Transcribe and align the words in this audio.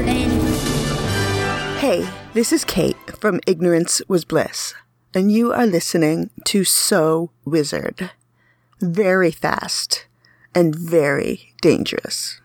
wizarding. 0.00 1.78
Hey, 1.78 2.08
this 2.34 2.52
is 2.52 2.64
Kate 2.64 2.96
from 3.18 3.40
Ignorance 3.46 4.02
Was 4.08 4.24
Bliss, 4.24 4.74
and 5.14 5.32
you 5.32 5.52
are 5.52 5.66
listening 5.66 6.30
to 6.46 6.64
So 6.64 7.30
Wizard. 7.44 8.10
Very 8.80 9.30
fast 9.30 10.06
and 10.54 10.74
very 10.74 11.52
dangerous. 11.60 12.40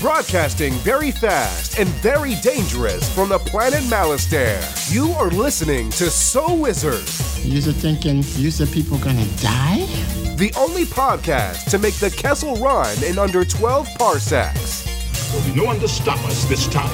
Broadcasting 0.00 0.74
very 0.74 1.10
fast 1.10 1.78
and 1.78 1.88
very 1.88 2.34
dangerous 2.42 3.12
from 3.14 3.30
the 3.30 3.38
planet 3.38 3.80
Malastare. 3.84 4.62
You 4.92 5.12
are 5.12 5.30
listening 5.30 5.88
to 5.92 6.10
So 6.10 6.54
Wizard, 6.54 7.08
You 7.42 7.58
are 7.58 7.72
thinking 7.72 8.18
you 8.36 8.50
said 8.50 8.70
people 8.70 8.98
gonna 8.98 9.26
die? 9.36 10.23
The 10.36 10.52
only 10.56 10.84
podcast 10.84 11.70
to 11.70 11.78
make 11.78 11.94
the 11.94 12.10
Kessel 12.10 12.56
run 12.56 13.00
in 13.04 13.20
under 13.20 13.44
12 13.44 13.86
parsecs. 13.96 14.82
There'll 15.30 15.46
be 15.46 15.54
no 15.54 15.64
one 15.64 15.78
to 15.78 15.86
stop 15.86 16.18
us 16.26 16.44
this 16.46 16.66
time. 16.66 16.90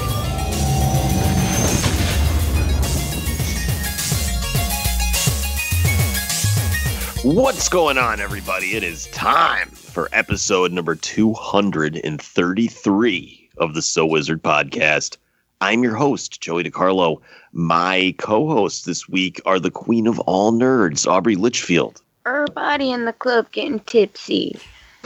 What's 7.23 7.67
going 7.67 7.97
on, 7.97 8.19
everybody? 8.19 8.75
It 8.75 8.83
is 8.83 9.07
time 9.07 9.69
for 9.69 10.07
episode 10.11 10.71
number 10.71 10.93
233 10.95 13.49
of 13.57 13.73
the 13.73 13.81
So 13.81 14.05
Wizard 14.05 14.43
podcast. 14.43 15.17
I'm 15.61 15.81
your 15.83 15.95
host, 15.95 16.41
Joey 16.41 16.63
DiCarlo. 16.63 17.21
My 17.53 18.13
co 18.19 18.47
hosts 18.47 18.85
this 18.85 19.09
week 19.09 19.41
are 19.45 19.59
the 19.59 19.71
queen 19.71 20.05
of 20.07 20.19
all 20.21 20.51
nerds, 20.51 21.05
Aubrey 21.07 21.35
Litchfield, 21.35 22.01
Everybody 22.25 22.91
in 22.91 23.05
the 23.05 23.13
club 23.13 23.51
getting 23.51 23.79
tipsy. 23.79 24.59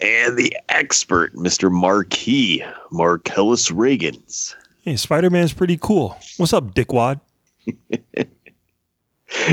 and 0.00 0.36
the 0.36 0.56
expert, 0.68 1.34
Mr. 1.34 1.70
Marquis, 1.72 2.64
Marcellus 2.92 3.70
Reagans. 3.70 4.54
Hey, 4.82 4.96
Spider 4.96 5.30
Man's 5.30 5.52
pretty 5.52 5.76
cool. 5.76 6.16
What's 6.36 6.52
up, 6.52 6.74
dickwad? 6.74 7.20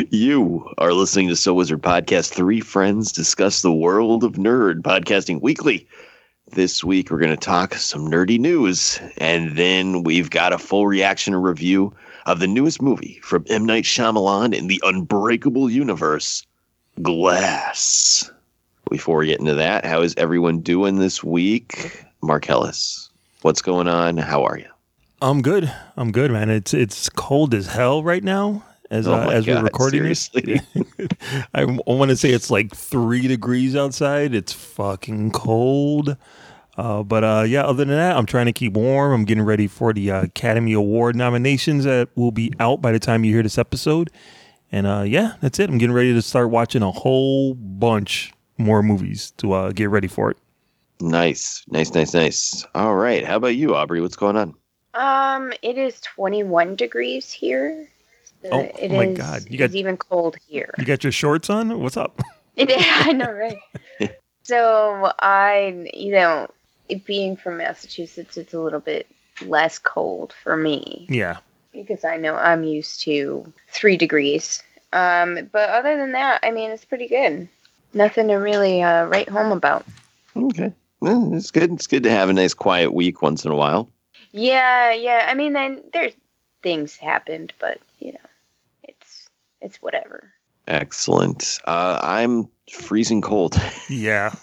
You 0.10 0.70
are 0.78 0.92
listening 0.92 1.30
to 1.30 1.38
So 1.38 1.54
Wizard 1.54 1.82
Podcast. 1.82 2.34
Three 2.34 2.60
friends 2.60 3.14
discuss 3.14 3.62
the 3.62 3.72
world 3.74 4.26
of 4.26 4.34
nerd, 4.34 4.82
podcasting 4.82 5.42
weekly. 5.42 5.88
This 6.52 6.84
week, 6.84 7.10
we're 7.10 7.20
going 7.20 7.30
to 7.32 7.38
talk 7.38 7.76
some 7.76 8.08
nerdy 8.08 8.38
news, 8.38 9.00
and 9.20 9.56
then 9.56 10.04
we've 10.04 10.30
got 10.30 10.52
a 10.52 10.58
full 10.58 10.86
reaction 10.86 11.34
and 11.34 11.44
review 11.44 11.94
of 12.30 12.40
the 12.40 12.48
newest 12.48 12.80
movie 12.80 13.20
from 13.24 13.44
M. 13.50 13.66
Night 13.66 13.86
Shyamalan 13.86 14.54
in 14.54 14.68
the 14.68 14.80
Unbreakable 14.86 15.68
Universe, 15.68 16.46
Glass. 17.02 18.32
Before 18.88 19.18
we 19.18 19.26
get 19.26 19.40
into 19.40 19.56
that, 19.56 19.84
how 19.84 20.04
is 20.04 20.14
everyone 20.16 20.60
doing 20.60 20.98
this 21.00 21.24
week? 21.24 22.06
Marcellus, 22.22 23.10
what's 23.42 23.64
going 23.64 23.88
on? 23.88 24.18
How 24.18 24.44
are 24.44 24.60
you? 24.60 24.70
I'm 25.24 25.42
good. 25.42 25.74
I'm 25.98 26.12
good, 26.12 26.30
man. 26.30 26.52
It's 26.52 26.72
it's 26.72 27.10
cold 27.10 27.56
as 27.56 27.66
hell 27.66 28.04
right 28.04 28.24
now 28.24 28.64
as 28.92 29.08
Oh 29.08 29.14
uh, 29.14 29.30
as 29.30 29.48
we're 29.48 29.64
recording 29.64 30.02
seriously? 30.02 30.62
this. 30.76 31.08
I, 31.56 31.66
want 31.66 32.10
to 32.10 32.18
say 32.18 32.30
it's 32.30 32.52
like 32.52 32.76
three 32.76 33.28
degrees 33.28 33.76
outside. 33.76 34.36
It's 34.36 34.54
fucking 34.54 35.32
cold. 35.32 36.16
Uh, 36.80 37.04
but 37.04 37.24
uh, 37.24 37.44
yeah, 37.48 37.64
other 37.64 37.84
than 37.84 37.90
that, 37.96 38.16
I'm 38.16 38.26
trying 38.26 38.46
to 38.46 38.54
keep 38.54 38.74
warm. 38.74 39.12
I'm 39.12 39.26
getting 39.26 39.44
ready 39.44 39.68
for 39.68 39.92
the 39.92 40.12
uh, 40.12 40.24
Academy 40.24 40.72
Award 40.74 41.16
nominations 41.16 41.84
that 41.84 42.08
will 42.16 42.32
be 42.32 42.54
out 42.60 42.82
by 42.82 42.92
the 42.94 43.00
time 43.00 43.24
you 43.26 43.34
hear 43.34 43.44
this 43.44 43.58
episode. 43.58 44.10
And 44.72 44.88
uh, 44.88 45.04
yeah, 45.06 45.34
that's 45.42 45.60
it. 45.60 45.70
I'm 45.70 45.78
getting 45.78 45.94
ready 45.96 46.14
to 46.14 46.22
start 46.22 46.50
watching 46.52 46.82
a 46.82 46.92
whole 46.92 47.54
bunch 47.56 48.32
more 48.58 48.82
movies 48.82 49.32
to 49.38 49.52
uh, 49.54 49.72
get 49.72 49.90
ready 49.90 50.08
for 50.08 50.32
it. 50.32 50.38
Nice, 51.02 51.64
nice, 51.70 51.94
nice, 51.94 52.14
nice. 52.14 52.66
All 52.76 52.96
right. 52.96 53.26
How 53.26 53.38
about 53.38 53.56
you, 53.56 53.76
Aubrey? 53.76 54.00
What's 54.02 54.16
going 54.16 54.38
on? 54.38 54.54
Um, 54.94 55.52
it 55.62 55.78
is 55.78 56.00
21 56.02 56.76
degrees 56.76 57.32
here. 57.32 57.88
So 58.44 58.50
Oh, 58.52 58.60
it 58.60 58.92
oh 58.92 58.96
my 58.96 59.06
is- 59.08 59.18
God, 59.18 59.42
you 59.50 59.64
it's 59.64 59.74
got- 59.74 59.78
even 59.78 59.98
cold 59.98 60.38
here. 60.48 60.74
You 60.78 60.86
got 60.86 61.04
your 61.04 61.12
shorts 61.12 61.50
on? 61.50 61.78
What's 61.82 61.98
up? 61.98 62.22
It 62.56 62.70
is, 62.72 62.84
I 62.86 63.14
know, 63.14 63.32
right? 63.32 63.58
so 64.44 65.14
I, 65.20 65.90
you 65.94 66.12
know, 66.12 66.48
it 66.90 67.06
being 67.06 67.36
from 67.38 67.58
Massachusetts, 67.58 68.38
it's 68.38 68.54
a 68.54 68.60
little 68.60 68.80
bit 68.80 69.08
less 69.46 69.80
cold 69.80 70.34
for 70.44 70.58
me 70.58 71.06
Yeah. 71.10 71.38
because 71.72 72.04
I 72.04 72.18
know 72.18 72.36
I'm 72.36 72.64
used 72.64 73.02
to 73.04 73.52
three 73.70 73.96
degrees. 73.96 74.62
Um, 74.92 75.48
but 75.52 75.70
other 75.70 75.96
than 75.98 76.12
that, 76.14 76.40
I 76.44 76.52
mean, 76.52 76.72
it's 76.72 76.84
pretty 76.86 77.08
good. 77.08 77.48
Nothing 77.94 78.28
to 78.30 78.36
really 78.36 78.82
uh, 78.82 79.06
write 79.06 79.30
home 79.30 79.52
about. 79.52 79.86
Okay. 80.36 80.74
Well, 81.00 81.34
it's 81.34 81.52
good. 81.52 81.72
It's 81.72 81.88
good 81.88 82.04
to 82.04 82.12
have 82.12 82.30
a 82.30 82.34
nice 82.34 82.54
quiet 82.54 82.94
week 82.94 83.22
once 83.22 83.46
in 83.46 83.52
a 83.52 83.56
while. 83.56 83.88
Yeah, 84.32 84.92
yeah. 84.94 85.28
I 85.30 85.34
mean, 85.36 85.54
then 85.54 85.82
there's 85.94 86.14
things 86.62 86.96
happened, 86.96 87.54
but 87.60 87.80
you 88.00 88.12
know, 88.12 88.20
it's 88.84 89.30
it's 89.62 89.82
whatever. 89.82 90.32
Excellent. 90.68 91.60
Uh, 91.66 92.00
I'm 92.04 92.50
freezing 92.72 93.22
cold. 93.22 93.56
Yeah. 93.90 94.34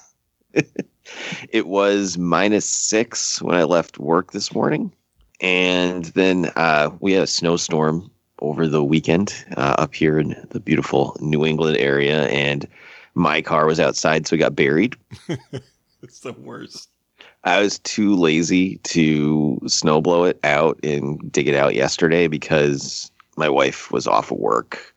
It 1.51 1.67
was 1.67 2.19
minus 2.19 2.69
six 2.69 3.41
when 3.43 3.57
I 3.57 3.65
left 3.65 3.99
work 3.99 4.33
this 4.33 4.55
morning. 4.55 4.93
And 5.41 6.07
then 6.07 6.51
uh, 6.57 6.91
we 7.01 7.13
had 7.13 7.25
a 7.25 7.27
snowstorm 7.27 8.11
over 8.41 8.67
the 8.67 8.85
weekend 8.85 9.35
uh, 9.57 9.77
up 9.79 9.95
here 9.95 10.19
in 10.19 10.35
the 10.51 10.61
beautiful 10.61 11.17
New 11.21 11.45
England 11.45 11.77
area. 11.79 12.27
And 12.29 12.67
my 13.15 13.43
car 13.43 13.67
was 13.67 13.81
outside, 13.81 14.27
so 14.27 14.35
it 14.37 14.41
got 14.41 14.57
buried. 14.57 14.97
It's 16.03 16.21
the 16.21 16.35
worst. 16.35 16.89
I 17.43 17.61
was 17.61 17.79
too 17.81 18.15
lazy 18.15 18.77
to 18.79 19.59
snowblow 19.65 20.31
it 20.31 20.39
out 20.45 20.79
and 20.85 21.33
dig 21.33 21.49
it 21.49 21.55
out 21.55 21.75
yesterday 21.75 22.29
because 22.29 23.11
my 23.37 23.49
wife 23.49 23.91
was 23.91 24.07
off 24.07 24.31
of 24.31 24.39
work 24.39 24.95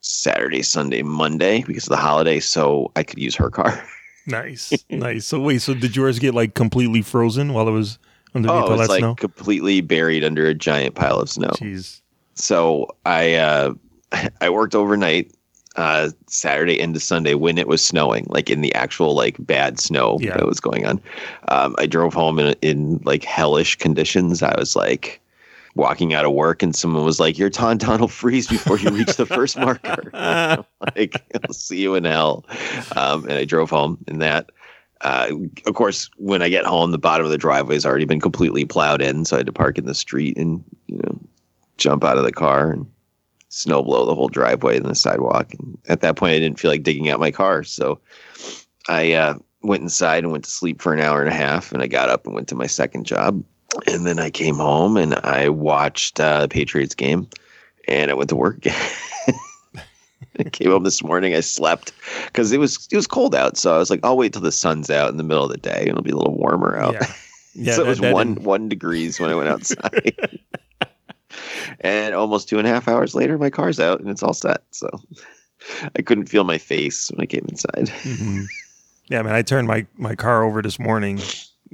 Saturday, 0.00 0.62
Sunday, 0.62 1.02
Monday 1.02 1.62
because 1.62 1.84
of 1.84 1.90
the 1.90 1.96
holiday, 1.96 2.40
so 2.40 2.92
I 2.94 3.02
could 3.02 3.18
use 3.18 3.34
her 3.36 3.50
car. 3.50 3.82
Nice, 4.26 4.72
nice. 4.90 5.26
So 5.26 5.40
wait, 5.40 5.60
so 5.62 5.74
did 5.74 5.94
yours 5.96 6.18
get 6.18 6.34
like 6.34 6.54
completely 6.54 7.02
frozen 7.02 7.52
while 7.52 7.68
it 7.68 7.72
was 7.72 7.98
underneath 8.34 8.54
oh, 8.56 8.60
all 8.62 8.66
it 8.68 8.78
was 8.78 8.80
that 8.88 8.88
like 8.92 8.98
snow? 9.00 9.14
completely 9.14 9.80
buried 9.80 10.24
under 10.24 10.46
a 10.46 10.54
giant 10.54 10.94
pile 10.94 11.18
of 11.20 11.28
snow. 11.30 11.50
Jeez. 11.50 12.00
So 12.34 12.88
I 13.06 13.34
uh, 13.34 13.74
I 14.40 14.50
worked 14.50 14.74
overnight 14.74 15.32
uh, 15.76 16.10
Saturday 16.28 16.78
into 16.78 17.00
Sunday 17.00 17.34
when 17.34 17.58
it 17.58 17.66
was 17.66 17.84
snowing, 17.84 18.26
like 18.28 18.48
in 18.48 18.60
the 18.60 18.74
actual 18.74 19.14
like 19.14 19.36
bad 19.40 19.80
snow 19.80 20.18
Yeah. 20.20 20.36
that 20.36 20.46
was 20.46 20.60
going 20.60 20.86
on. 20.86 21.00
Um, 21.48 21.74
I 21.78 21.86
drove 21.86 22.14
home 22.14 22.38
in 22.38 22.54
in 22.62 23.00
like 23.04 23.24
hellish 23.24 23.76
conditions. 23.76 24.42
I 24.42 24.54
was 24.58 24.76
like 24.76 25.20
walking 25.74 26.14
out 26.14 26.24
of 26.24 26.32
work, 26.32 26.62
and 26.62 26.74
someone 26.74 27.04
was 27.04 27.20
like, 27.20 27.38
"Your 27.38 27.50
tauntaun 27.50 28.00
will 28.00 28.08
freeze 28.08 28.46
before 28.46 28.78
you 28.78 28.90
reach 28.90 29.16
the 29.16 29.26
first 29.26 29.56
marker." 29.58 30.64
Like, 30.96 31.16
I'll 31.42 31.54
see 31.54 31.80
you 31.80 31.94
in 31.94 32.04
hell. 32.04 32.44
Um, 32.94 33.24
and 33.24 33.32
I 33.32 33.44
drove 33.46 33.70
home 33.70 33.98
in 34.06 34.18
that. 34.18 34.50
Uh, 35.00 35.30
of 35.66 35.74
course, 35.74 36.10
when 36.16 36.42
I 36.42 36.48
get 36.50 36.66
home, 36.66 36.90
the 36.90 36.98
bottom 36.98 37.24
of 37.24 37.32
the 37.32 37.38
driveway 37.38 37.74
has 37.74 37.86
already 37.86 38.04
been 38.04 38.20
completely 38.20 38.64
plowed 38.66 39.00
in, 39.00 39.24
so 39.24 39.36
I 39.36 39.38
had 39.40 39.46
to 39.46 39.52
park 39.52 39.78
in 39.78 39.86
the 39.86 39.94
street 39.94 40.36
and 40.36 40.62
you 40.86 40.98
know 40.98 41.18
jump 41.78 42.04
out 42.04 42.18
of 42.18 42.24
the 42.24 42.32
car 42.32 42.70
and 42.70 42.86
snow 43.48 43.82
blow 43.82 44.04
the 44.04 44.14
whole 44.14 44.28
driveway 44.28 44.76
and 44.76 44.86
the 44.86 44.94
sidewalk. 44.94 45.52
And 45.58 45.78
at 45.88 46.00
that 46.02 46.16
point, 46.16 46.34
I 46.34 46.38
didn't 46.38 46.58
feel 46.58 46.70
like 46.70 46.82
digging 46.82 47.08
out 47.08 47.20
my 47.20 47.30
car, 47.30 47.64
so 47.64 48.00
I 48.88 49.12
uh, 49.12 49.34
went 49.62 49.82
inside 49.82 50.24
and 50.24 50.32
went 50.32 50.44
to 50.44 50.50
sleep 50.50 50.82
for 50.82 50.92
an 50.92 51.00
hour 51.00 51.20
and 51.20 51.30
a 51.30 51.36
half. 51.36 51.72
And 51.72 51.82
I 51.82 51.86
got 51.86 52.10
up 52.10 52.26
and 52.26 52.34
went 52.34 52.48
to 52.48 52.54
my 52.54 52.66
second 52.66 53.04
job, 53.04 53.42
and 53.86 54.06
then 54.06 54.18
I 54.18 54.30
came 54.30 54.56
home 54.56 54.96
and 54.96 55.14
I 55.16 55.48
watched 55.48 56.20
uh, 56.20 56.40
the 56.42 56.48
Patriots 56.48 56.94
game, 56.94 57.28
and 57.88 58.10
I 58.10 58.14
went 58.14 58.28
to 58.30 58.36
work. 58.36 58.58
I 60.38 60.44
came 60.50 60.70
home 60.72 60.82
this 60.82 61.02
morning. 61.02 61.34
I 61.34 61.40
slept 61.40 61.92
because 62.26 62.50
it 62.50 62.58
was 62.58 62.88
it 62.90 62.96
was 62.96 63.06
cold 63.06 63.34
out, 63.34 63.56
so 63.56 63.74
I 63.74 63.78
was 63.78 63.88
like, 63.90 64.00
I'll 64.02 64.16
wait 64.16 64.32
till 64.32 64.42
the 64.42 64.50
sun's 64.52 64.90
out 64.90 65.10
in 65.10 65.16
the 65.16 65.22
middle 65.22 65.44
of 65.44 65.50
the 65.50 65.58
day, 65.58 65.78
and 65.80 65.88
it'll 65.90 66.02
be 66.02 66.10
a 66.10 66.16
little 66.16 66.36
warmer 66.36 66.76
out. 66.76 66.94
Yeah. 66.94 67.06
Yeah. 67.56 67.74
so 67.74 67.82
it 67.84 67.86
was 67.86 68.00
one 68.00 68.34
didn't- 68.34 68.44
one 68.46 68.68
degrees 68.68 69.20
when 69.20 69.30
I 69.30 69.36
went 69.36 69.48
outside. 69.48 70.40
and 71.82 72.12
almost 72.12 72.48
two 72.48 72.58
and 72.58 72.66
a 72.66 72.70
half 72.70 72.88
hours 72.88 73.14
later, 73.14 73.38
my 73.38 73.48
car's 73.48 73.78
out 73.78 74.00
and 74.00 74.10
it's 74.10 74.24
all 74.24 74.32
set. 74.34 74.62
So 74.72 74.88
I 75.96 76.02
couldn't 76.02 76.26
feel 76.26 76.42
my 76.42 76.58
face 76.58 77.12
when 77.12 77.20
I 77.20 77.26
came 77.26 77.46
inside. 77.48 77.86
Mhm. 78.02 78.46
Yeah, 79.08 79.22
man. 79.22 79.36
I 79.36 79.42
turned 79.42 79.68
my 79.68 79.86
my 79.96 80.16
car 80.16 80.42
over 80.42 80.62
this 80.62 80.80
morning 80.80 81.20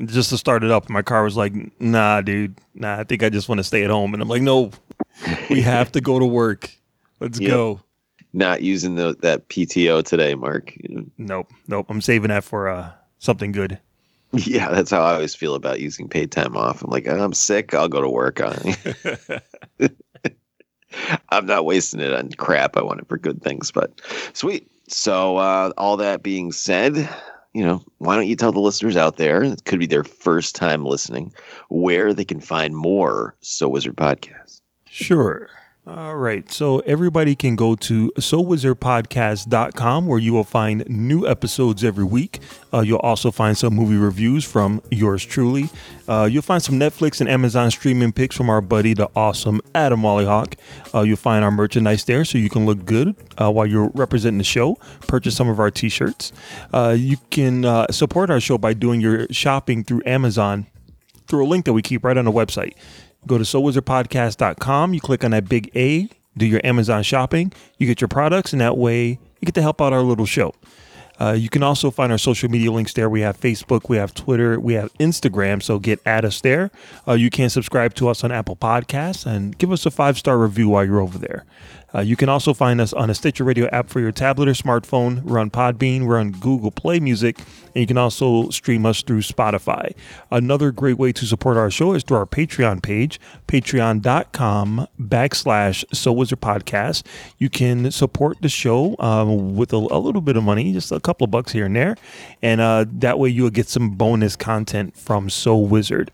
just 0.07 0.31
to 0.31 0.39
start 0.39 0.65
it 0.65 0.71
up. 0.71 0.89
My 0.89 1.03
car 1.03 1.25
was 1.25 1.37
like, 1.37 1.53
"Nah, 1.81 2.21
dude. 2.21 2.57
Nah, 2.75 2.99
I 3.01 3.05
think 3.05 3.23
I 3.23 3.29
just 3.29 3.49
want 3.49 3.59
to 3.59 3.65
stay 3.65 3.85
at 3.85 3.91
home." 3.91 4.15
And 4.15 4.23
I'm 4.23 4.29
like, 4.29 4.43
"No, 4.43 4.71
we 5.49 5.61
have 5.63 5.93
to 5.93 6.01
go 6.01 6.19
to 6.19 6.27
work. 6.27 6.71
Let's 7.21 7.41
Yep. 7.41 7.51
go." 7.51 7.81
Not 8.33 8.63
using 8.63 8.95
the, 8.95 9.17
that 9.23 9.49
PTO 9.49 10.05
today, 10.05 10.37
Mark. 10.37 10.73
Nope, 11.19 11.51
nope. 11.67 11.87
I'm 11.89 12.01
saving 12.01 12.29
that 12.29 12.45
for 12.45 12.69
uh 12.69 12.91
something 13.19 13.53
good. 13.53 13.79
Yeah, 14.33 14.71
that's 14.71 14.93
how 14.93 15.03
I 15.03 15.15
always 15.15 15.35
feel 15.35 15.57
about 15.57 15.81
using 15.81 16.09
paid 16.09 16.31
time 16.31 16.57
off. 16.57 16.85
I'm 16.85 16.91
like, 16.93 17.09
I'm 17.09 17.33
sick. 17.33 17.75
I'll 17.75 17.89
go 17.89 18.01
to 18.01 18.09
work. 18.09 18.41
I'm 21.31 21.47
not 21.47 21.65
wasting 21.65 21.99
it 21.99 22.13
on 22.13 22.31
crap. 22.33 22.77
I 22.77 22.83
want 22.83 23.01
it 23.01 23.09
for 23.09 23.19
good 23.19 23.43
things. 23.43 23.73
But 23.73 24.01
sweet. 24.33 24.71
So, 24.87 25.37
uh, 25.37 25.73
all 25.77 25.97
that 25.97 26.23
being 26.23 26.53
said, 26.53 27.09
you 27.53 27.65
know, 27.65 27.83
why 27.99 28.17
don't 28.17 28.29
you 28.29 28.37
tell 28.37 28.53
the 28.53 28.61
listeners 28.61 28.97
out 28.97 29.17
there, 29.17 29.43
it 29.43 29.65
could 29.65 29.79
be 29.79 29.87
their 29.87 30.05
first 30.05 30.55
time 30.55 30.85
listening, 30.85 31.33
where 31.69 32.15
they 32.15 32.25
can 32.25 32.41
find 32.41 32.77
more 32.77 33.35
So 33.41 33.69
Wizard 33.69 33.97
podcasts? 33.97 34.61
Sure. 34.89 35.49
All 35.91 36.15
right. 36.15 36.49
So 36.53 36.79
everybody 36.81 37.35
can 37.35 37.57
go 37.57 37.75
to 37.75 38.13
sowizardpodcast.com 38.17 40.07
where 40.07 40.21
you 40.21 40.33
will 40.33 40.45
find 40.45 40.89
new 40.89 41.27
episodes 41.27 41.83
every 41.83 42.05
week. 42.05 42.39
Uh, 42.73 42.83
you'll 42.83 43.01
also 43.01 43.33
find 43.33 43.59
some 43.59 43.75
movie 43.75 43.97
reviews 43.97 44.45
from 44.45 44.83
yours 44.93 45.25
truly. 45.25 45.69
Uh, 46.07 46.29
you'll 46.31 46.43
find 46.43 46.63
some 46.63 46.77
Netflix 46.77 47.21
and 47.21 47.29
Amazon 47.29 47.73
streaming 47.73 48.13
picks 48.13 48.37
from 48.37 48.49
our 48.49 48.61
buddy, 48.61 48.95
the 48.95 49.11
awesome 49.17 49.61
Adam 49.75 50.03
Wallyhawk. 50.03 50.55
Uh, 50.95 51.01
you'll 51.01 51.17
find 51.17 51.45
our 51.45 51.51
merchandise 51.51 52.05
there 52.05 52.25
so 52.25 52.39
you 52.39 52.51
can 52.51 52.67
look 52.67 52.85
good 52.85 53.17
uh, 53.41 53.51
while 53.51 53.67
you're 53.67 53.91
representing 53.95 54.39
the 54.39 54.45
show. 54.45 54.77
Purchase 55.09 55.35
some 55.35 55.49
of 55.49 55.59
our 55.59 55.73
t 55.73 55.89
shirts. 55.89 56.33
Uh, 56.73 56.95
you 56.97 57.17
can 57.31 57.65
uh, 57.65 57.89
support 57.91 58.31
our 58.31 58.39
show 58.39 58.57
by 58.57 58.75
doing 58.75 59.01
your 59.01 59.27
shopping 59.33 59.83
through 59.83 60.03
Amazon 60.07 60.69
through 61.27 61.45
a 61.45 61.49
link 61.49 61.65
that 61.65 61.73
we 61.73 61.83
keep 61.83 62.05
right 62.05 62.17
on 62.17 62.25
the 62.25 62.33
website. 62.33 62.75
Go 63.27 63.39
to 63.39 63.45
sowizardpodcast.com. 63.45 64.95
You 64.95 65.01
click 65.01 65.25
on 65.25 65.33
that 65.33 65.49
big 65.49 65.71
A, 65.77 66.09
do 66.37 66.47
your 66.47 66.61
Amazon 66.65 67.03
shopping. 67.03 67.53
You 67.79 67.87
get 67.87 68.01
your 68.01 68.09
products, 68.09 68.53
and 68.53 68.61
that 68.61 68.77
way 68.77 69.09
you 69.09 69.47
get 69.47 69.55
to 69.55 69.63
help 69.63 69.81
out 69.81 69.93
our 69.93 70.03
little 70.03 70.27
show. 70.27 70.55
Uh, 71.21 71.33
you 71.33 71.51
can 71.51 71.63
also 71.63 71.91
find 71.91 72.11
our 72.11 72.19
social 72.19 72.49
media 72.49 72.73
links 72.73 72.95
there. 72.95 73.11
We 73.11 73.21
have 73.21 73.39
Facebook, 73.39 73.91
we 73.91 73.99
have 73.99 74.15
Twitter, 74.15 74.59
we 74.59 74.73
have 74.75 74.93
Instagram. 74.95 75.63
So 75.63 75.79
get 75.79 76.01
at 76.07 76.25
us 76.25 76.41
there. 76.41 76.71
Uh, 77.07 77.13
you 77.13 77.29
can 77.29 77.51
subscribe 77.51 77.95
to 77.97 78.09
us 78.09 78.25
on 78.25 78.33
Apple 78.33 78.57
Podcasts 78.57 79.27
and 79.27 79.57
give 79.59 79.71
us 79.71 79.85
a 79.85 79.91
five 79.91 80.17
star 80.17 80.39
review 80.39 80.71
while 80.71 80.85
you're 80.85 81.01
over 81.01 81.19
there. 81.19 81.45
Uh, 81.95 82.01
you 82.01 82.17
can 82.17 82.29
also 82.29 82.55
find 82.55 82.81
us 82.81 82.93
on 82.93 83.11
a 83.11 83.15
Stitcher 83.15 83.45
Radio 83.45 83.67
app 83.69 83.89
for 83.89 84.01
your 84.01 84.13
tablet 84.13 84.49
or 84.49 84.53
smartphone. 84.53 85.23
We're 85.23 85.39
on 85.39 85.51
Podbean, 85.51 86.07
we're 86.07 86.19
on 86.19 86.33
Google 86.33 86.71
Play 86.71 87.01
Music, 87.01 87.39
and 87.39 87.77
you 87.77 87.87
can 87.87 87.99
also 87.99 88.51
stream 88.51 88.87
us 88.87 89.03
through 89.03 89.21
Spotify. 89.21 89.95
Another 90.31 90.71
great 90.71 90.99
way 90.99 91.13
to 91.13 91.27
support 91.27 91.57
our 91.57 91.71
show 91.71 91.93
is 91.95 92.03
through 92.03 92.19
our 92.19 92.27
Patreon 92.27 92.83
page, 92.83 93.21
patreon.com 93.49 94.87
backslash 95.01 95.85
So 95.93 96.13
Wizard 96.13 96.41
Podcast. 96.41 97.05
You 97.39 97.51
can 97.51 97.91
support 97.91 98.39
the 98.41 98.49
show 98.49 98.97
um, 98.99 99.57
with 99.57 99.73
a, 99.73 99.77
a, 99.77 99.99
little 99.99 100.21
bit 100.21 100.37
of 100.37 100.45
money, 100.45 100.73
just 100.73 100.93
a 100.93 101.01
couple 101.01 101.25
of 101.25 101.31
bucks 101.31 101.53
here 101.53 101.67
and 101.67 101.75
there, 101.75 101.97
and 102.43 102.61
uh, 102.61 102.85
that 102.89 103.19
way 103.19 103.29
you'll 103.29 103.51
get 103.51 103.69
some 103.69 103.91
bonus 103.91 104.37
content 104.37 104.97
from 104.97 105.29
So 105.29 105.57
Wizard. 105.57 106.11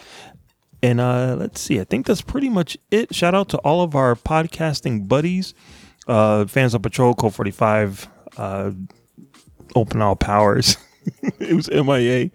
And 0.83 1.01
uh, 1.01 1.37
let's 1.39 1.61
see, 1.61 1.81
I 1.81 1.85
think 1.85 2.07
that's 2.07 2.21
pretty 2.21 2.49
much 2.49 2.77
it. 2.91 3.15
Shout 3.15 3.35
out 3.35 3.49
to 3.51 3.59
all 3.59 3.83
of 3.83 3.95
our 3.95 4.15
podcasting 4.15 5.09
buddies, 5.09 5.55
uh, 6.07 6.45
fans 6.47 6.75
of 6.75 6.83
Patrol, 6.83 7.15
Code 7.15 7.35
45, 7.35 8.09
uh, 8.37 8.71
Open 9.75 10.03
All 10.03 10.17
Powers. 10.17 10.77
it 11.39 11.55
was 11.55 11.71
MIA, 11.71 12.31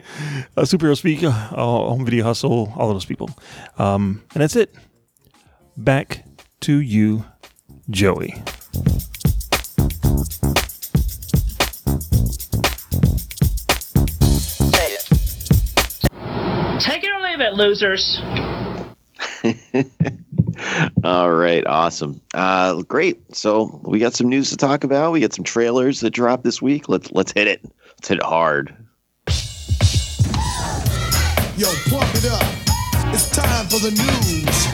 uh, 0.58 0.62
Superhero 0.62 0.98
Speak, 0.98 1.24
uh, 1.24 1.32
Home 1.32 2.06
Video 2.06 2.24
Hustle, 2.24 2.74
all 2.76 2.90
of 2.90 2.96
those 2.96 3.06
people. 3.06 3.30
Um, 3.78 4.24
and 4.34 4.42
that's 4.42 4.56
it. 4.56 4.76
Back 5.78 6.26
to 6.62 6.80
you, 6.80 7.26
Joey. 7.90 8.34
It 17.42 17.54
it, 17.54 17.54
losers. 17.56 18.22
All 21.04 21.32
right, 21.32 21.66
awesome. 21.66 22.22
Uh, 22.34 22.82
great. 22.84 23.36
So 23.36 23.82
we 23.84 24.00
got 24.00 24.14
some 24.14 24.30
news 24.30 24.52
to 24.52 24.58
talk 24.58 24.84
about. 24.84 25.12
We 25.12 25.22
got 25.22 25.34
some 25.34 25.44
trailers 25.44 26.02
that 26.02 26.12
dropped 26.12 26.44
this 26.44 26.62
week. 26.62 26.88
Let's 26.88 27.12
let's 27.12 27.32
hit 27.32 27.48
it. 27.48 27.62
Let's 27.64 28.08
hit 28.08 28.20
it 28.20 28.24
hard. 28.24 28.76
Yo, 31.58 31.68
pump 31.90 32.16
it 32.16 32.26
up. 32.32 32.46
It's 33.14 33.30
time 33.30 33.68
for 33.68 33.80
the 33.80 33.92
news. 33.92 34.66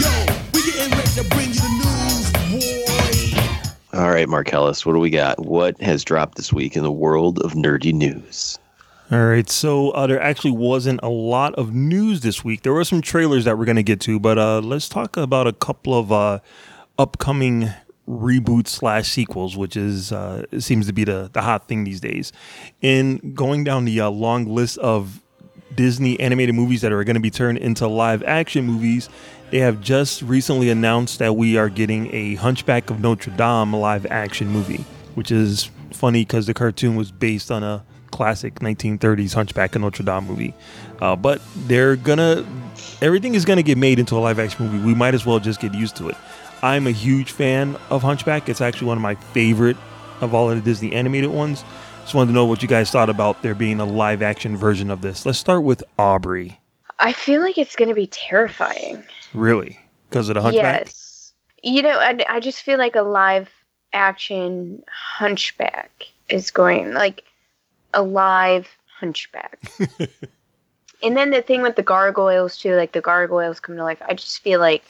Yo, 0.00 0.10
we 0.52 0.62
getting 0.72 0.90
ready 0.96 1.10
to 1.10 1.24
bring 1.30 1.48
you 1.48 1.60
the 1.60 1.70
news, 1.84 2.32
boy. 3.92 3.98
All 3.98 4.10
right, 4.10 4.28
Marcellus, 4.28 4.84
what 4.84 4.92
do 4.92 4.98
we 4.98 5.10
got? 5.10 5.44
What 5.44 5.80
has 5.80 6.04
dropped 6.04 6.36
this 6.36 6.52
week 6.52 6.76
in 6.76 6.82
the 6.82 6.92
world 6.92 7.40
of 7.40 7.52
nerdy 7.52 7.92
news? 7.92 8.58
All 9.10 9.24
right, 9.24 9.48
so 9.48 9.92
uh, 9.92 10.06
there 10.06 10.20
actually 10.20 10.50
wasn't 10.50 11.00
a 11.02 11.08
lot 11.08 11.54
of 11.54 11.72
news 11.72 12.20
this 12.20 12.44
week. 12.44 12.60
There 12.60 12.74
were 12.74 12.84
some 12.84 13.00
trailers 13.00 13.46
that 13.46 13.56
we're 13.56 13.64
going 13.64 13.76
to 13.76 13.82
get 13.82 14.02
to, 14.02 14.20
but 14.20 14.36
uh, 14.36 14.60
let's 14.60 14.86
talk 14.86 15.16
about 15.16 15.46
a 15.46 15.54
couple 15.54 15.98
of 15.98 16.12
uh, 16.12 16.40
upcoming 16.98 17.70
reboots 18.06 18.68
slash 18.68 19.08
sequels, 19.08 19.56
which 19.56 19.78
is 19.78 20.12
uh, 20.12 20.44
seems 20.58 20.88
to 20.88 20.92
be 20.92 21.04
the 21.04 21.30
the 21.32 21.40
hot 21.40 21.68
thing 21.68 21.84
these 21.84 22.00
days. 22.00 22.32
In 22.82 23.32
going 23.32 23.64
down 23.64 23.86
the 23.86 23.98
uh, 23.98 24.10
long 24.10 24.44
list 24.44 24.76
of 24.76 25.22
Disney 25.74 26.20
animated 26.20 26.54
movies 26.54 26.82
that 26.82 26.92
are 26.92 27.02
going 27.02 27.14
to 27.14 27.20
be 27.20 27.30
turned 27.30 27.56
into 27.56 27.88
live 27.88 28.22
action 28.24 28.66
movies, 28.66 29.08
they 29.50 29.60
have 29.60 29.80
just 29.80 30.20
recently 30.20 30.68
announced 30.68 31.18
that 31.20 31.34
we 31.34 31.56
are 31.56 31.70
getting 31.70 32.14
a 32.14 32.34
Hunchback 32.34 32.90
of 32.90 33.00
Notre 33.00 33.30
Dame 33.30 33.72
live 33.74 34.04
action 34.10 34.48
movie, 34.48 34.84
which 35.14 35.30
is 35.30 35.70
funny 35.92 36.26
because 36.26 36.46
the 36.46 36.52
cartoon 36.52 36.94
was 36.94 37.10
based 37.10 37.50
on 37.50 37.62
a 37.62 37.82
classic 38.18 38.56
1930s 38.56 39.32
Hunchback 39.32 39.76
of 39.76 39.82
Notre 39.82 40.02
Dame 40.02 40.24
movie. 40.26 40.54
Uh, 41.00 41.14
but 41.14 41.40
they're 41.68 41.94
gonna, 41.94 42.44
everything 43.00 43.36
is 43.36 43.44
gonna 43.44 43.62
get 43.62 43.78
made 43.78 44.00
into 44.00 44.16
a 44.16 44.18
live 44.18 44.40
action 44.40 44.66
movie. 44.66 44.84
We 44.84 44.92
might 44.92 45.14
as 45.14 45.24
well 45.24 45.38
just 45.38 45.60
get 45.60 45.72
used 45.72 45.94
to 45.98 46.08
it. 46.08 46.16
I'm 46.60 46.88
a 46.88 46.90
huge 46.90 47.30
fan 47.30 47.76
of 47.90 48.02
Hunchback. 48.02 48.48
It's 48.48 48.60
actually 48.60 48.88
one 48.88 48.96
of 48.96 49.02
my 49.02 49.14
favorite 49.14 49.76
of 50.20 50.34
all 50.34 50.50
of 50.50 50.56
the 50.56 50.62
Disney 50.62 50.92
animated 50.92 51.30
ones. 51.30 51.62
Just 52.00 52.12
wanted 52.12 52.28
to 52.28 52.32
know 52.32 52.44
what 52.44 52.60
you 52.60 52.66
guys 52.66 52.90
thought 52.90 53.08
about 53.08 53.40
there 53.42 53.54
being 53.54 53.78
a 53.78 53.84
live 53.84 54.20
action 54.20 54.56
version 54.56 54.90
of 54.90 55.00
this. 55.00 55.24
Let's 55.24 55.38
start 55.38 55.62
with 55.62 55.84
Aubrey. 55.96 56.58
I 56.98 57.12
feel 57.12 57.40
like 57.40 57.56
it's 57.56 57.76
going 57.76 57.88
to 57.88 57.94
be 57.94 58.08
terrifying. 58.08 59.04
Really? 59.32 59.78
Because 60.10 60.28
of 60.28 60.34
the 60.34 60.42
Hunchback? 60.42 60.86
Yes. 60.86 61.32
You 61.62 61.82
know, 61.82 61.96
I, 61.96 62.18
I 62.28 62.40
just 62.40 62.62
feel 62.62 62.78
like 62.78 62.96
a 62.96 63.02
live 63.02 63.48
action 63.92 64.82
Hunchback 64.90 66.06
is 66.28 66.50
going, 66.50 66.94
like, 66.94 67.22
a 67.94 68.02
live 68.02 68.68
hunchback. 68.98 69.58
and 71.02 71.16
then 71.16 71.30
the 71.30 71.42
thing 71.42 71.62
with 71.62 71.76
the 71.76 71.82
gargoyles 71.82 72.58
too, 72.58 72.74
like 72.74 72.92
the 72.92 73.00
gargoyles 73.00 73.60
come 73.60 73.76
to 73.76 73.84
life. 73.84 74.02
I 74.06 74.14
just 74.14 74.40
feel 74.40 74.60
like 74.60 74.84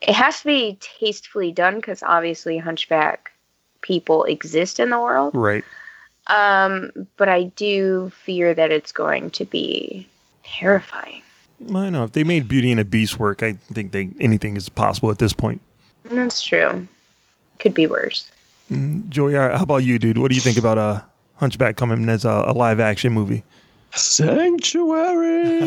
it 0.00 0.14
has 0.14 0.40
to 0.40 0.46
be 0.46 0.78
tastefully 0.80 1.52
done 1.52 1.76
because 1.76 2.02
obviously 2.02 2.58
hunchback 2.58 3.32
people 3.80 4.24
exist 4.24 4.80
in 4.80 4.90
the 4.90 5.00
world. 5.00 5.34
Right. 5.34 5.64
Um, 6.26 6.90
but 7.16 7.28
I 7.28 7.44
do 7.44 8.10
fear 8.24 8.54
that 8.54 8.70
it's 8.70 8.92
going 8.92 9.30
to 9.30 9.44
be 9.44 10.08
terrifying. 10.42 11.22
I 11.74 11.90
know 11.90 12.04
if 12.04 12.12
they 12.12 12.24
made 12.24 12.48
Beauty 12.48 12.70
and 12.70 12.80
the 12.80 12.84
Beast 12.84 13.18
work, 13.18 13.42
I 13.42 13.52
think 13.72 13.92
they 13.92 14.10
anything 14.20 14.56
is 14.56 14.68
possible 14.68 15.10
at 15.10 15.18
this 15.18 15.32
point. 15.32 15.60
That's 16.04 16.42
true. 16.42 16.86
Could 17.58 17.74
be 17.74 17.86
worse. 17.86 18.30
Mm, 18.70 19.08
Joey, 19.08 19.34
how 19.34 19.62
about 19.62 19.84
you, 19.84 19.98
dude? 19.98 20.18
What 20.18 20.30
do 20.30 20.34
you 20.34 20.40
think 20.40 20.58
about 20.58 20.78
uh 20.78 21.00
Hunchback 21.36 21.76
coming 21.76 22.08
as 22.08 22.24
a, 22.24 22.44
a 22.46 22.52
live 22.52 22.80
action 22.80 23.12
movie. 23.12 23.44
Sanctuary. 23.94 25.60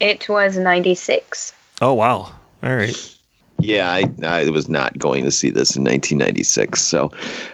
It 0.00 0.28
was 0.28 0.58
96. 0.58 1.54
Oh, 1.80 1.94
wow. 1.94 2.30
All 2.62 2.76
right. 2.76 3.16
Yeah, 3.58 3.90
I, 3.90 4.04
I 4.22 4.50
was 4.50 4.68
not 4.68 4.98
going 4.98 5.24
to 5.24 5.30
see 5.30 5.48
this 5.48 5.76
in 5.76 5.84
1996. 5.84 6.82
So, 6.82 7.10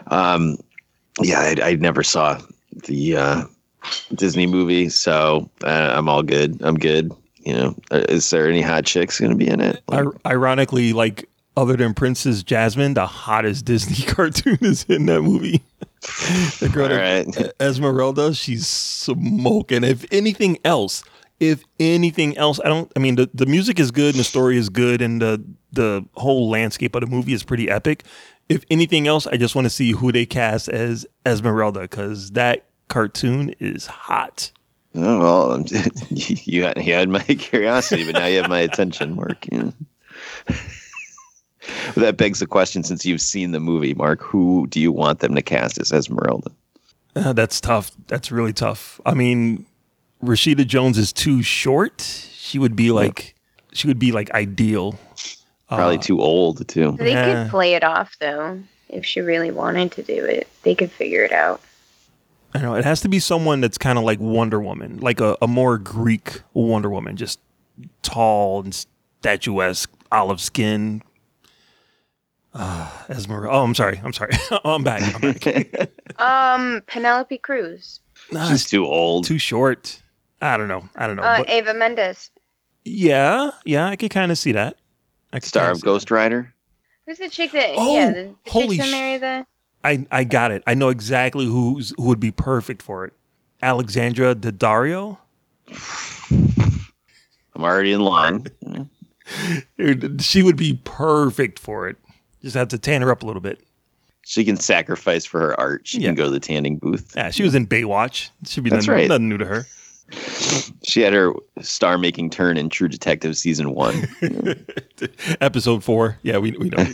um, 0.09 0.59
yeah, 1.21 1.39
I, 1.41 1.57
I 1.63 1.75
never 1.77 2.03
saw 2.03 2.41
the 2.89 3.17
uh, 3.17 3.45
Disney 4.15 4.49
movie. 4.49 4.89
So 4.89 5.49
uh, 5.63 5.95
I'm 5.97 6.09
all 6.09 6.25
good. 6.25 6.61
I'm 6.63 6.77
good 6.77 7.13
you 7.45 7.55
know, 7.55 7.75
uh, 7.91 8.05
is 8.09 8.29
there 8.31 8.49
any 8.49 8.63
hot 8.63 8.85
chicks 8.85 9.21
going 9.21 9.31
to 9.31 9.37
be 9.37 9.49
in 9.49 9.61
it? 9.61 9.83
Like, 9.89 10.07
ironically, 10.27 10.93
like 10.93 11.29
other 11.57 11.77
than 11.77 11.95
Princess 11.95 12.43
Jasmine, 12.43 12.95
the 12.95 13.07
hottest 13.07 13.65
Disney 13.67 14.05
cartoon 14.07 14.59
is 14.61 14.85
in 14.85 15.07
that 15.07 15.23
movie. 15.23 15.63
the 16.61 16.71
girl, 16.73 16.89
right. 16.89 17.53
Esmeralda, 17.61 18.35
she's 18.35 18.67
smoking. 18.67 19.85
If 19.85 20.05
anything 20.13 20.59
else, 20.65 21.05
if 21.41 21.65
anything 21.81 22.37
else, 22.39 22.61
I 22.65 22.69
don't. 22.69 22.91
I 22.97 23.01
mean, 23.01 23.17
the, 23.17 23.29
the 23.35 23.47
music 23.47 23.79
is 23.81 23.91
good 23.91 24.15
and 24.15 24.21
the 24.21 24.25
story 24.25 24.57
is 24.57 24.69
good 24.69 25.03
and 25.03 25.21
the 25.21 25.45
the 25.73 26.05
whole 26.15 26.49
landscape 26.49 26.95
of 26.95 27.01
the 27.01 27.07
movie 27.07 27.33
is 27.33 27.43
pretty 27.43 27.69
epic. 27.69 28.05
If 28.49 28.65
anything 28.71 29.07
else, 29.07 29.27
I 29.27 29.37
just 29.37 29.55
want 29.55 29.67
to 29.67 29.71
see 29.71 29.93
who 29.93 30.13
they 30.13 30.27
cast 30.27 30.69
as 30.69 31.07
Esmeralda 31.25 31.81
because 31.83 32.33
that 32.33 32.67
cartoon 32.89 33.55
is 33.59 33.87
hot. 33.87 34.53
Oh, 34.95 35.19
well, 35.21 35.65
you 36.11 36.65
had, 36.65 36.85
you 36.85 36.93
had 36.93 37.09
my 37.09 37.21
curiosity, 37.23 38.05
but 38.05 38.15
now 38.15 38.27
you 38.27 38.39
have 38.43 38.51
my 38.51 38.61
attention, 38.61 39.17
Mark. 39.17 39.47
Yeah. 39.51 39.71
that 41.97 42.17
begs 42.17 42.41
the 42.41 42.47
question: 42.47 42.83
since 42.85 43.05
you've 43.07 43.21
seen 43.21 43.53
the 43.53 43.61
movie, 43.61 43.95
Mark, 43.95 44.21
who 44.23 44.67
do 44.69 44.81
you 44.81 44.93
want 44.93 45.21
them 45.21 45.35
to 45.35 45.43
cast 45.43 45.79
as 45.81 45.93
Esmeralda? 45.93 46.51
Uh, 47.15 47.33
that's 47.33 47.61
tough. 47.61 47.91
That's 48.09 48.31
really 48.33 48.53
tough. 48.53 49.01
I 49.07 49.15
mean, 49.15 49.67
Rashida 50.23 50.67
Jones 50.67 50.99
is 50.99 51.13
too 51.13 51.43
short. 51.43 52.01
She 52.35 52.59
would 52.59 52.75
be 52.77 52.91
like, 52.91 53.35
she 53.73 53.87
would 53.87 53.99
be 53.99 54.13
like 54.13 54.31
ideal. 54.33 54.99
Probably 55.69 55.97
Uh, 55.99 56.03
too 56.03 56.21
old 56.21 56.67
too. 56.69 56.97
They 56.99 57.13
Yeah. 57.13 57.45
could 57.45 57.51
play 57.51 57.75
it 57.75 57.85
off 57.85 58.17
though, 58.21 58.61
if 58.91 59.07
she 59.07 59.21
really 59.21 59.51
wanted 59.51 59.93
to 59.93 60.03
do 60.03 60.25
it. 60.25 60.49
They 60.65 60.75
could 60.75 60.91
figure 60.91 61.23
it 61.25 61.33
out. 61.33 61.61
I 62.55 62.59
know 62.61 62.75
it 62.75 62.85
has 62.85 63.01
to 63.03 63.09
be 63.09 63.19
someone 63.19 63.61
that's 63.61 63.79
kind 63.79 63.99
of 63.99 64.05
like 64.05 64.21
Wonder 64.21 64.61
Woman, 64.61 64.99
like 65.01 65.21
a, 65.21 65.37
a 65.41 65.47
more 65.49 65.79
Greek 65.79 66.41
Wonder 66.53 66.91
Woman, 66.91 67.17
just 67.17 67.41
tall 68.03 68.63
and 68.63 68.75
statuesque, 69.21 69.91
olive 70.11 70.41
skin. 70.41 71.03
Uh, 72.55 72.91
Esmeralda. 73.09 73.49
Oh, 73.57 73.63
I'm 73.65 73.75
sorry. 73.75 73.99
I'm 74.05 74.13
sorry. 74.13 74.33
oh, 74.51 74.75
I'm 74.75 74.85
back. 74.85 75.03
I'm 75.15 75.33
back. 75.33 75.91
Um, 76.19 76.83
Penelope 76.87 77.39
Cruz, 77.39 78.01
Nah, 78.31 78.49
She's 78.51 78.67
too 78.69 78.85
old. 78.87 79.25
too 79.25 79.39
short. 79.39 80.01
I 80.43 80.59
don't 80.59 80.69
know. 80.69 80.87
I 80.95 81.07
don't 81.07 81.17
know. 81.17 81.23
uh, 81.23 81.39
but 81.39 81.51
Eva 81.51 81.73
Mendes. 81.73 82.31
yeah, 82.85 83.51
yeah, 83.65 83.89
I 83.89 83.97
could 83.97 84.11
kind 84.11 84.31
of 84.31 84.37
see 84.37 84.53
that. 84.53 84.77
I 85.33 85.39
Star 85.39 85.63
kinda 85.63 85.73
of 85.73 85.79
see 85.79 85.85
Ghost 85.87 86.11
Rider. 86.11 86.53
Who's 87.07 87.17
the 87.19 87.31
chick 87.31 87.53
that? 87.53 87.71
Oh, 87.77 87.95
yeah, 87.97 88.11
the, 88.11 88.35
the 88.45 88.51
holy 88.51 88.77
chick 88.77 88.85
that 88.85 88.89
sh- 88.89 88.93
married 88.93 89.21
the. 89.23 89.47
I 89.85 90.07
I 90.11 90.25
got 90.25 90.51
it. 90.53 90.63
I 90.67 90.75
know 90.75 90.89
exactly 90.89 91.47
who's 91.47 91.93
who 91.97 92.05
would 92.05 92.21
be 92.21 92.31
perfect 92.31 92.83
for 92.83 93.05
it. 93.05 93.13
Alexandra 93.63 94.35
Daddario. 94.35 95.19
I'm 97.55 97.65
already 97.65 97.93
in 97.93 98.01
line. 98.01 98.47
She 100.21 100.43
would 100.43 100.57
be 100.57 100.81
perfect 100.85 101.59
for 101.59 101.89
it. 101.89 101.97
Just 102.43 102.57
have 102.57 102.69
to 102.69 102.79
tan 102.79 103.03
her 103.03 103.11
up 103.11 103.23
a 103.23 103.27
little 103.27 103.43
bit. 103.43 103.63
She 104.25 104.45
can 104.45 104.57
sacrifice 104.57 105.25
for 105.25 105.41
her 105.41 105.61
art. 105.61 105.83
She 105.85 105.99
Yeah. 106.01 106.09
can 106.09 106.15
go 106.17 106.25
to 106.25 106.31
the 106.31 106.41
tanning 106.41 106.79
booth. 106.79 107.13
Yeah, 107.17 107.31
she 107.31 107.43
was 107.43 107.55
in 107.55 107.67
Baywatch. 107.67 108.31
Should 108.47 108.65
be 108.65 108.71
That's 108.71 108.87
nothing, 108.87 109.01
right. 109.01 109.09
nothing 109.09 109.29
new 109.29 109.39
to 109.39 109.45
her. 109.45 109.67
She 110.83 111.01
had 111.01 111.13
her 111.13 111.33
star-making 111.61 112.31
turn 112.31 112.57
in 112.57 112.69
True 112.69 112.89
Detective 112.89 113.37
season 113.37 113.75
one. 113.75 114.09
Episode 115.41 115.83
four. 115.83 116.19
Yeah, 116.23 116.39
we 116.39 116.53
we 116.53 116.69
know. 116.69 116.79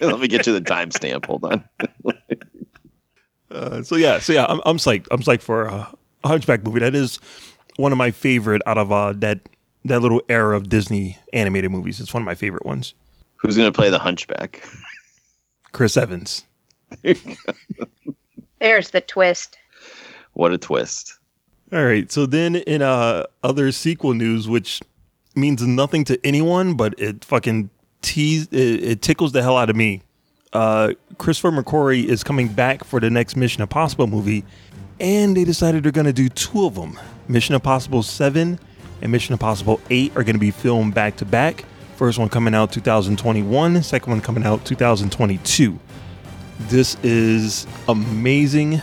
Let 0.00 0.20
me 0.20 0.28
get 0.28 0.46
you 0.46 0.52
the 0.52 0.62
timestamp. 0.64 1.26
Hold 1.26 1.44
on. 1.44 1.64
Uh, 3.50 3.82
so 3.82 3.96
yeah, 3.96 4.18
so 4.18 4.32
yeah, 4.32 4.46
I'm, 4.48 4.62
I'm 4.64 4.78
psyched. 4.78 5.06
I'm 5.10 5.20
psyched 5.20 5.42
for 5.42 5.68
uh, 5.68 5.86
a 6.24 6.28
Hunchback 6.28 6.64
movie. 6.64 6.80
That 6.80 6.94
is 6.94 7.20
one 7.76 7.92
of 7.92 7.98
my 7.98 8.10
favorite 8.10 8.62
out 8.64 8.78
of 8.78 8.90
uh, 8.90 9.12
that 9.16 9.40
that 9.84 10.00
little 10.00 10.22
era 10.30 10.56
of 10.56 10.70
Disney 10.70 11.18
animated 11.34 11.70
movies. 11.70 12.00
It's 12.00 12.14
one 12.14 12.22
of 12.22 12.24
my 12.24 12.34
favorite 12.34 12.64
ones. 12.64 12.94
Who's 13.36 13.54
going 13.54 13.70
to 13.70 13.76
play 13.76 13.90
the 13.90 13.98
Hunchback? 13.98 14.66
Chris 15.72 15.98
Evans. 15.98 16.44
There's 17.02 18.90
the 18.90 19.02
twist. 19.02 19.58
What 20.32 20.54
a 20.54 20.58
twist! 20.58 21.18
All 21.72 21.84
right. 21.84 22.10
So 22.12 22.26
then 22.26 22.56
in 22.56 22.82
uh 22.82 23.24
other 23.42 23.72
sequel 23.72 24.12
news, 24.12 24.46
which 24.46 24.82
means 25.34 25.62
nothing 25.62 26.04
to 26.04 26.20
anyone, 26.26 26.74
but 26.74 26.94
it 26.98 27.24
fucking 27.24 27.70
tease 28.02 28.46
it, 28.48 28.84
it 28.84 29.02
tickles 29.02 29.32
the 29.32 29.42
hell 29.42 29.56
out 29.56 29.70
of 29.70 29.76
me. 29.76 30.02
Uh 30.52 30.92
Christopher 31.16 31.50
McQuarrie 31.50 32.04
is 32.04 32.22
coming 32.22 32.48
back 32.48 32.84
for 32.84 33.00
the 33.00 33.08
next 33.08 33.36
Mission 33.36 33.62
Impossible 33.62 34.06
movie, 34.06 34.44
and 35.00 35.34
they 35.34 35.44
decided 35.44 35.82
they're 35.82 35.92
gonna 35.92 36.12
do 36.12 36.28
two 36.28 36.66
of 36.66 36.74
them. 36.74 36.98
Mission 37.28 37.54
Impossible 37.54 38.02
7 38.02 38.58
and 39.00 39.12
Mission 39.12 39.32
Impossible 39.32 39.80
8 39.88 40.14
are 40.14 40.24
gonna 40.24 40.38
be 40.38 40.50
filmed 40.50 40.92
back 40.92 41.16
to 41.16 41.24
back. 41.24 41.64
First 41.96 42.18
one 42.18 42.28
coming 42.28 42.54
out 42.54 42.70
2021, 42.72 43.82
second 43.82 44.10
one 44.10 44.20
coming 44.20 44.44
out 44.44 44.62
2022. 44.66 45.78
This 46.68 46.96
is 47.02 47.66
amazing. 47.88 48.82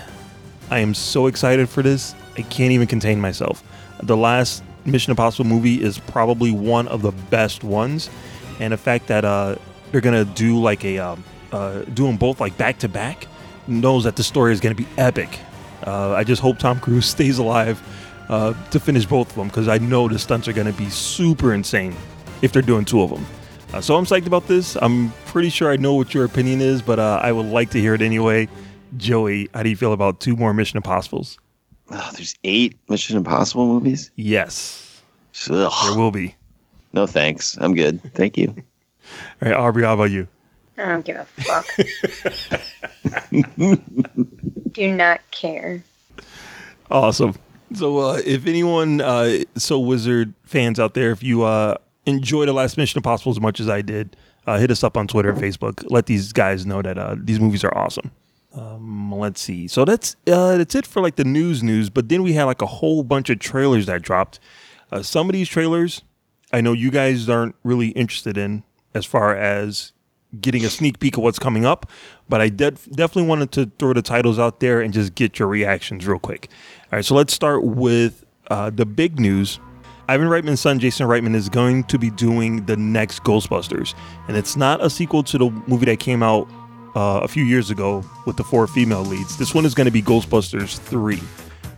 I 0.71 0.79
am 0.79 0.95
so 0.95 1.27
excited 1.27 1.69
for 1.69 1.83
this. 1.83 2.15
I 2.37 2.41
can't 2.43 2.71
even 2.71 2.87
contain 2.87 3.19
myself. 3.19 3.63
The 4.01 4.17
last 4.17 4.63
Mission 4.85 5.11
Impossible 5.11 5.45
movie 5.45 5.81
is 5.81 5.99
probably 5.99 6.51
one 6.51 6.87
of 6.87 7.01
the 7.01 7.11
best 7.11 7.63
ones, 7.63 8.09
and 8.59 8.73
the 8.73 8.77
fact 8.77 9.07
that 9.07 9.25
uh, 9.25 9.55
they're 9.91 10.01
gonna 10.01 10.25
do 10.25 10.59
like 10.59 10.83
a 10.85 10.99
um, 10.99 11.23
uh, 11.51 11.81
do 11.93 12.05
them 12.05 12.17
both 12.17 12.39
like 12.39 12.57
back 12.57 12.79
to 12.79 12.89
back 12.89 13.27
knows 13.67 14.03
that 14.03 14.15
the 14.15 14.23
story 14.23 14.53
is 14.53 14.59
gonna 14.59 14.75
be 14.75 14.87
epic. 14.97 15.39
Uh, 15.85 16.13
I 16.13 16.23
just 16.23 16.41
hope 16.41 16.59
Tom 16.59 16.79
Cruise 16.79 17.05
stays 17.09 17.37
alive 17.37 17.81
uh, 18.29 18.53
to 18.71 18.79
finish 18.79 19.05
both 19.05 19.29
of 19.29 19.35
them 19.35 19.47
because 19.47 19.67
I 19.67 19.77
know 19.77 20.07
the 20.07 20.19
stunts 20.19 20.47
are 20.47 20.53
gonna 20.53 20.73
be 20.73 20.89
super 20.89 21.53
insane 21.53 21.95
if 22.41 22.51
they're 22.51 22.61
doing 22.61 22.85
two 22.85 23.01
of 23.01 23.09
them. 23.09 23.25
Uh, 23.73 23.81
so 23.81 23.95
I'm 23.95 24.05
psyched 24.05 24.25
about 24.25 24.47
this. 24.47 24.75
I'm 24.81 25.11
pretty 25.27 25.49
sure 25.49 25.71
I 25.71 25.75
know 25.75 25.93
what 25.93 26.13
your 26.13 26.25
opinion 26.25 26.61
is, 26.61 26.81
but 26.81 26.97
uh, 26.97 27.19
I 27.21 27.31
would 27.31 27.45
like 27.45 27.69
to 27.71 27.79
hear 27.79 27.93
it 27.93 28.01
anyway. 28.01 28.47
Joey, 28.97 29.49
how 29.53 29.61
do 29.61 29.69
you 29.69 29.75
feel 29.75 29.93
about 29.93 30.19
two 30.19 30.35
more 30.35 30.53
Mission 30.53 30.77
Impossibles? 30.77 31.37
Oh, 31.91 32.09
there's 32.13 32.35
eight 32.43 32.77
Mission 32.89 33.17
Impossible 33.17 33.65
movies. 33.67 34.11
Yes, 34.15 35.01
Ugh. 35.49 35.71
there 35.87 35.97
will 35.97 36.11
be. 36.11 36.35
No 36.93 37.07
thanks. 37.07 37.57
I'm 37.59 37.73
good. 37.75 38.01
Thank 38.13 38.37
you. 38.37 38.53
All 39.41 39.49
right, 39.49 39.53
Aubrey, 39.53 39.83
how 39.83 39.93
about 39.95 40.11
you? 40.11 40.27
I 40.77 40.85
don't 40.87 41.05
give 41.05 41.17
a 41.17 41.25
fuck. 41.25 41.67
Do 44.71 44.95
not 44.95 45.19
care. 45.31 45.83
Awesome. 46.89 47.35
So, 47.73 47.99
uh, 47.99 48.21
if 48.25 48.47
anyone, 48.47 49.01
uh, 49.01 49.43
so 49.55 49.79
Wizard 49.79 50.33
fans 50.43 50.79
out 50.79 50.93
there, 50.93 51.11
if 51.11 51.21
you 51.21 51.43
uh, 51.43 51.75
enjoy 52.05 52.45
the 52.45 52.53
last 52.53 52.77
Mission 52.77 52.97
Impossible 52.97 53.31
as 53.31 53.39
much 53.39 53.59
as 53.59 53.69
I 53.69 53.81
did, 53.81 54.15
uh, 54.47 54.57
hit 54.57 54.71
us 54.71 54.83
up 54.83 54.97
on 54.97 55.07
Twitter 55.07 55.29
and 55.29 55.39
Facebook. 55.39 55.85
Let 55.89 56.05
these 56.07 56.31
guys 56.33 56.65
know 56.65 56.81
that 56.81 56.97
uh, 56.97 57.15
these 57.19 57.39
movies 57.39 57.63
are 57.63 57.75
awesome. 57.77 58.09
Um, 58.53 59.11
let's 59.11 59.41
see. 59.41 59.67
So 59.67 59.85
that's 59.85 60.15
uh, 60.27 60.57
that's 60.57 60.73
it 60.75 60.87
for 60.87 61.01
like 61.01 61.15
the 61.15 61.23
news 61.23 61.61
news. 61.61 61.89
But 61.89 62.09
then 62.09 62.23
we 62.23 62.33
had 62.33 62.45
like 62.45 62.61
a 62.61 62.67
whole 62.67 63.03
bunch 63.03 63.29
of 63.29 63.39
trailers 63.39 63.85
that 63.85 64.01
dropped. 64.01 64.39
Uh, 64.91 65.03
some 65.03 65.29
of 65.29 65.33
these 65.33 65.47
trailers, 65.47 66.01
I 66.51 66.61
know 66.61 66.73
you 66.73 66.89
guys 66.89 67.29
aren't 67.29 67.55
really 67.63 67.89
interested 67.89 68.37
in 68.37 68.63
as 68.95 69.05
far 69.05 69.35
as 69.35 69.93
getting 70.41 70.65
a 70.65 70.69
sneak 70.69 70.99
peek 70.99 71.17
of 71.17 71.23
what's 71.23 71.39
coming 71.39 71.65
up, 71.65 71.89
but 72.27 72.41
I 72.41 72.49
de- 72.49 72.71
definitely 72.71 73.27
wanted 73.27 73.51
to 73.53 73.71
throw 73.77 73.93
the 73.93 74.01
titles 74.01 74.37
out 74.37 74.59
there 74.59 74.81
and 74.81 74.93
just 74.93 75.15
get 75.15 75.39
your 75.39 75.47
reactions 75.47 76.07
real 76.07 76.19
quick. 76.19 76.49
All 76.85 76.97
right, 76.97 77.05
so 77.05 77.15
let's 77.15 77.33
start 77.33 77.63
with 77.63 78.25
uh, 78.49 78.69
the 78.69 78.85
big 78.85 79.19
news. 79.19 79.59
Ivan 80.07 80.27
Reitman's 80.27 80.59
son, 80.59 80.79
Jason 80.79 81.07
Reitman, 81.07 81.35
is 81.35 81.49
going 81.49 81.83
to 81.85 81.99
be 81.99 82.09
doing 82.09 82.65
the 82.65 82.75
next 82.75 83.23
Ghostbusters, 83.23 83.93
and 84.27 84.35
it's 84.35 84.55
not 84.55 84.83
a 84.83 84.89
sequel 84.89 85.21
to 85.23 85.37
the 85.37 85.49
movie 85.67 85.85
that 85.85 85.99
came 85.99 86.23
out 86.23 86.47
uh, 86.99 87.21
a 87.21 87.29
few 87.29 87.45
years 87.45 87.71
ago 87.71 88.03
with 88.25 88.35
the 88.35 88.43
four 88.43 88.67
female 88.67 89.03
leads. 89.03 89.37
This 89.37 89.55
one 89.55 89.65
is 89.65 89.73
going 89.73 89.85
to 89.85 89.91
be 89.91 90.01
Ghostbusters 90.01 90.77
3. 90.79 91.17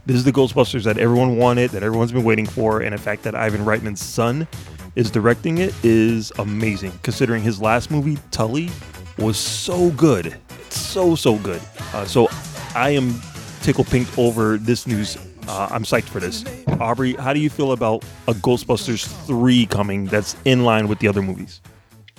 This 0.08 0.18
is 0.18 0.24
the 0.24 0.32
Ghostbusters 0.32 0.84
that 0.86 0.98
everyone 0.98 1.38
wanted, 1.38 1.70
that 1.72 1.84
everyone's 1.84 2.12
been 2.12 2.24
waiting 2.24 2.48
for, 2.48 2.82
and 2.82 2.92
the 2.92 2.98
fact 2.98 3.22
that 3.22 3.36
Ivan 3.36 3.64
Reitman's 3.64 4.02
son 4.02 4.48
is 4.96 5.12
directing 5.12 5.60
it 5.60 5.76
is 5.84 6.32
amazing. 6.40 6.92
Considering 7.04 7.44
his 7.44 7.62
last 7.62 7.92
movie, 7.92 8.18
Tully, 8.32 8.72
was 9.20 9.38
so 9.38 9.92
good, 9.92 10.36
so 10.70 11.14
so 11.14 11.38
good. 11.38 11.62
Uh, 11.94 12.04
so 12.06 12.28
I 12.74 12.90
am 12.90 13.22
tickle 13.62 13.84
pink 13.84 14.08
over 14.18 14.58
this 14.58 14.88
news. 14.88 15.18
Uh, 15.48 15.68
I'm 15.70 15.84
psyched 15.84 16.10
for 16.10 16.20
this. 16.20 16.44
Aubrey, 16.80 17.14
how 17.14 17.32
do 17.32 17.40
you 17.40 17.52
feel 17.52 17.74
about 17.74 18.04
a 18.28 18.34
Ghostbusters 18.34 19.06
3 19.28 19.68
coming 19.68 20.08
that's 20.08 20.36
in 20.46 20.66
line 20.66 20.88
with 20.88 20.98
the 20.98 21.08
other 21.08 21.22
movies? 21.22 21.62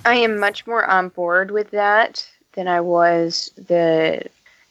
I 0.05 0.15
am 0.15 0.39
much 0.39 0.65
more 0.65 0.85
on 0.85 1.09
board 1.09 1.51
with 1.51 1.71
that 1.71 2.25
than 2.53 2.67
I 2.67 2.81
was 2.81 3.51
the 3.55 4.23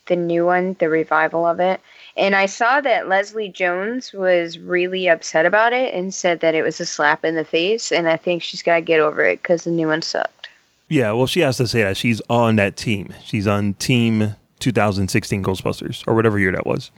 the 0.06 0.16
new 0.16 0.44
one, 0.44 0.74
the 0.80 0.88
revival 0.88 1.46
of 1.46 1.60
it. 1.60 1.80
And 2.16 2.34
I 2.34 2.46
saw 2.46 2.80
that 2.80 3.08
Leslie 3.08 3.48
Jones 3.48 4.12
was 4.12 4.58
really 4.58 5.08
upset 5.08 5.46
about 5.46 5.72
it 5.72 5.94
and 5.94 6.12
said 6.12 6.40
that 6.40 6.56
it 6.56 6.62
was 6.62 6.80
a 6.80 6.86
slap 6.86 7.24
in 7.24 7.36
the 7.36 7.44
face. 7.44 7.92
And 7.92 8.08
I 8.08 8.16
think 8.16 8.42
she's 8.42 8.62
got 8.62 8.74
to 8.74 8.80
get 8.80 8.98
over 8.98 9.24
it 9.24 9.40
because 9.40 9.62
the 9.62 9.70
new 9.70 9.86
one 9.86 10.02
sucked. 10.02 10.48
Yeah, 10.88 11.12
well, 11.12 11.28
she 11.28 11.40
has 11.40 11.56
to 11.58 11.68
say 11.68 11.82
that 11.84 11.96
she's 11.96 12.20
on 12.28 12.56
that 12.56 12.76
team. 12.76 13.14
She's 13.24 13.46
on 13.46 13.74
Team 13.74 14.34
2016 14.58 15.42
Ghostbusters 15.42 16.02
or 16.06 16.14
whatever 16.14 16.38
year 16.38 16.52
that 16.52 16.66
was. 16.66 16.90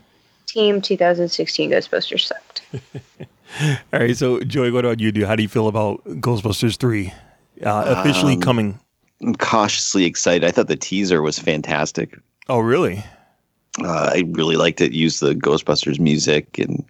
Team 0.47 0.81
2016 0.81 1.69
Ghostbusters 1.71 2.21
sucked. 2.21 2.61
All 3.93 3.99
right, 3.99 4.17
so 4.17 4.41
Joey, 4.41 4.71
what 4.71 4.83
about 4.83 4.99
you? 4.99 5.11
Do 5.11 5.25
how 5.25 5.35
do 5.35 5.43
you 5.43 5.49
feel 5.49 5.67
about 5.67 6.03
Ghostbusters 6.05 6.77
3 6.77 7.13
uh, 7.63 7.83
officially 7.99 8.33
Um, 8.33 8.41
coming? 8.41 8.79
I'm 9.21 9.35
cautiously 9.35 10.05
excited. 10.05 10.45
I 10.45 10.51
thought 10.51 10.67
the 10.67 10.75
teaser 10.75 11.21
was 11.21 11.39
fantastic. 11.39 12.19
Oh, 12.49 12.59
really? 12.59 13.03
Uh, 13.81 14.11
I 14.13 14.23
really 14.27 14.55
liked 14.55 14.81
it. 14.81 14.91
Used 14.91 15.19
the 15.19 15.33
Ghostbusters 15.33 15.99
music, 15.99 16.59
and 16.59 16.85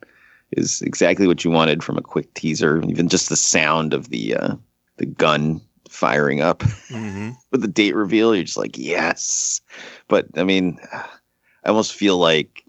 is 0.51 0.81
exactly 0.81 1.27
what 1.27 1.43
you 1.43 1.51
wanted 1.51 1.83
from 1.83 1.97
a 1.97 2.01
quick 2.01 2.33
teaser. 2.33 2.81
Even 2.87 3.09
just 3.09 3.29
the 3.29 3.35
sound 3.35 3.93
of 3.93 4.09
the 4.09 4.35
uh, 4.35 4.55
the 4.97 5.05
gun 5.05 5.61
firing 5.89 6.41
up 6.41 6.63
hmm 6.89 7.31
with 7.51 7.61
the 7.61 7.67
date 7.67 7.95
reveal, 7.95 8.35
you're 8.35 8.43
just 8.43 8.57
like, 8.57 8.77
yes. 8.77 9.61
But 10.07 10.27
I 10.35 10.43
mean, 10.43 10.77
I 10.91 11.69
almost 11.69 11.93
feel 11.93 12.17
like 12.17 12.63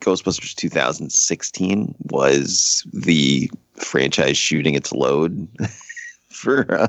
Ghostbusters 0.00 0.54
2016 0.54 1.94
was 2.10 2.86
the 2.92 3.50
franchise 3.74 4.36
shooting 4.36 4.74
its 4.74 4.92
load, 4.92 5.48
for 6.28 6.72
uh, 6.72 6.88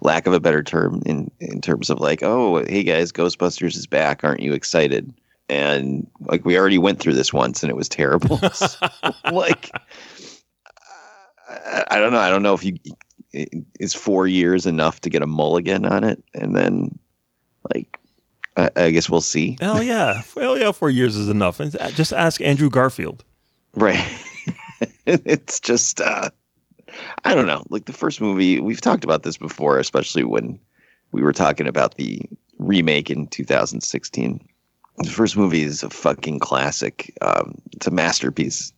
lack 0.00 0.26
of 0.26 0.32
a 0.32 0.40
better 0.40 0.62
term, 0.62 1.02
in 1.06 1.30
in 1.40 1.60
terms 1.60 1.90
of 1.90 2.00
like, 2.00 2.22
oh, 2.22 2.64
hey 2.64 2.82
guys, 2.82 3.12
Ghostbusters 3.12 3.76
is 3.76 3.86
back. 3.86 4.24
Aren't 4.24 4.40
you 4.40 4.52
excited? 4.52 5.12
And 5.48 6.06
like 6.20 6.44
we 6.44 6.58
already 6.58 6.78
went 6.78 7.00
through 7.00 7.14
this 7.14 7.32
once, 7.32 7.62
and 7.62 7.70
it 7.70 7.76
was 7.76 7.88
terrible. 7.88 8.40
So, 8.52 8.88
like, 9.32 9.70
I, 11.48 11.84
I 11.90 11.98
don't 11.98 12.12
know. 12.12 12.20
I 12.20 12.30
don't 12.30 12.42
know 12.42 12.54
if 12.54 12.64
you 12.64 12.76
is 13.32 13.94
four 13.94 14.26
years 14.26 14.66
enough 14.66 15.00
to 15.02 15.10
get 15.10 15.22
a 15.22 15.26
mulligan 15.26 15.84
on 15.84 16.04
it, 16.04 16.22
and 16.34 16.54
then 16.56 16.98
like 17.74 17.98
I, 18.56 18.70
I 18.76 18.90
guess 18.90 19.08
we'll 19.08 19.20
see. 19.20 19.56
Hell 19.60 19.82
yeah. 19.82 20.22
Hell 20.36 20.58
yeah, 20.58 20.72
four 20.72 20.90
years 20.90 21.16
is 21.16 21.28
enough. 21.28 21.60
And 21.60 21.72
just 21.94 22.12
ask 22.12 22.40
Andrew 22.40 22.70
Garfield. 22.70 23.24
Right. 23.74 24.04
it's 25.06 25.60
just 25.60 26.00
uh 26.00 26.30
I 27.24 27.34
don't 27.34 27.46
know. 27.46 27.64
Like 27.70 27.84
the 27.86 27.92
first 27.92 28.20
movie, 28.20 28.60
we've 28.60 28.80
talked 28.80 29.04
about 29.04 29.22
this 29.22 29.36
before, 29.36 29.78
especially 29.78 30.24
when 30.24 30.58
we 31.12 31.22
were 31.22 31.32
talking 31.32 31.66
about 31.66 31.96
the 31.96 32.22
remake 32.58 33.10
in 33.10 33.26
2016. 33.28 34.46
The 34.98 35.10
first 35.10 35.36
movie 35.36 35.62
is 35.62 35.82
a 35.82 35.90
fucking 35.90 36.40
classic. 36.40 37.12
Um, 37.22 37.54
it's 37.72 37.86
a 37.86 37.90
masterpiece. 37.90 38.72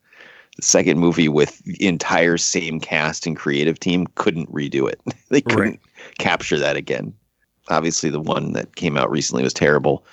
The 0.56 0.62
second 0.62 0.98
movie 0.98 1.28
with 1.28 1.58
the 1.64 1.86
entire 1.86 2.36
same 2.36 2.78
cast 2.78 3.26
and 3.26 3.36
creative 3.36 3.80
team 3.80 4.06
couldn't 4.14 4.52
redo 4.52 4.88
it. 4.88 5.00
they 5.30 5.40
couldn't 5.40 5.80
Right. 5.80 5.80
capture 6.18 6.58
that 6.58 6.76
again. 6.76 7.14
Obviously, 7.70 8.10
the 8.10 8.20
one 8.20 8.52
that 8.52 8.76
came 8.76 8.96
out 8.96 9.10
recently 9.10 9.42
was 9.42 9.54
terrible. 9.54 10.04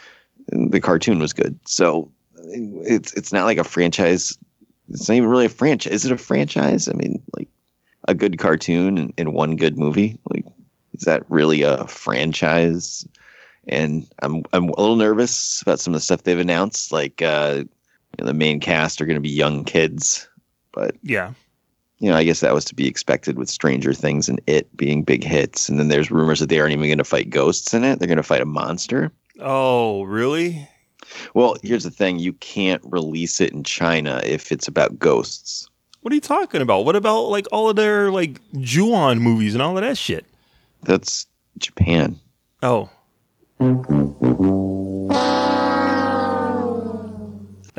The 0.47 0.79
cartoon 0.79 1.19
was 1.19 1.33
good. 1.33 1.59
So 1.65 2.11
it's 2.37 3.13
it's 3.13 3.33
not 3.33 3.45
like 3.45 3.57
a 3.57 3.63
franchise. 3.63 4.37
It's 4.89 5.09
not 5.09 5.15
even 5.15 5.29
really 5.29 5.45
a 5.45 5.49
franchise. 5.49 5.93
Is 5.93 6.05
it 6.05 6.11
a 6.11 6.17
franchise? 6.17 6.87
I 6.87 6.93
mean, 6.93 7.21
like 7.37 7.47
a 8.09 8.13
good 8.15 8.37
cartoon 8.39 9.13
and, 9.17 9.33
one 9.33 9.55
good 9.55 9.77
movie. 9.77 10.17
Like, 10.33 10.45
is 10.93 11.03
that 11.05 11.23
really 11.29 11.61
a 11.61 11.85
franchise? 11.87 13.07
And 13.67 14.07
I'm 14.23 14.43
I'm 14.51 14.69
a 14.69 14.81
little 14.81 14.95
nervous 14.95 15.61
about 15.61 15.79
some 15.79 15.93
of 15.93 15.99
the 15.99 16.03
stuff 16.03 16.23
they've 16.23 16.39
announced. 16.39 16.91
Like 16.91 17.21
uh, 17.21 17.57
you 17.59 17.69
know, 18.19 18.25
the 18.25 18.33
main 18.33 18.59
cast 18.59 18.99
are 18.99 19.05
going 19.05 19.15
to 19.15 19.21
be 19.21 19.29
young 19.29 19.63
kids, 19.63 20.27
but 20.73 20.95
Yeah. 21.03 21.33
you 21.99 22.09
know, 22.09 22.17
I 22.17 22.23
guess 22.23 22.39
that 22.39 22.53
was 22.55 22.65
to 22.65 22.75
be 22.75 22.87
expected 22.87 23.37
with 23.37 23.49
Stranger 23.49 23.93
Things 23.93 24.27
and 24.27 24.41
It 24.47 24.75
being 24.75 25.03
big 25.03 25.23
hits. 25.23 25.69
And 25.69 25.77
then 25.79 25.89
there's 25.89 26.09
rumors 26.09 26.39
that 26.39 26.49
they 26.49 26.59
aren't 26.59 26.73
even 26.73 26.87
going 26.87 26.97
to 26.97 27.03
fight 27.03 27.29
ghosts 27.29 27.73
in 27.73 27.83
it. 27.83 27.99
They're 27.99 28.07
going 28.07 28.17
to 28.17 28.23
fight 28.23 28.41
a 28.41 28.45
monster. 28.45 29.11
Oh, 29.39 30.03
really? 30.03 30.67
Well, 31.35 31.55
here's 31.63 31.83
the 31.83 31.91
thing: 31.91 32.17
you 32.19 32.33
can't 32.33 32.81
release 32.85 33.39
it 33.39 33.53
in 33.53 33.63
China 33.63 34.19
if 34.25 34.51
it's 34.51 34.67
about 34.67 34.97
ghosts. 34.99 35.68
What 36.01 36.13
are 36.13 36.15
you 36.15 36.21
talking 36.21 36.61
about? 36.61 36.85
What 36.85 36.95
about 36.95 37.23
like 37.23 37.45
all 37.51 37.69
of 37.69 37.75
their 37.75 38.09
like 38.11 38.39
Ju-on 38.59 39.19
movies 39.19 39.53
and 39.53 39.61
all 39.61 39.77
of 39.77 39.83
that 39.83 39.97
shit? 39.97 40.25
That's 40.83 41.27
Japan. 41.57 42.17
Oh. 42.63 42.89
All 43.59 43.75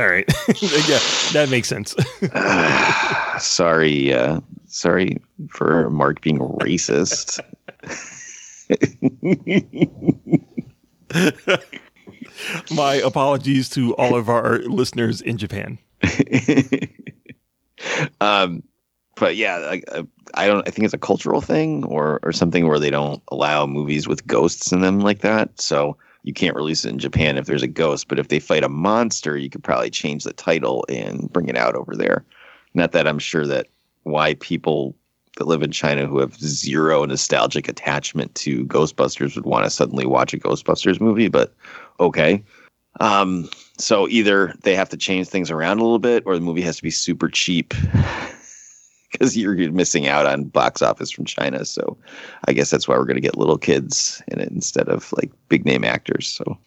right. 0.06 0.28
yeah, 0.60 1.00
that 1.32 1.48
makes 1.50 1.68
sense. 1.68 1.94
sorry, 3.42 4.12
uh, 4.12 4.40
sorry 4.66 5.16
for 5.48 5.88
Mark 5.88 6.20
being 6.20 6.38
racist. 6.38 7.40
My 12.74 12.94
apologies 12.94 13.68
to 13.70 13.94
all 13.96 14.14
of 14.14 14.28
our 14.28 14.58
listeners 14.60 15.20
in 15.22 15.38
Japan. 15.38 15.78
um, 18.20 18.62
but 19.16 19.36
yeah, 19.36 19.56
I, 19.56 19.82
I- 19.92 20.06
I 20.34 20.46
don't. 20.46 20.66
I 20.66 20.70
think 20.70 20.84
it's 20.84 20.94
a 20.94 20.98
cultural 20.98 21.40
thing 21.40 21.84
or 21.86 22.20
or 22.22 22.30
something 22.32 22.68
where 22.68 22.78
they 22.78 22.90
don't 22.90 23.20
allow 23.32 23.66
movies 23.66 24.06
with 24.06 24.24
ghosts 24.28 24.70
in 24.70 24.80
them 24.80 25.00
like 25.00 25.22
that. 25.22 25.60
So 25.60 25.96
you 26.22 26.32
can't 26.32 26.54
release 26.54 26.84
it 26.84 26.90
in 26.90 27.00
Japan 27.00 27.36
if 27.36 27.46
there's 27.46 27.64
a 27.64 27.66
ghost. 27.66 28.06
But 28.06 28.20
if 28.20 28.28
they 28.28 28.38
fight 28.38 28.62
a 28.62 28.68
monster, 28.68 29.36
you 29.36 29.50
could 29.50 29.64
probably 29.64 29.90
change 29.90 30.22
the 30.22 30.32
title 30.32 30.84
and 30.88 31.28
bring 31.32 31.48
it 31.48 31.56
out 31.56 31.74
over 31.74 31.96
there. 31.96 32.24
Not 32.74 32.92
that 32.92 33.08
I'm 33.08 33.18
sure 33.18 33.44
that 33.46 33.66
why 34.04 34.34
people 34.34 34.94
that 35.36 35.46
live 35.48 35.62
in 35.62 35.72
China 35.72 36.06
who 36.06 36.20
have 36.20 36.34
zero 36.36 37.04
nostalgic 37.04 37.68
attachment 37.68 38.34
to 38.36 38.64
Ghostbusters 38.66 39.34
would 39.34 39.46
want 39.46 39.64
to 39.64 39.70
suddenly 39.70 40.06
watch 40.06 40.32
a 40.32 40.38
Ghostbusters 40.38 41.00
movie, 41.00 41.28
but 41.28 41.52
okay. 41.98 42.42
Um, 42.98 43.48
so 43.78 44.08
either 44.08 44.54
they 44.62 44.74
have 44.74 44.88
to 44.90 44.96
change 44.96 45.28
things 45.28 45.50
around 45.50 45.78
a 45.78 45.82
little 45.82 45.98
bit, 46.00 46.24
or 46.26 46.34
the 46.34 46.40
movie 46.40 46.62
has 46.62 46.76
to 46.76 46.82
be 46.82 46.90
super 46.90 47.28
cheap 47.28 47.72
because 49.12 49.36
you're 49.36 49.54
missing 49.72 50.06
out 50.08 50.26
on 50.26 50.44
box 50.44 50.82
office 50.82 51.10
from 51.10 51.24
China. 51.24 51.64
So 51.64 51.96
I 52.46 52.52
guess 52.52 52.70
that's 52.70 52.88
why 52.88 52.96
we're 52.96 53.04
going 53.04 53.14
to 53.16 53.20
get 53.20 53.38
little 53.38 53.58
kids 53.58 54.22
in 54.28 54.40
it 54.40 54.50
instead 54.50 54.88
of 54.88 55.12
like 55.14 55.30
big 55.48 55.64
name 55.64 55.84
actors. 55.84 56.26
So 56.26 56.58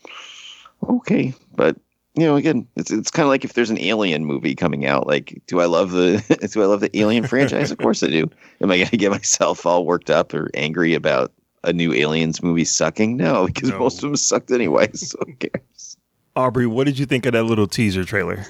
okay, 0.90 1.34
but 1.56 1.76
you 2.16 2.26
know, 2.26 2.36
again, 2.36 2.68
it's 2.76 2.92
it's 2.92 3.10
kind 3.12 3.26
of 3.26 3.30
like 3.30 3.44
if 3.44 3.54
there's 3.54 3.72
an 3.72 3.80
Alien 3.80 4.26
movie 4.26 4.56
coming 4.56 4.86
out. 4.86 5.08
Like, 5.08 5.42
do 5.48 5.60
I 5.60 5.66
love 5.66 5.92
the 5.92 6.24
do 6.54 6.62
I 6.62 6.66
love 6.66 6.80
the 6.80 6.96
Alien 6.98 7.28
franchise? 7.28 7.72
Of 7.72 7.80
course 7.80 8.04
I 8.04 8.08
do. 8.08 8.30
Am 8.62 8.72
I 8.72 8.78
going 8.78 8.90
to 8.90 8.98
get 8.98 9.12
myself 9.12 9.66
all 9.66 9.86
worked 9.86 10.10
up 10.10 10.34
or 10.34 10.50
angry 10.54 10.94
about 10.94 11.32
a 11.64 11.74
new 11.74 11.94
Aliens 11.94 12.44
movie 12.44 12.66
sucking? 12.66 13.18
No, 13.18 13.48
because 13.48 13.70
No. 13.70 13.80
most 13.80 13.96
of 13.98 14.02
them 14.02 14.16
sucked 14.16 14.52
anyway. 14.52 14.90
So 14.94 15.18
who 15.26 15.34
cares? 15.36 15.93
Aubrey, 16.36 16.66
what 16.66 16.86
did 16.86 16.98
you 16.98 17.06
think 17.06 17.26
of 17.26 17.34
that 17.34 17.44
little 17.44 17.68
teaser 17.68 18.04
trailer? 18.04 18.46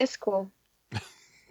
It's 0.00 0.16
cool. 0.16 0.50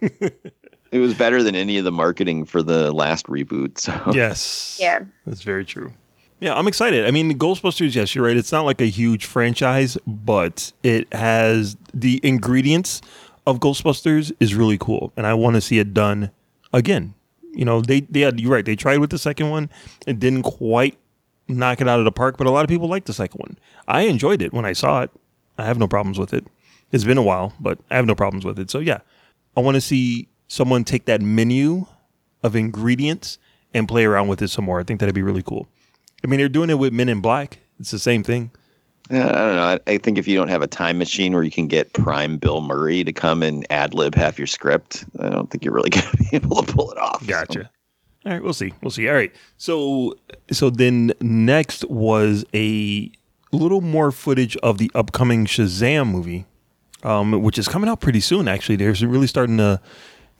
It 0.00 0.98
was 1.00 1.14
better 1.14 1.42
than 1.42 1.56
any 1.56 1.76
of 1.78 1.84
the 1.84 1.90
marketing 1.90 2.44
for 2.44 2.62
the 2.62 2.92
last 2.92 3.26
reboot. 3.26 3.78
So 3.78 4.12
Yes. 4.14 4.78
Yeah. 4.80 5.00
That's 5.26 5.42
very 5.42 5.64
true. 5.64 5.92
Yeah, 6.40 6.54
I'm 6.54 6.68
excited. 6.68 7.06
I 7.06 7.10
mean, 7.10 7.36
Ghostbusters, 7.38 7.94
yes, 7.94 8.14
you're 8.14 8.24
right. 8.24 8.36
It's 8.36 8.52
not 8.52 8.64
like 8.64 8.80
a 8.80 8.86
huge 8.86 9.24
franchise, 9.24 9.96
but 10.06 10.72
it 10.82 11.12
has 11.12 11.76
the 11.92 12.20
ingredients 12.22 13.00
of 13.46 13.60
Ghostbusters 13.60 14.32
is 14.40 14.54
really 14.54 14.78
cool. 14.78 15.12
And 15.16 15.26
I 15.26 15.34
want 15.34 15.54
to 15.54 15.60
see 15.60 15.78
it 15.78 15.94
done 15.94 16.30
again. 16.72 17.14
You 17.52 17.64
know, 17.64 17.80
they, 17.80 18.00
they 18.02 18.20
had, 18.20 18.40
you're 18.40 18.52
right. 18.52 18.64
They 18.64 18.76
tried 18.76 18.98
with 18.98 19.10
the 19.10 19.18
second 19.18 19.50
one. 19.50 19.70
It 20.06 20.18
didn't 20.18 20.42
quite 20.42 20.96
knock 21.48 21.80
it 21.80 21.88
out 21.88 21.98
of 21.98 22.04
the 22.04 22.12
park, 22.12 22.36
but 22.36 22.46
a 22.46 22.50
lot 22.50 22.62
of 22.64 22.68
people 22.68 22.88
liked 22.88 23.06
the 23.06 23.12
second 23.14 23.38
one. 23.38 23.58
I 23.88 24.02
enjoyed 24.02 24.42
it 24.42 24.52
when 24.52 24.64
I 24.64 24.74
saw 24.74 25.02
it. 25.02 25.10
I 25.58 25.64
have 25.64 25.78
no 25.78 25.86
problems 25.88 26.18
with 26.18 26.32
it. 26.34 26.46
It's 26.92 27.04
been 27.04 27.18
a 27.18 27.22
while, 27.22 27.52
but 27.60 27.78
I 27.90 27.96
have 27.96 28.06
no 28.06 28.14
problems 28.14 28.44
with 28.44 28.58
it. 28.58 28.70
So 28.70 28.78
yeah, 28.78 28.98
I 29.56 29.60
want 29.60 29.74
to 29.76 29.80
see 29.80 30.28
someone 30.48 30.84
take 30.84 31.06
that 31.06 31.20
menu 31.20 31.86
of 32.42 32.54
ingredients 32.56 33.38
and 33.72 33.88
play 33.88 34.04
around 34.04 34.28
with 34.28 34.42
it 34.42 34.48
some 34.48 34.64
more. 34.64 34.78
I 34.80 34.84
think 34.84 35.00
that'd 35.00 35.14
be 35.14 35.22
really 35.22 35.42
cool. 35.42 35.66
I 36.22 36.26
mean, 36.26 36.38
they're 36.38 36.48
doing 36.48 36.70
it 36.70 36.78
with 36.78 36.92
Men 36.92 37.08
in 37.08 37.20
Black. 37.20 37.58
It's 37.80 37.90
the 37.90 37.98
same 37.98 38.22
thing. 38.22 38.50
Yeah, 39.10 39.26
I 39.28 39.32
don't 39.32 39.56
know. 39.56 39.62
I, 39.62 39.80
I 39.86 39.98
think 39.98 40.16
if 40.16 40.26
you 40.26 40.36
don't 40.36 40.48
have 40.48 40.62
a 40.62 40.66
time 40.66 40.96
machine 40.96 41.34
where 41.34 41.42
you 41.42 41.50
can 41.50 41.66
get 41.66 41.92
prime 41.92 42.38
Bill 42.38 42.62
Murray 42.62 43.04
to 43.04 43.12
come 43.12 43.42
and 43.42 43.66
ad 43.70 43.92
lib 43.92 44.14
half 44.14 44.38
your 44.38 44.46
script, 44.46 45.04
I 45.20 45.28
don't 45.28 45.50
think 45.50 45.64
you're 45.64 45.74
really 45.74 45.90
going 45.90 46.06
to 46.10 46.16
be 46.16 46.28
able 46.32 46.62
to 46.62 46.72
pull 46.72 46.90
it 46.90 46.98
off. 46.98 47.20
So- 47.20 47.26
Gotcha. 47.26 47.70
All 48.26 48.32
right, 48.32 48.42
we'll 48.42 48.54
see. 48.54 48.72
We'll 48.80 48.90
see. 48.90 49.06
All 49.08 49.14
right. 49.14 49.30
So 49.58 50.14
so 50.50 50.70
then 50.70 51.12
next 51.20 51.84
was 51.90 52.42
a 52.54 53.12
little 53.54 53.80
more 53.80 54.10
footage 54.12 54.56
of 54.58 54.78
the 54.78 54.90
upcoming 54.94 55.46
Shazam 55.46 56.10
movie, 56.10 56.46
um, 57.02 57.42
which 57.42 57.58
is 57.58 57.68
coming 57.68 57.88
out 57.88 58.00
pretty 58.00 58.20
soon. 58.20 58.48
Actually, 58.48 58.76
they're 58.76 58.94
really 59.06 59.26
starting 59.26 59.58
to 59.58 59.80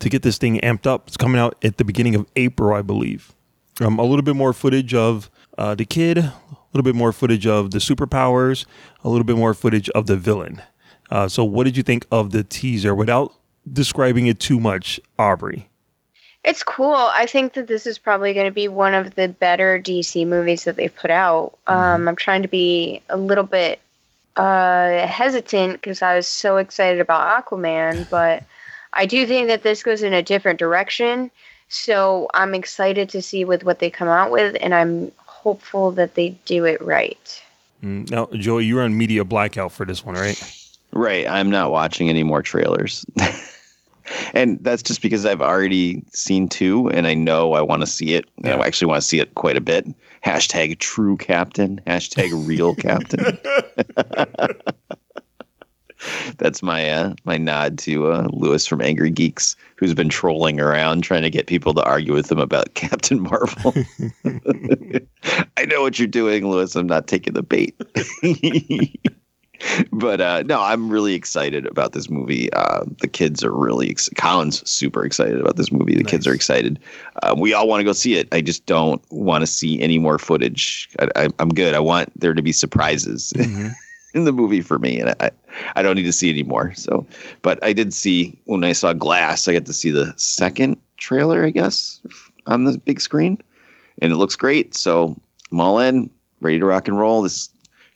to 0.01 0.09
get 0.09 0.23
this 0.23 0.39
thing 0.39 0.59
amped 0.61 0.87
up. 0.87 1.07
It's 1.07 1.17
coming 1.17 1.41
out 1.41 1.57
at 1.65 1.77
the 1.77 1.85
beginning 1.85 2.15
of 2.15 2.27
April, 2.37 2.75
I 2.75 2.83
believe. 2.83 3.33
Um, 3.81 3.99
a 3.99 4.05
little 4.05 4.23
bit 4.23 4.37
more 4.37 4.53
footage 4.53 4.95
of 4.95 5.31
uh, 5.59 5.75
the 5.75 5.85
kid, 5.85 6.19
a 6.19 6.33
little 6.73 6.85
bit 6.85 6.95
more 6.95 7.13
footage 7.13 7.47
of 7.47 7.71
the 7.71 7.79
superpowers, 7.79 8.67
a 9.03 9.09
little 9.09 9.25
bit 9.25 9.37
more 9.37 9.55
footage 9.55 9.89
of 9.91 10.07
the 10.07 10.17
villain. 10.17 10.63
Uh, 11.11 11.29
so, 11.29 11.45
what 11.45 11.65
did 11.65 11.77
you 11.77 11.83
think 11.83 12.07
of 12.11 12.31
the 12.31 12.45
teaser 12.45 12.95
without 12.95 13.33
describing 13.71 14.27
it 14.27 14.41
too 14.41 14.61
much, 14.61 15.01
Aubrey? 15.19 15.69
It's 16.45 16.63
cool. 16.63 16.95
I 16.95 17.25
think 17.25 17.55
that 17.55 17.69
this 17.69 17.87
is 17.87 17.99
probably 17.99 18.35
going 18.35 18.47
to 18.47 18.53
be 18.53 18.69
one 18.69 18.93
of 18.93 19.15
the 19.15 19.29
better 19.29 19.81
DC 19.81 20.27
movies 20.27 20.65
that 20.65 20.77
they've 20.77 20.95
put 20.95 21.11
out. 21.11 21.57
Um, 21.67 22.07
I'm 22.07 22.17
trying 22.17 22.43
to 22.43 22.49
be 22.49 23.01
a 23.09 23.17
little 23.17 23.45
bit 23.45 23.81
uh, 24.37 25.07
hesitant 25.07 25.75
because 25.81 26.03
I 26.03 26.17
was 26.17 26.27
so 26.27 26.59
excited 26.59 27.01
about 27.01 27.47
Aquaman, 27.47 28.09
but 28.11 28.43
I 28.93 29.07
do 29.07 29.27
think 29.27 29.49
that 29.49 29.63
this 29.63 29.83
goes 29.83 30.03
in 30.03 30.13
a 30.13 30.23
different 30.23 30.59
direction. 30.59 31.31
So 31.69 32.29
I'm 32.35 32.55
excited 32.55 33.09
to 33.11 33.23
see 33.23 33.47
with 33.47 33.65
what 33.65 33.79
they 33.79 33.89
come 33.91 34.09
out 34.09 34.31
with, 34.31 34.57
and 34.61 34.75
I'm 34.75 35.13
hopeful 35.25 35.93
that 35.93 36.15
they 36.15 36.31
do 36.45 36.67
it 36.67 36.81
right. 36.83 37.43
Mm, 37.83 38.11
Now, 38.11 38.27
Joey, 38.35 38.67
you're 38.67 38.83
on 38.83 38.97
media 38.97 39.25
blackout 39.25 39.73
for 39.73 39.87
this 39.87 40.05
one, 40.05 40.15
right? 40.15 40.41
Right. 40.93 41.27
I'm 41.27 41.51
not 41.51 41.71
watching 41.71 42.09
any 42.11 42.23
more 42.23 42.43
trailers. 42.43 43.05
and 44.33 44.59
that's 44.63 44.83
just 44.83 45.03
because 45.03 45.27
I've 45.27 45.43
already 45.43 46.03
seen 46.13 46.49
two, 46.49 46.89
and 46.91 47.07
I 47.07 47.15
know 47.15 47.53
I 47.55 47.61
want 47.61 47.83
to 47.83 47.87
see 47.87 48.15
it. 48.15 48.29
And 48.43 48.63
I 48.63 48.67
actually 48.67 48.89
want 48.89 49.03
to 49.03 49.07
see 49.07 49.21
it 49.21 49.35
quite 49.35 49.57
a 49.57 49.61
bit. 49.61 49.87
Hashtag 50.25 50.79
true 50.79 51.17
captain. 51.17 51.81
Hashtag 51.87 52.31
real 52.47 52.75
captain. 52.77 53.39
That's 56.39 56.63
my 56.63 56.91
uh, 56.91 57.15
my 57.25 57.37
nod 57.39 57.79
to 57.79 58.13
uh, 58.13 58.29
Lewis 58.33 58.67
from 58.67 58.83
Angry 58.83 59.11
Geeks, 59.11 59.57
who's 59.77 59.95
been 59.95 60.09
trolling 60.09 60.61
around 60.61 61.03
trying 61.03 61.23
to 61.23 61.31
get 61.31 61.47
people 61.47 61.73
to 61.75 61.83
argue 61.83 62.13
with 62.13 62.31
him 62.31 62.39
about 62.39 62.75
Captain 62.75 63.21
Marvel. 63.23 63.75
I 65.57 65.65
know 65.65 65.83
what 65.83 65.99
you're 65.99 66.09
doing, 66.09 66.49
Lewis. 66.49 66.77
I'm 66.77 66.87
not 66.87 67.07
taking 67.07 67.35
the 67.35 67.43
bait. 67.43 67.75
but 69.93 70.21
uh, 70.21 70.43
no, 70.43 70.61
I'm 70.61 70.89
really 70.89 71.15
excited 71.15 71.67
about 71.67 71.93
this 71.93 72.11
movie. 72.11 72.53
Uh, 72.53 72.85
the 73.01 73.09
kids 73.09 73.43
are 73.45 73.53
really 73.53 73.91
ex- 73.91 74.11
Colin's 74.17 74.69
super 74.69 75.05
excited 75.05 75.41
about 75.41 75.57
this 75.57 75.73
movie. 75.73 75.95
The 75.95 76.05
kids 76.05 76.27
are 76.27 76.35
excited. 76.35 76.79
Uh, 77.23 77.35
we 77.37 77.53
all 77.53 77.69
want 77.69 77.81
to 77.81 77.85
go 77.85 77.93
see 77.93 78.15
it. 78.15 78.29
I 78.33 78.41
just 78.41 78.67
don't 78.67 79.03
want 79.11 79.43
to 79.43 79.47
see 79.47 79.81
any 79.81 79.99
more 79.99 80.19
footage. 80.19 80.89
I, 80.99 81.09
I, 81.17 81.29
I'm 81.39 81.51
good. 81.51 81.75
I 81.75 81.81
want 81.81 82.19
there 82.19 82.35
to 82.35 82.43
be 82.43 82.53
surprises. 82.53 83.33
in 84.15 84.25
the 84.25 84.33
movie 84.33 84.61
for 84.61 84.79
me, 84.79 85.01
and 85.01 85.11
I, 85.21 85.31
I 85.75 85.83
don't 85.83 85.97
need 85.97 86.05
to 86.05 86.13
see 86.13 86.31
anymore. 86.31 86.73
So, 86.75 87.05
but 87.43 87.63
I 87.65 87.73
did 87.73 87.93
see 87.93 88.41
when 88.45 88.63
I 88.63 88.73
saw 88.73 88.93
Glass, 88.93 89.49
I 89.49 89.53
got 89.53 89.67
to 89.67 89.73
see 89.73 89.91
the 89.91 90.15
second 90.17 90.77
trailer, 90.99 91.45
I 91.45 91.51
guess, 91.51 92.01
on 92.47 92.65
the 92.65 92.79
big 92.79 93.01
screen, 93.01 93.39
and 94.01 94.13
it 94.13 94.17
looks 94.17 94.37
great. 94.37 94.75
So 94.77 95.21
I'm 95.51 95.61
all 95.61 95.81
in, 95.81 96.09
ready 96.41 96.61
to 96.61 96.65
rock 96.65 96.87
and 96.87 96.97
roll. 96.97 97.23
This 97.23 97.51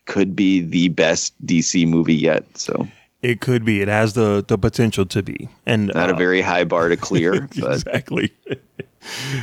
could 0.08 0.34
be 0.34 0.60
the 0.60 0.88
best 0.88 1.34
DC 1.46 1.86
movie 1.86 2.16
yet. 2.16 2.44
So 2.58 2.88
It 3.22 3.40
could 3.40 3.64
be. 3.64 3.80
It 3.80 3.88
has 3.88 4.14
the 4.14 4.44
the 4.46 4.58
potential 4.58 5.06
to 5.06 5.22
be, 5.22 5.48
and 5.66 5.92
not 5.94 6.10
a 6.10 6.14
uh, 6.14 6.16
very 6.16 6.40
high 6.40 6.64
bar 6.64 6.88
to 6.88 6.96
clear, 6.96 7.44
exactly. 7.54 8.32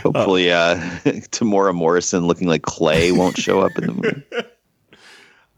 hopefully, 0.04 0.52
uh, 0.52 0.76
Temuera 1.32 1.74
Morrison 1.74 2.28
looking 2.28 2.50
like 2.50 2.64
clay 2.64 3.14
won't 3.14 3.38
show 3.38 3.62
up 3.62 3.78
in 3.78 3.86
the 3.86 3.94
movie. 3.94 4.24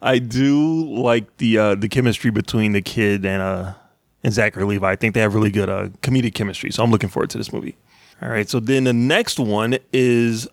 I 0.01 0.19
do 0.19 0.85
like 0.85 1.37
the 1.37 1.57
uh, 1.57 1.75
the 1.75 1.89
chemistry 1.89 2.29
between 2.29 2.73
the 2.73 2.83
kid 2.83 3.25
and 3.25 3.41
uh 3.41 3.73
and 4.23 4.33
Zachary 4.33 4.65
Levi. 4.65 4.91
I 4.91 4.95
think 4.95 5.15
they 5.15 5.21
have 5.21 5.33
really 5.33 5.51
good 5.51 5.69
uh, 5.69 5.87
comedic 6.01 6.35
chemistry, 6.35 6.69
so 6.71 6.83
I'm 6.83 6.91
looking 6.91 7.09
forward 7.09 7.31
to 7.31 7.37
this 7.37 7.51
movie. 7.51 7.77
All 8.21 8.29
right, 8.29 8.49
so 8.49 8.59
then 8.59 8.83
the 8.83 8.93
next 8.93 9.39
one 9.39 9.77
is 9.93 10.47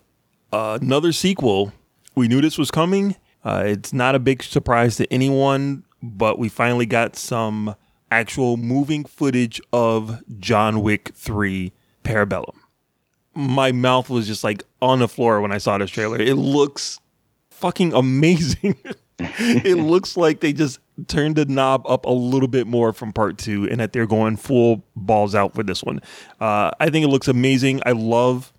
uh, 0.53 0.79
another 0.81 1.11
sequel. 1.11 1.73
We 2.15 2.27
knew 2.27 2.41
this 2.41 2.57
was 2.57 2.71
coming. 2.71 3.15
Uh, 3.45 3.63
it's 3.67 3.93
not 3.93 4.15
a 4.15 4.19
big 4.19 4.41
surprise 4.41 4.97
to 4.97 5.11
anyone, 5.13 5.83
but 6.01 6.39
we 6.39 6.49
finally 6.49 6.87
got 6.87 7.15
some 7.15 7.75
actual 8.09 8.57
moving 8.57 9.05
footage 9.05 9.61
of 9.71 10.21
John 10.39 10.81
Wick 10.81 11.11
3 11.13 11.71
Parabellum. 12.03 12.55
My 13.35 13.71
mouth 13.71 14.09
was 14.09 14.25
just 14.27 14.43
like 14.43 14.63
on 14.81 14.99
the 14.99 15.07
floor 15.07 15.41
when 15.41 15.51
I 15.51 15.59
saw 15.59 15.77
this 15.77 15.91
trailer. 15.91 16.19
It 16.19 16.35
looks 16.35 16.99
fucking 17.51 17.93
amazing. 17.93 18.77
it 19.19 19.77
looks 19.77 20.17
like 20.17 20.39
they 20.39 20.53
just 20.53 20.79
turned 21.07 21.35
the 21.35 21.45
knob 21.45 21.85
up 21.87 22.05
a 22.05 22.11
little 22.11 22.47
bit 22.47 22.65
more 22.67 22.93
from 22.93 23.11
part 23.13 23.37
two 23.37 23.67
and 23.69 23.79
that 23.79 23.93
they're 23.93 24.07
going 24.07 24.37
full 24.37 24.83
balls 24.95 25.35
out 25.35 25.53
for 25.53 25.63
this 25.63 25.83
one. 25.83 26.01
Uh, 26.39 26.71
I 26.79 26.89
think 26.89 27.05
it 27.05 27.09
looks 27.09 27.27
amazing. 27.27 27.81
I 27.85 27.91
love 27.91 28.53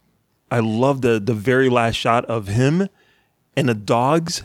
I 0.51 0.61
love 0.61 1.01
the 1.01 1.18
the 1.18 1.35
very 1.35 1.68
last 1.68 1.96
shot 1.96 2.25
of 2.27 2.49
him 2.49 2.88
and 3.57 3.68
the 3.68 3.75
dogs 3.75 4.42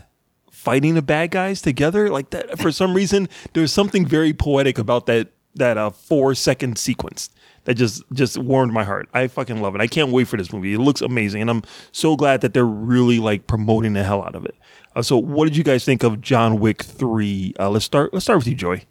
fighting 0.62 0.93
the 0.93 1.02
bad 1.02 1.32
guys 1.32 1.60
together 1.62 2.10
like 2.10 2.30
that 2.30 2.60
for 2.60 2.71
some 2.71 2.93
reason 2.93 3.28
there's 3.54 3.74
something 3.74 4.06
very 4.06 4.32
poetic 4.32 4.78
about 4.78 5.08
that 5.08 5.28
that 5.56 5.76
uh 5.76 5.89
4 5.89 6.36
second 6.36 6.78
sequence 6.78 7.32
that 7.65 7.76
just 7.76 8.04
just 8.13 8.38
warmed 8.38 8.74
my 8.74 8.84
heart. 8.84 9.08
I 9.13 9.28
fucking 9.28 9.62
love 9.62 9.76
it. 9.76 9.82
I 9.82 9.88
can't 9.88 10.12
wait 10.12 10.28
for 10.28 10.38
this 10.38 10.52
movie. 10.52 10.74
It 10.74 10.80
looks 10.80 11.02
amazing 11.02 11.41
and 11.41 11.50
I'm 11.50 11.63
so 11.91 12.15
glad 12.15 12.41
that 12.41 12.54
they're 12.54 12.65
really 12.65 13.19
like 13.19 13.47
promoting 13.47 13.93
the 13.93 14.04
hell 14.04 14.24
out 14.24 14.36
of 14.36 14.45
it. 14.45 14.56
Uh, 14.95 15.02
so 15.02 15.17
what 15.17 15.45
did 15.45 15.56
you 15.56 15.63
guys 15.63 15.86
think 15.86 16.04
of 16.04 16.21
John 16.21 16.60
Wick 16.60 16.84
3? 16.84 17.56
Uh, 17.60 17.69
let's 17.69 17.86
start 17.86 18.13
let's 18.13 18.26
start 18.26 18.39
with 18.39 18.47
you 18.47 18.56
Joy. 18.56 18.84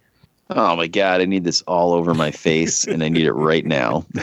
Oh 0.50 0.74
my 0.74 0.88
god, 0.88 1.20
I 1.20 1.26
need 1.26 1.44
this 1.44 1.62
all 1.62 1.92
over 1.92 2.12
my 2.12 2.33
face, 2.33 2.85
and 2.85 3.04
I 3.04 3.09
need 3.09 3.24
it 3.24 3.33
right 3.33 3.64
now. 3.64 4.04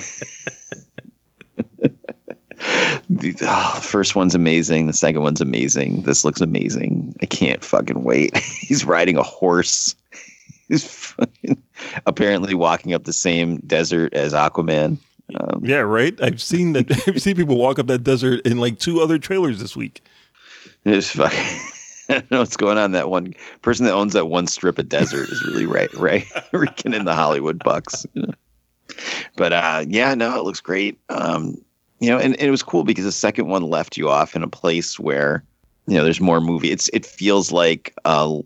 the 3.09 3.35
oh, 3.43 3.79
first 3.81 4.15
one's 4.15 4.35
amazing. 4.35 4.87
The 4.87 4.93
second 4.93 5.21
one's 5.21 5.41
amazing. 5.41 6.03
This 6.03 6.25
looks 6.25 6.41
amazing. 6.41 7.15
I 7.21 7.25
can't 7.25 7.63
fucking 7.63 8.03
wait. 8.03 8.35
He's 8.59 8.85
riding 8.85 9.17
a 9.17 9.23
horse. 9.23 9.95
He's 10.67 11.15
apparently 12.05 12.53
walking 12.53 12.93
up 12.93 13.05
the 13.05 13.13
same 13.13 13.57
desert 13.57 14.13
as 14.13 14.33
Aquaman. 14.33 14.97
Um, 15.35 15.61
Yeah, 15.63 15.79
right? 15.79 16.19
I've 16.21 16.41
seen 16.41 16.73
that 16.73 16.91
I've 17.07 17.21
seen 17.21 17.35
people 17.35 17.57
walk 17.57 17.79
up 17.79 17.87
that 17.87 18.03
desert 18.03 18.45
in 18.45 18.57
like 18.57 18.79
two 18.79 19.01
other 19.01 19.17
trailers 19.17 19.59
this 19.59 19.75
week. 19.75 20.01
It's 20.83 21.11
fucking. 21.11 21.59
I 22.09 22.13
don't 22.13 22.31
know 22.31 22.39
what's 22.39 22.55
going 22.55 22.77
on. 22.77 22.93
That 22.93 23.09
one 23.09 23.33
person 23.61 23.85
that 23.85 23.93
owns 23.93 24.13
that 24.13 24.27
one 24.27 24.47
strip 24.47 24.79
of 24.79 24.87
desert 24.87 25.29
is 25.29 25.43
really 25.45 25.65
right, 25.65 25.93
right, 25.95 26.25
reeking 26.53 26.93
in 26.93 27.03
the 27.03 27.13
Hollywood 27.13 27.59
bucks. 27.59 28.05
You 28.13 28.21
know? 28.23 28.33
But 29.35 29.51
uh, 29.51 29.85
yeah, 29.87 30.15
no, 30.15 30.39
it 30.39 30.43
looks 30.43 30.61
great. 30.61 30.99
Um, 31.09 31.57
you 31.99 32.09
know, 32.09 32.17
and, 32.17 32.33
and 32.35 32.41
it 32.47 32.51
was 32.51 32.63
cool 32.63 32.83
because 32.83 33.05
the 33.05 33.11
second 33.11 33.47
one 33.47 33.63
left 33.63 33.97
you 33.97 34.09
off 34.09 34.35
in 34.35 34.43
a 34.43 34.47
place 34.47 34.99
where 34.99 35.43
you 35.87 35.95
know 35.95 36.03
there's 36.03 36.21
more 36.21 36.41
movie. 36.41 36.71
It's 36.71 36.89
it 36.93 37.05
feels 37.05 37.51
like 37.51 37.93
a 38.05 38.39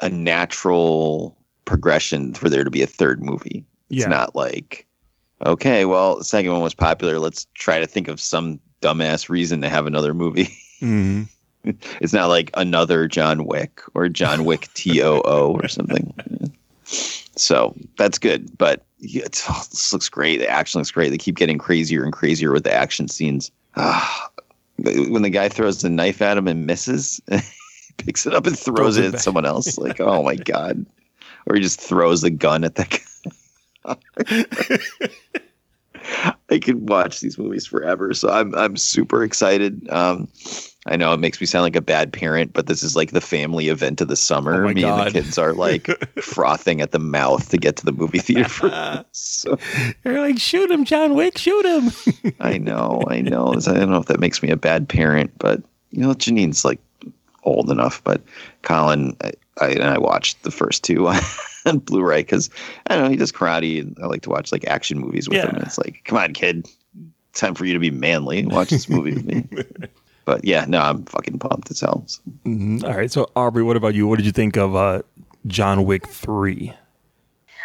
a 0.00 0.08
natural 0.08 1.36
progression 1.64 2.34
for 2.34 2.48
there 2.48 2.64
to 2.64 2.70
be 2.70 2.82
a 2.82 2.86
third 2.86 3.22
movie. 3.22 3.64
It's 3.90 4.00
Yeah. 4.00 4.08
not 4.08 4.34
like 4.34 4.86
okay, 5.44 5.84
well, 5.84 6.18
the 6.18 6.24
second 6.24 6.52
one 6.52 6.60
was 6.62 6.74
popular. 6.74 7.18
Let's 7.18 7.46
try 7.54 7.78
to 7.80 7.86
think 7.86 8.08
of 8.08 8.20
some 8.20 8.60
dumbass 8.82 9.28
reason 9.28 9.60
to 9.62 9.68
have 9.68 9.86
another 9.86 10.14
movie. 10.14 10.48
Mm-hmm. 10.80 11.72
It's 12.00 12.14
not 12.14 12.30
like 12.30 12.50
another 12.54 13.06
John 13.06 13.44
Wick 13.44 13.82
or 13.94 14.08
John 14.08 14.46
Wick 14.46 14.68
T 14.72 15.02
O 15.02 15.20
O 15.26 15.52
or 15.62 15.68
something. 15.68 16.14
So 17.36 17.74
that's 17.98 18.18
good. 18.18 18.56
But 18.58 18.84
yeah, 19.00 19.24
it's, 19.24 19.44
oh, 19.48 19.62
this 19.70 19.92
looks 19.92 20.08
great. 20.08 20.38
The 20.38 20.48
action 20.48 20.78
looks 20.78 20.90
great. 20.90 21.10
They 21.10 21.18
keep 21.18 21.36
getting 21.36 21.58
crazier 21.58 22.04
and 22.04 22.12
crazier 22.12 22.52
with 22.52 22.64
the 22.64 22.72
action 22.72 23.08
scenes. 23.08 23.50
Ah, 23.76 24.30
when 24.78 25.22
the 25.22 25.30
guy 25.30 25.48
throws 25.48 25.82
the 25.82 25.90
knife 25.90 26.22
at 26.22 26.38
him 26.38 26.48
and 26.48 26.66
misses, 26.66 27.20
he 27.30 27.40
picks 27.98 28.26
it 28.26 28.34
up 28.34 28.46
and 28.46 28.58
throws, 28.58 28.76
Throws 28.76 28.96
it 28.96 29.04
it 29.06 29.14
at 29.14 29.20
someone 29.20 29.46
else. 29.46 29.78
Like, 29.78 30.00
oh 30.00 30.22
my 30.22 30.34
God. 30.36 30.84
Or 31.46 31.54
he 31.54 31.62
just 31.62 31.80
throws 31.80 32.20
the 32.20 32.30
gun 32.30 32.64
at 32.64 32.74
the 32.76 32.84
guy. 32.84 33.00
I 36.50 36.58
could 36.58 36.88
watch 36.88 37.20
these 37.20 37.38
movies 37.38 37.66
forever. 37.66 38.12
So 38.14 38.30
I'm 38.30 38.54
I'm 38.54 38.76
super 38.76 39.22
excited. 39.22 39.88
Um, 39.90 40.28
I 40.86 40.96
know 40.96 41.12
it 41.12 41.20
makes 41.20 41.38
me 41.40 41.46
sound 41.46 41.64
like 41.64 41.76
a 41.76 41.82
bad 41.82 42.10
parent, 42.12 42.54
but 42.54 42.66
this 42.66 42.82
is 42.82 42.96
like 42.96 43.10
the 43.10 43.20
family 43.20 43.68
event 43.68 44.00
of 44.00 44.08
the 44.08 44.16
summer. 44.16 44.64
Oh 44.64 44.68
me 44.72 44.80
God. 44.80 45.08
and 45.08 45.14
the 45.14 45.20
kids 45.22 45.36
are 45.36 45.52
like 45.52 45.86
frothing 46.22 46.80
at 46.80 46.92
the 46.92 46.98
mouth 46.98 47.50
to 47.50 47.58
get 47.58 47.76
to 47.76 47.84
the 47.84 47.92
movie 47.92 48.18
theater. 48.18 49.04
So 49.12 49.58
They're 50.02 50.20
like, 50.20 50.38
shoot 50.38 50.70
him, 50.70 50.84
John 50.84 51.14
Wick, 51.14 51.36
shoot 51.36 51.66
him. 51.66 52.32
I 52.40 52.56
know, 52.56 53.02
I 53.08 53.20
know. 53.20 53.52
I 53.54 53.60
don't 53.60 53.90
know 53.90 53.98
if 53.98 54.06
that 54.06 54.20
makes 54.20 54.42
me 54.42 54.50
a 54.50 54.56
bad 54.56 54.88
parent, 54.88 55.32
but 55.38 55.62
you 55.90 56.00
know, 56.00 56.14
Janine's 56.14 56.64
like 56.64 56.80
old 57.42 57.70
enough. 57.70 58.02
But 58.02 58.22
Colin, 58.62 59.16
I, 59.22 59.32
I, 59.60 59.68
and 59.72 59.84
I 59.84 59.98
watched 59.98 60.42
the 60.44 60.50
first 60.50 60.82
two 60.84 61.08
on 61.66 61.78
Blu-ray 61.80 62.20
because 62.22 62.48
I 62.86 62.94
don't 62.94 63.04
know 63.04 63.10
he 63.10 63.16
does 63.16 63.32
karate, 63.32 63.80
and 63.80 63.98
I 64.02 64.06
like 64.06 64.22
to 64.22 64.30
watch 64.30 64.50
like 64.52 64.66
action 64.66 64.98
movies 64.98 65.28
with 65.28 65.38
him. 65.38 65.56
And 65.56 65.64
it's 65.64 65.76
like, 65.78 66.02
come 66.04 66.16
on, 66.16 66.32
kid, 66.32 66.66
time 67.34 67.54
for 67.54 67.64
you 67.66 67.74
to 67.74 67.80
be 67.80 67.90
manly. 67.90 68.38
and 68.40 68.50
Watch 68.52 68.70
this 68.70 68.88
movie 68.88 69.12
with 69.14 69.26
me. 69.26 69.48
But 70.24 70.44
yeah, 70.44 70.64
no, 70.68 70.80
I'm 70.80 71.04
fucking 71.04 71.38
pumped 71.38 71.70
as 71.70 71.80
hell. 71.80 72.04
So, 72.06 72.20
Mhm. 72.46 72.84
All 72.84 72.94
right. 72.94 73.10
So 73.10 73.30
Aubrey, 73.36 73.62
what 73.62 73.76
about 73.76 73.94
you? 73.94 74.06
What 74.06 74.16
did 74.16 74.26
you 74.26 74.32
think 74.32 74.56
of 74.56 74.76
uh, 74.76 75.02
John 75.46 75.84
Wick 75.84 76.06
3? 76.06 76.72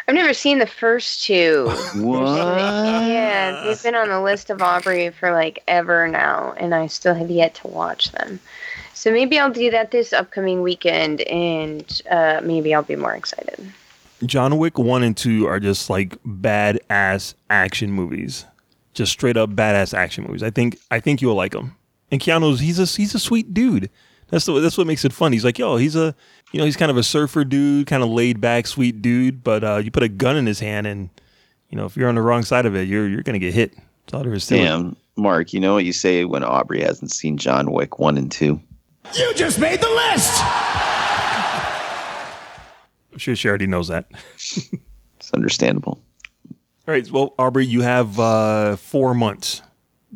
I've 0.07 0.13
never 0.15 0.33
seen 0.33 0.59
the 0.59 0.67
first 0.67 1.25
two. 1.25 1.65
what? 1.95 2.37
Yeah, 3.07 3.63
they've 3.65 3.81
been 3.81 3.95
on 3.95 4.09
the 4.09 4.21
list 4.21 4.49
of 4.51 4.61
Aubrey 4.61 5.09
for 5.09 5.31
like 5.31 5.63
ever 5.67 6.07
now, 6.07 6.53
and 6.57 6.75
I 6.75 6.87
still 6.87 7.15
have 7.15 7.31
yet 7.31 7.55
to 7.55 7.67
watch 7.67 8.11
them. 8.11 8.39
So 8.93 9.11
maybe 9.11 9.37
I'll 9.39 9.51
do 9.51 9.69
that 9.71 9.91
this 9.91 10.13
upcoming 10.13 10.61
weekend, 10.61 11.21
and 11.21 12.01
uh, 12.09 12.41
maybe 12.43 12.73
I'll 12.73 12.83
be 12.83 12.95
more 12.95 13.15
excited. 13.15 13.71
John 14.25 14.57
Wick 14.57 14.77
1 14.77 15.03
and 15.03 15.17
2 15.17 15.45
are 15.47 15.59
just 15.59 15.89
like 15.89 16.21
badass 16.23 17.33
action 17.49 17.91
movies. 17.91 18.45
Just 18.93 19.11
straight 19.11 19.37
up 19.37 19.49
badass 19.51 19.93
action 19.93 20.23
movies. 20.23 20.41
I 20.43 20.49
think 20.51 20.77
I 20.91 20.99
think 20.99 21.21
you'll 21.21 21.35
like 21.35 21.51
them. 21.51 21.75
And 22.11 22.21
Keanu's 22.21 22.59
he's 22.59 22.79
a 22.79 22.85
he's 22.85 23.15
a 23.15 23.19
sweet 23.19 23.53
dude. 23.53 23.89
That's 24.29 24.45
the, 24.45 24.59
that's 24.59 24.77
what 24.77 24.87
makes 24.87 25.05
it 25.05 25.13
fun. 25.13 25.33
He's 25.33 25.45
like, 25.45 25.59
yo, 25.59 25.77
he's 25.77 25.95
a 25.95 26.15
you 26.51 26.59
know, 26.59 26.65
he's 26.65 26.77
kind 26.77 26.91
of 26.91 26.97
a 26.97 27.03
surfer 27.03 27.43
dude, 27.43 27.87
kind 27.87 28.03
of 28.03 28.09
laid 28.09 28.39
back, 28.41 28.67
sweet 28.67 29.01
dude, 29.01 29.43
but 29.43 29.63
uh, 29.63 29.77
you 29.77 29.91
put 29.91 30.03
a 30.03 30.09
gun 30.09 30.37
in 30.37 30.45
his 30.45 30.59
hand 30.59 30.87
and 30.87 31.09
you 31.69 31.77
know, 31.77 31.85
if 31.85 31.97
you're 31.97 32.09
on 32.09 32.15
the 32.15 32.21
wrong 32.21 32.43
side 32.43 32.65
of 32.65 32.75
it, 32.75 32.87
you're 32.87 33.07
you're 33.07 33.23
going 33.23 33.39
to 33.39 33.39
get 33.39 33.53
hit. 33.53 33.73
That's 34.05 34.13
all 34.13 34.23
there 34.23 34.33
is 34.33 34.45
to 34.47 34.55
it. 34.55 34.59
Damn, 34.59 34.95
Mark, 35.15 35.53
you 35.53 35.59
know 35.59 35.73
what 35.73 35.85
you 35.85 35.93
say 35.93 36.25
when 36.25 36.43
Aubrey 36.43 36.81
hasn't 36.81 37.11
seen 37.11 37.37
John 37.37 37.71
Wick 37.71 37.99
one 37.99 38.17
and 38.17 38.31
two? 38.31 38.61
You 39.13 39.33
just 39.35 39.59
made 39.59 39.81
the 39.81 39.89
list! 39.89 40.31
I'm 43.11 43.17
sure 43.17 43.35
she 43.35 43.47
already 43.47 43.67
knows 43.67 43.87
that. 43.87 44.05
It's 45.17 45.33
understandable. 45.33 45.99
All 46.87 46.93
right. 46.93 47.09
Well, 47.09 47.33
Aubrey, 47.39 47.65
you 47.65 47.81
have 47.81 48.19
uh, 48.19 48.75
four 48.75 49.15
months 49.15 49.63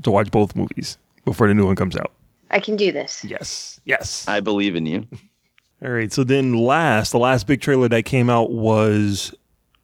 to 0.04 0.12
watch 0.12 0.30
both 0.30 0.56
movies 0.56 1.00
before 1.30 1.48
the 1.48 1.54
new 1.54 1.66
one 1.66 1.76
comes 1.76 1.96
out. 1.96 2.12
I 2.52 2.60
can 2.60 2.76
do 2.76 2.92
this. 2.92 3.24
Yes. 3.24 3.80
Yes. 3.86 4.28
I 4.28 4.40
believe 4.40 4.76
in 4.76 4.86
you. 4.86 5.08
All 5.84 5.92
right. 5.92 6.12
So 6.12 6.24
then, 6.24 6.54
last, 6.54 7.12
the 7.12 7.20
last 7.20 7.48
big 7.48 7.62
trailer 7.62 7.88
that 7.88 8.04
came 8.04 8.30
out 8.30 8.52
was 8.52 9.34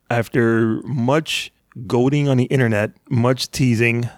after 0.10 0.82
much 0.84 1.52
goading 1.88 2.28
on 2.28 2.38
the 2.38 2.46
internet, 2.46 2.92
much 3.10 3.52
teasing, 3.52 4.10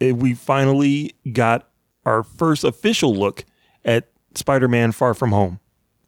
eh, 0.00 0.12
we 0.12 0.34
finally 0.34 1.14
got 1.32 1.68
our 2.06 2.22
first 2.22 2.64
official 2.64 3.14
look 3.14 3.44
at 3.84 4.08
Spider 4.34 4.68
Man 4.68 4.92
Far 4.92 5.14
From 5.14 5.32
Home. 5.32 5.60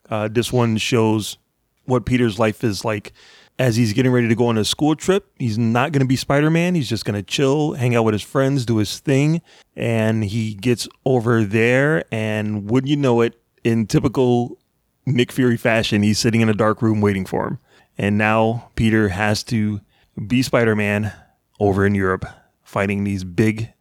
Uh, 0.08 0.28
this 0.28 0.52
one 0.52 0.76
shows 0.76 1.38
what 1.84 2.06
Peter's 2.06 2.38
life 2.38 2.62
is 2.62 2.84
like 2.84 3.12
as 3.58 3.76
he's 3.76 3.92
getting 3.92 4.12
ready 4.12 4.28
to 4.28 4.34
go 4.34 4.46
on 4.46 4.58
a 4.58 4.64
school 4.64 4.96
trip. 4.96 5.30
He's 5.38 5.58
not 5.58 5.92
going 5.92 6.00
to 6.00 6.06
be 6.06 6.16
Spider 6.16 6.50
Man. 6.50 6.74
He's 6.74 6.88
just 6.88 7.04
going 7.04 7.14
to 7.14 7.22
chill, 7.22 7.74
hang 7.74 7.94
out 7.94 8.04
with 8.04 8.14
his 8.14 8.22
friends, 8.22 8.66
do 8.66 8.78
his 8.78 8.98
thing. 8.98 9.42
And 9.76 10.24
he 10.24 10.54
gets 10.54 10.88
over 11.04 11.44
there, 11.44 12.04
and 12.12 12.70
wouldn't 12.70 12.90
you 12.90 12.96
know 12.96 13.20
it, 13.20 13.40
in 13.64 13.86
typical 13.86 14.58
Nick 15.06 15.32
Fury 15.32 15.56
fashion, 15.56 16.02
he's 16.02 16.18
sitting 16.18 16.40
in 16.40 16.48
a 16.48 16.54
dark 16.54 16.82
room 16.82 17.00
waiting 17.00 17.24
for 17.24 17.46
him. 17.46 17.58
And 17.98 18.18
now 18.18 18.70
Peter 18.74 19.08
has 19.08 19.42
to 19.44 19.80
be 20.26 20.42
Spider 20.42 20.74
Man 20.74 21.12
over 21.60 21.86
in 21.86 21.94
Europe, 21.94 22.24
fighting 22.62 23.04
these 23.04 23.24
big, 23.24 23.72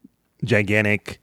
gigantic, 0.43 1.21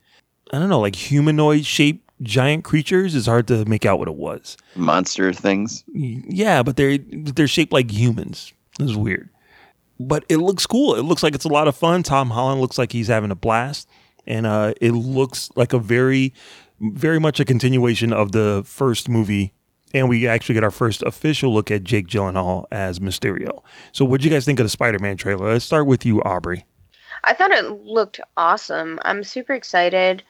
I 0.52 0.58
don't 0.58 0.68
know, 0.68 0.80
like 0.80 0.96
humanoid 0.96 1.64
shaped 1.64 2.07
giant 2.22 2.64
creatures. 2.64 3.14
is 3.14 3.26
hard 3.26 3.46
to 3.48 3.64
make 3.64 3.86
out 3.86 3.98
what 3.98 4.08
it 4.08 4.14
was. 4.14 4.56
Monster 4.74 5.32
things. 5.32 5.84
Yeah, 5.94 6.62
but 6.62 6.76
they're 6.76 6.98
they're 6.98 7.48
shaped 7.48 7.72
like 7.72 7.90
humans. 7.90 8.52
This 8.78 8.90
is 8.90 8.96
weird. 8.96 9.28
But 10.00 10.24
it 10.28 10.36
looks 10.36 10.66
cool. 10.66 10.94
It 10.94 11.02
looks 11.02 11.22
like 11.22 11.34
it's 11.34 11.44
a 11.44 11.48
lot 11.48 11.68
of 11.68 11.76
fun. 11.76 12.02
Tom 12.02 12.30
Holland 12.30 12.60
looks 12.60 12.78
like 12.78 12.92
he's 12.92 13.08
having 13.08 13.30
a 13.30 13.34
blast. 13.36 13.88
And 14.26 14.46
uh, 14.46 14.74
it 14.80 14.92
looks 14.92 15.50
like 15.56 15.72
a 15.72 15.78
very, 15.78 16.34
very 16.80 17.18
much 17.18 17.40
a 17.40 17.44
continuation 17.44 18.12
of 18.12 18.32
the 18.32 18.62
first 18.64 19.08
movie. 19.08 19.54
And 19.94 20.08
we 20.08 20.28
actually 20.28 20.54
get 20.54 20.62
our 20.64 20.70
first 20.70 21.02
official 21.02 21.52
look 21.52 21.70
at 21.70 21.82
Jake 21.82 22.06
Gyllenhaal 22.08 22.66
as 22.70 22.98
Mysterio. 22.98 23.62
So, 23.92 24.04
what 24.04 24.20
do 24.20 24.28
you 24.28 24.30
guys 24.32 24.44
think 24.44 24.60
of 24.60 24.64
the 24.64 24.70
Spider 24.70 24.98
Man 24.98 25.16
trailer? 25.16 25.50
Let's 25.50 25.64
start 25.64 25.86
with 25.86 26.04
you, 26.04 26.22
Aubrey. 26.22 26.66
I 27.24 27.32
thought 27.32 27.50
it 27.50 27.64
looked 27.84 28.20
awesome. 28.36 29.00
I'm 29.02 29.24
super 29.24 29.54
excited. 29.54 30.22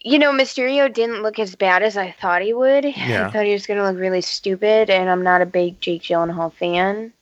You 0.00 0.18
know, 0.18 0.32
Mysterio 0.32 0.92
didn't 0.92 1.22
look 1.22 1.38
as 1.38 1.56
bad 1.56 1.82
as 1.82 1.96
I 1.96 2.12
thought 2.20 2.42
he 2.42 2.52
would. 2.52 2.84
Yeah. 2.84 3.26
I 3.26 3.30
thought 3.30 3.44
he 3.46 3.52
was 3.52 3.66
going 3.66 3.78
to 3.78 3.84
look 3.90 3.98
really 3.98 4.20
stupid, 4.20 4.88
and 4.90 5.10
I'm 5.10 5.22
not 5.24 5.42
a 5.42 5.46
big 5.46 5.80
Jake 5.80 6.02
Gyllenhaal 6.02 6.52
fan. 6.52 7.12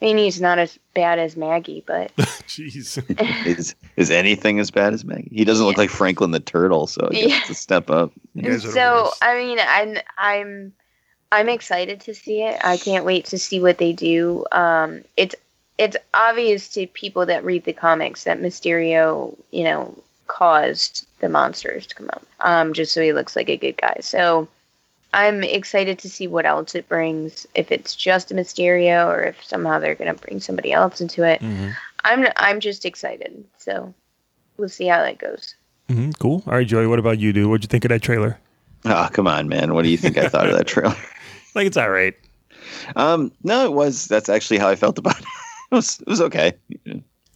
I 0.00 0.04
mean, 0.06 0.16
he's 0.18 0.40
not 0.40 0.58
as 0.58 0.78
bad 0.94 1.20
as 1.20 1.36
Maggie, 1.36 1.84
but 1.86 2.14
Jeez. 2.16 2.98
Is 3.46 3.76
is 3.96 4.10
anything 4.10 4.58
as 4.58 4.70
bad 4.72 4.92
as 4.94 5.04
Maggie? 5.04 5.30
He 5.32 5.44
doesn't 5.44 5.64
look 5.64 5.78
like 5.78 5.90
Franklin 5.90 6.32
the 6.32 6.40
Turtle, 6.40 6.88
so 6.88 7.08
he 7.12 7.20
Yeah. 7.20 7.28
gets 7.36 7.46
to 7.48 7.54
step 7.54 7.88
up. 7.90 8.10
You 8.34 8.42
guys 8.42 8.64
are 8.64 8.68
the 8.68 8.74
so. 8.74 9.10
I 9.22 9.36
mean, 9.36 9.58
I'm 9.60 9.98
I'm 10.18 10.72
I'm 11.30 11.48
excited 11.48 12.00
to 12.00 12.14
see 12.14 12.42
it. 12.42 12.60
I 12.64 12.78
can't 12.78 13.04
wait 13.04 13.26
to 13.26 13.38
see 13.38 13.60
what 13.60 13.78
they 13.78 13.92
do. 13.92 14.44
Um, 14.50 15.02
it's 15.16 15.36
it's 15.78 15.96
obvious 16.14 16.68
to 16.70 16.88
people 16.88 17.24
that 17.26 17.44
read 17.44 17.64
the 17.64 17.72
comics 17.72 18.24
that 18.24 18.40
Mysterio, 18.40 19.36
you 19.52 19.62
know, 19.62 19.96
caused 20.26 21.06
the 21.22 21.28
monsters 21.30 21.86
to 21.86 21.94
come 21.94 22.10
out, 22.12 22.22
um, 22.40 22.74
just 22.74 22.92
so 22.92 23.00
he 23.00 23.14
looks 23.14 23.34
like 23.34 23.48
a 23.48 23.56
good 23.56 23.78
guy. 23.78 23.96
So 24.00 24.46
I'm 25.14 25.42
excited 25.42 25.98
to 26.00 26.08
see 26.10 26.26
what 26.26 26.44
else 26.44 26.74
it 26.74 26.88
brings. 26.88 27.46
If 27.54 27.72
it's 27.72 27.94
just 27.96 28.30
a 28.30 28.34
Mysterio, 28.34 29.06
or 29.06 29.22
if 29.22 29.42
somehow 29.42 29.78
they're 29.78 29.94
gonna 29.94 30.14
bring 30.14 30.40
somebody 30.40 30.72
else 30.72 31.00
into 31.00 31.22
it. 31.24 31.40
Mhm. 31.40 31.74
I'm 32.04 32.26
I'm 32.36 32.60
just 32.60 32.84
excited. 32.84 33.44
So 33.58 33.94
we'll 34.58 34.68
see 34.68 34.86
how 34.86 34.98
that 35.02 35.18
goes. 35.18 35.54
Mhm, 35.88 36.18
Cool. 36.18 36.42
All 36.46 36.54
right, 36.54 36.66
Joey, 36.66 36.86
what 36.86 36.98
about 36.98 37.18
you, 37.18 37.32
dude? 37.32 37.46
What'd 37.48 37.64
you 37.64 37.68
think 37.68 37.84
of 37.84 37.88
that 37.90 38.02
trailer? 38.02 38.38
Oh, 38.84 39.08
come 39.12 39.26
on, 39.28 39.48
man. 39.48 39.74
What 39.74 39.82
do 39.84 39.90
you 39.90 39.96
think 39.98 40.18
I 40.18 40.28
thought 40.28 40.48
of 40.48 40.56
that 40.56 40.66
trailer? 40.66 40.96
Like, 41.54 41.66
it's 41.66 41.76
all 41.76 41.90
right. 41.90 42.14
Um, 42.96 43.30
no, 43.44 43.66
it 43.66 43.72
was. 43.74 44.06
That's 44.06 44.28
actually 44.30 44.56
how 44.58 44.68
I 44.68 44.74
felt 44.76 44.98
about 44.98 45.18
it. 45.18 45.24
It 45.70 45.74
was. 45.76 46.00
It 46.00 46.06
was 46.08 46.20
okay. 46.22 46.52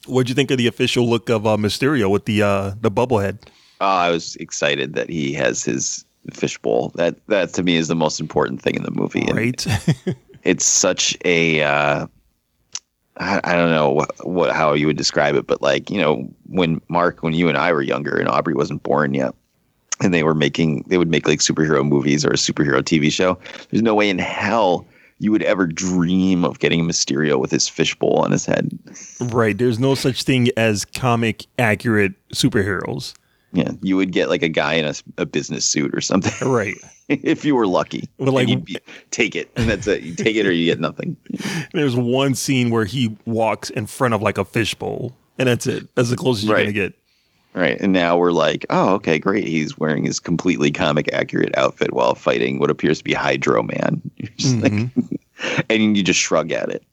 What'd 0.07 0.29
you 0.29 0.35
think 0.35 0.51
of 0.51 0.59
the 0.59 0.67
official 0.67 1.09
look 1.09 1.29
of 1.31 1.47
uh, 1.47 1.57
Mysterio 1.57 2.11
with 2.11 2.25
the 2.27 2.43
uh, 2.43 2.73
the 2.81 2.91
bubble 2.91 3.19
head? 3.19 3.39
Oh, 3.81 3.87
I 3.87 4.11
was 4.11 4.37
excited 4.37 4.95
that 4.95 5.11
he 5.11 5.33
has 5.35 5.65
his 5.65 6.05
fishbowl. 6.33 6.93
That 6.95 7.17
that 7.29 7.53
to 7.55 7.63
me 7.63 7.77
is 7.77 7.89
the 7.89 7.95
most 7.95 8.21
important 8.21 8.61
thing 8.63 8.75
in 8.75 8.83
the 8.83 8.91
movie. 8.91 9.27
Right. 9.33 9.67
It's 10.47 10.65
such 10.65 11.17
a. 11.25 11.63
Uh, 11.63 12.07
I, 13.17 13.41
I 13.43 13.57
don't 13.57 13.71
know 13.71 13.91
what, 13.91 14.25
what 14.25 14.55
how 14.55 14.75
you 14.75 14.87
would 14.87 14.97
describe 14.97 15.35
it, 15.35 15.47
but 15.49 15.61
like 15.61 15.91
you 15.91 15.99
know 15.99 16.33
when 16.47 16.81
Mark, 16.89 17.25
when 17.25 17.35
you 17.35 17.49
and 17.49 17.59
I 17.59 17.73
were 17.73 17.83
younger, 17.83 18.17
and 18.17 18.29
Aubrey 18.29 18.55
wasn't 18.55 18.85
born 18.85 19.13
yet, 19.13 19.35
and 20.01 20.15
they 20.15 20.23
were 20.23 20.37
making 20.37 20.85
they 20.87 20.99
would 20.99 21.11
make 21.11 21.27
like 21.27 21.41
superhero 21.41 21.85
movies 21.85 22.25
or 22.25 22.31
a 22.31 22.37
superhero 22.37 22.81
TV 22.81 23.11
show. 23.11 23.37
There's 23.71 23.83
no 23.83 23.97
way 23.97 24.09
in 24.09 24.21
hell 24.21 24.87
you 25.19 25.33
would 25.33 25.43
ever 25.43 25.67
dream 25.67 26.45
of 26.45 26.61
getting 26.61 26.81
a 26.81 26.85
Mysterio 26.85 27.41
with 27.41 27.51
his 27.51 27.67
fishbowl 27.69 28.19
on 28.19 28.31
his 28.31 28.47
head. 28.47 28.71
right. 29.21 29.59
There's 29.59 29.81
no 29.81 29.97
such 29.97 30.23
thing 30.23 30.51
as 30.57 30.85
comic 30.85 31.47
accurate 31.59 32.13
superheroes. 32.33 33.15
Yeah, 33.57 33.73
you 33.83 33.97
would 33.97 34.13
get 34.13 34.29
like 34.29 34.43
a 34.43 34.49
guy 34.49 34.75
in 34.75 34.85
a, 34.85 34.95
a 35.19 35.27
business 35.27 35.65
suit 35.65 35.95
or 35.95 36.01
something. 36.01 36.33
Right. 36.49 36.77
if 37.09 37.45
you 37.45 37.55
were 37.55 37.67
lucky. 37.67 38.09
Well, 38.19 38.33
like- 38.33 38.49
you'd 38.49 38.65
be, 38.65 38.77
take 39.11 39.35
it, 39.37 39.51
and 39.57 39.69
that's 39.69 39.87
it. 39.87 40.03
You 40.03 40.15
take 40.15 40.37
it 40.37 40.47
or 40.47 40.53
you 40.53 40.67
get 40.67 40.81
nothing. 40.81 41.17
There's 41.73 41.97
one 41.97 42.35
scene 42.35 42.71
where 42.71 42.85
he 42.85 43.17
walks 43.27 43.71
in 43.71 43.87
front 43.87 44.13
of 44.15 44.23
like 44.23 44.39
a 44.39 44.45
fishbowl, 44.45 45.17
and 45.39 45.49
that's 45.49 45.67
it. 45.67 45.89
That's 45.95 46.11
the 46.11 46.17
closest 46.17 46.47
you're 46.47 46.55
Right. 46.57 46.63
gonna 46.65 46.73
get. 46.73 46.95
Right. 47.55 47.81
And 47.81 47.93
now 47.95 48.19
we're 48.19 48.33
like, 48.33 48.67
oh, 48.69 48.95
okay, 48.97 49.19
great. 49.19 49.47
He's 49.47 49.79
wearing 49.79 50.05
his 50.05 50.21
completely 50.21 50.71
comic 50.71 51.09
accurate 51.15 51.57
outfit 51.57 51.95
while 51.95 52.15
fighting 52.15 52.59
what 52.59 52.69
appears 52.71 52.99
to 52.99 53.05
be 53.05 53.15
Hydro 53.15 53.63
Man. 53.63 54.03
You're 54.19 54.31
just 54.37 54.57
like, 54.59 54.73
mm-hmm. 54.73 55.61
and 55.71 55.97
you 55.97 56.03
just 56.03 56.21
shrug 56.21 56.53
at 56.53 56.69
it. 56.69 56.85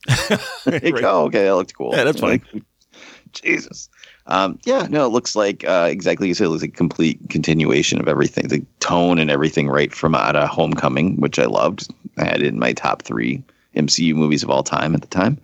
like, 0.66 0.84
Right. 0.94 1.04
oh, 1.04 1.24
okay, 1.26 1.44
that 1.44 1.56
looked 1.56 1.76
cool. 1.76 1.92
Yeah, 1.94 2.06
that's 2.06 2.22
You're 2.22 2.30
like, 2.30 2.44
Jesus. 3.34 3.90
Um, 4.28 4.58
yeah, 4.64 4.88
no, 4.90 5.06
it 5.06 5.10
looks 5.10 5.36
like 5.36 5.66
uh, 5.66 5.88
exactly 5.90 6.28
you 6.28 6.34
said. 6.34 6.46
It 6.46 6.50
looks 6.50 6.62
like 6.62 6.74
a 6.74 6.78
complete 6.78 7.20
continuation 7.30 8.00
of 8.00 8.08
everything, 8.08 8.48
the 8.48 8.66
tone 8.80 9.20
and 9.20 9.30
everything, 9.30 9.68
right 9.68 9.94
from 9.94 10.16
out 10.16 10.36
of 10.36 10.48
Homecoming, 10.50 11.18
which 11.18 11.40
I 11.40 11.46
loved. 11.46 11.94
I 12.18 12.26
had 12.26 12.42
it 12.42 12.48
in 12.48 12.60
my 12.60 12.74
top 12.74 13.02
three 13.02 13.44
MCU 13.76 14.14
movies 14.16 14.44
of 14.44 14.50
all 14.50 14.64
time 14.64 14.96
at 14.96 15.02
the 15.02 15.08
time. 15.08 15.40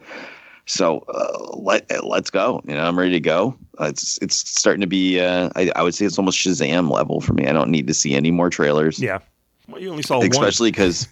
So 0.66 1.00
uh, 1.14 1.58
let 1.58 2.06
let's 2.06 2.30
go. 2.30 2.62
You 2.66 2.76
know, 2.76 2.86
I'm 2.86 2.98
ready 2.98 3.12
to 3.12 3.20
go. 3.20 3.58
Uh, 3.80 3.86
it's 3.86 4.18
it's 4.22 4.36
starting 4.36 4.82
to 4.82 4.88
be. 4.88 5.20
Uh, 5.20 5.50
I, 5.56 5.72
I 5.76 5.82
would 5.82 5.96
say 5.96 6.06
it's 6.06 6.18
almost 6.18 6.38
Shazam 6.38 6.92
level 6.92 7.22
for 7.22 7.34
me. 7.34 7.48
I 7.48 7.54
don't 7.54 7.72
need 7.72 7.88
to 7.88 7.94
see 7.94 8.16
any 8.16 8.32
more 8.32 8.50
trailers 8.50 9.00
Yeah. 9.00 9.20
Well, 9.68 9.82
you 9.82 9.90
only 9.90 10.04
saw 10.04 10.22
especially 10.22 10.72
because 10.72 11.08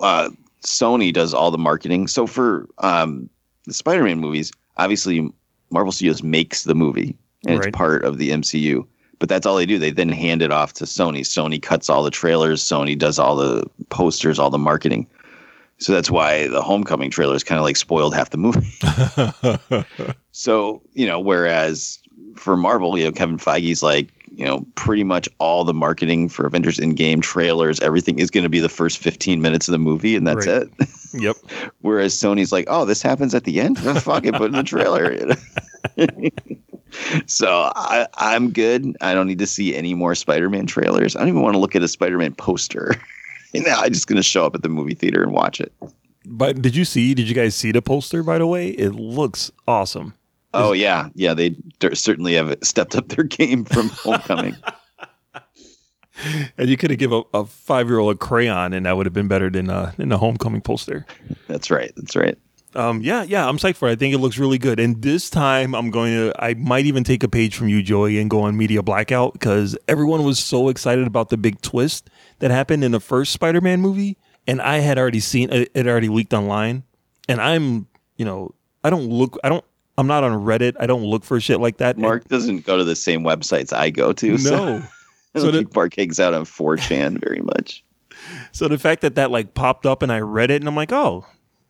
uh, 0.00 0.30
Sony 0.64 1.12
does 1.12 1.34
all 1.34 1.50
the 1.50 1.58
marketing. 1.58 2.06
So 2.06 2.26
for 2.26 2.68
um, 2.78 3.28
the 3.64 3.74
Spider-Man 3.74 4.18
movies, 4.18 4.52
obviously 4.76 5.32
Marvel 5.70 5.92
Studios 5.92 6.22
makes 6.22 6.64
the 6.64 6.74
movie 6.74 7.16
and 7.46 7.58
Right. 7.58 7.68
it's 7.68 7.76
part 7.76 8.04
of 8.04 8.18
the 8.18 8.30
MCU. 8.30 8.86
But 9.20 9.28
that's 9.28 9.46
all 9.46 9.56
they 9.56 9.66
do. 9.66 9.78
They 9.78 9.90
then 9.90 10.08
hand 10.10 10.42
it 10.42 10.52
off 10.52 10.72
to 10.74 10.84
Sony. 10.84 11.20
Sony 11.20 11.60
cuts 11.60 11.90
all 11.90 12.02
the 12.04 12.10
trailers. 12.10 12.62
Sony 12.62 12.96
does 12.96 13.18
all 13.18 13.34
the 13.36 13.64
posters, 13.88 14.38
all 14.38 14.50
the 14.50 14.58
marketing. 14.58 15.06
So 15.78 15.92
that's 15.92 16.10
why 16.10 16.46
the 16.48 16.62
Homecoming 16.62 17.10
trailer 17.10 17.34
is 17.34 17.42
kind 17.44 17.58
of 17.58 17.64
like 17.64 17.76
spoiled 17.76 18.14
half 18.14 18.30
the 18.30 18.36
movie. 18.38 18.72
So, 20.32 20.80
you 20.94 21.06
know, 21.06 21.18
whereas 21.18 21.98
for 22.36 22.56
Marvel, 22.56 22.96
you 22.96 23.04
know, 23.04 23.10
Kevin 23.12 23.38
Feige's 23.38 23.82
like, 23.82 24.08
you 24.30 24.44
know, 24.44 24.64
pretty 24.76 25.02
much 25.02 25.28
all 25.38 25.64
the 25.64 25.74
marketing 25.74 26.28
for 26.28 26.46
Avengers 26.46 26.78
Endgame 26.78 27.20
trailers, 27.22 27.80
everything 27.80 28.20
is 28.20 28.30
going 28.30 28.44
to 28.44 28.48
be 28.48 28.60
the 28.60 28.68
first 28.68 28.98
15 28.98 29.42
minutes 29.42 29.66
of 29.66 29.72
the 29.72 29.78
movie, 29.80 30.14
and 30.14 30.26
that's 30.28 30.46
Right. 30.46 30.62
it. 30.62 30.88
yep. 31.12 31.36
Whereas 31.80 32.14
Sony's 32.14 32.52
like, 32.52 32.66
oh, 32.68 32.84
this 32.84 33.02
happens 33.02 33.34
at 33.34 33.44
the 33.44 33.60
end? 33.60 33.78
Oh, 33.84 33.94
fuck 33.94 34.24
it, 34.24 34.34
put 34.34 34.46
in 34.46 34.52
the 34.52 34.62
trailer. 34.62 35.16
so 37.26 37.72
I, 37.74 38.06
I'm 38.14 38.50
good. 38.50 38.96
I 39.00 39.14
don't 39.14 39.26
need 39.26 39.38
to 39.38 39.46
see 39.46 39.74
any 39.74 39.94
more 39.94 40.14
Spider 40.14 40.50
Man 40.50 40.66
trailers. 40.66 41.16
I 41.16 41.20
don't 41.20 41.28
even 41.28 41.42
want 41.42 41.54
to 41.54 41.58
look 41.58 41.76
at 41.76 41.82
a 41.82 41.88
Spider 41.88 42.18
Man 42.18 42.34
poster. 42.34 42.94
now 43.54 43.80
I'm 43.80 43.92
just 43.92 44.06
going 44.06 44.16
to 44.16 44.22
show 44.22 44.44
up 44.44 44.54
at 44.54 44.62
the 44.62 44.68
movie 44.68 44.94
theater 44.94 45.22
and 45.22 45.32
watch 45.32 45.60
it. 45.60 45.72
But 46.24 46.60
did 46.60 46.76
you 46.76 46.84
see? 46.84 47.14
Did 47.14 47.28
you 47.28 47.34
guys 47.34 47.54
see 47.54 47.72
the 47.72 47.82
poster? 47.82 48.22
By 48.22 48.38
the 48.38 48.46
way, 48.46 48.68
it 48.68 48.90
looks 48.90 49.50
awesome. 49.66 50.14
Oh, 50.54 50.72
yeah. 50.72 51.08
Yeah, 51.14 51.34
they 51.34 51.50
d- 51.50 51.94
certainly 51.94 52.34
have 52.34 52.56
stepped 52.62 52.96
up 52.96 53.08
their 53.08 53.24
game 53.24 53.64
from 53.64 53.88
Homecoming. 53.88 54.56
And 56.56 56.68
you 56.68 56.76
could 56.76 56.90
have 56.90 56.98
given 56.98 57.22
a, 57.32 57.38
a 57.38 57.44
five 57.46 57.88
year 57.88 57.98
old 57.98 58.14
a 58.14 58.18
crayon, 58.18 58.72
and 58.72 58.86
that 58.86 58.96
would 58.96 59.06
have 59.06 59.12
been 59.12 59.28
better 59.28 59.50
than 59.50 59.70
uh, 59.70 59.92
than 59.96 60.08
the 60.08 60.18
homecoming 60.18 60.60
poster. 60.60 61.06
That's 61.46 61.70
right. 61.70 61.92
That's 61.96 62.16
right. 62.16 62.36
Um, 62.74 63.00
yeah, 63.00 63.22
yeah, 63.22 63.48
I'm 63.48 63.56
psyched 63.56 63.76
for 63.76 63.88
it. 63.88 63.92
I 63.92 63.96
think 63.96 64.14
it 64.14 64.18
looks 64.18 64.36
really 64.38 64.58
good. 64.58 64.78
And 64.78 65.00
this 65.00 65.30
time, 65.30 65.74
I'm 65.74 65.90
going 65.90 66.12
to. 66.12 66.32
I 66.38 66.54
might 66.54 66.86
even 66.86 67.02
take 67.02 67.22
a 67.22 67.28
page 67.28 67.56
from 67.56 67.68
you, 67.68 67.82
Joey, 67.82 68.18
and 68.18 68.28
go 68.28 68.42
on 68.42 68.56
media 68.56 68.82
blackout 68.82 69.32
because 69.32 69.76
everyone 69.88 70.22
was 70.24 70.38
so 70.38 70.68
excited 70.68 71.06
about 71.06 71.30
the 71.30 71.38
big 71.38 71.60
twist 71.62 72.10
that 72.40 72.50
happened 72.50 72.84
in 72.84 72.92
the 72.92 73.00
first 73.00 73.32
Spider-Man 73.32 73.80
movie, 73.80 74.18
and 74.46 74.60
I 74.60 74.78
had 74.78 74.98
already 74.98 75.20
seen 75.20 75.50
it. 75.50 75.70
It 75.74 75.86
already 75.86 76.08
leaked 76.08 76.34
online, 76.34 76.82
and 77.28 77.40
I'm, 77.40 77.86
you 78.16 78.24
know, 78.24 78.54
I 78.84 78.90
don't 78.90 79.08
look. 79.08 79.38
I 79.42 79.48
don't 79.48 79.64
I'm 79.98 80.06
not 80.06 80.22
on 80.22 80.44
Reddit. 80.44 80.74
I 80.78 80.86
don't 80.86 81.02
look 81.02 81.24
for 81.24 81.40
shit 81.40 81.60
like 81.60 81.78
that. 81.78 81.98
Mark 81.98 82.28
doesn't 82.28 82.64
go 82.64 82.76
to 82.76 82.84
the 82.84 82.94
same 82.94 83.24
websites 83.24 83.72
I 83.72 83.90
go 83.90 84.12
to. 84.12 84.38
So 84.38 84.78
No. 84.78 84.82
I 85.34 85.38
So 85.40 85.44
don't 85.46 85.52
the- 85.52 85.58
think 85.60 85.74
Mark 85.74 85.94
hangs 85.96 86.20
out 86.20 86.34
on 86.34 86.44
4chan 86.44 87.22
very 87.24 87.40
much. 87.40 87.84
So 88.50 88.66
the 88.66 88.78
fact 88.78 89.02
that 89.02 89.14
that 89.14 89.30
like 89.30 89.54
popped 89.54 89.86
up 89.86 90.02
and 90.02 90.10
I 90.10 90.18
read 90.18 90.50
it 90.50 90.60
and 90.60 90.68
I'm 90.68 90.74
like, 90.74 90.90
oh, 90.92 91.24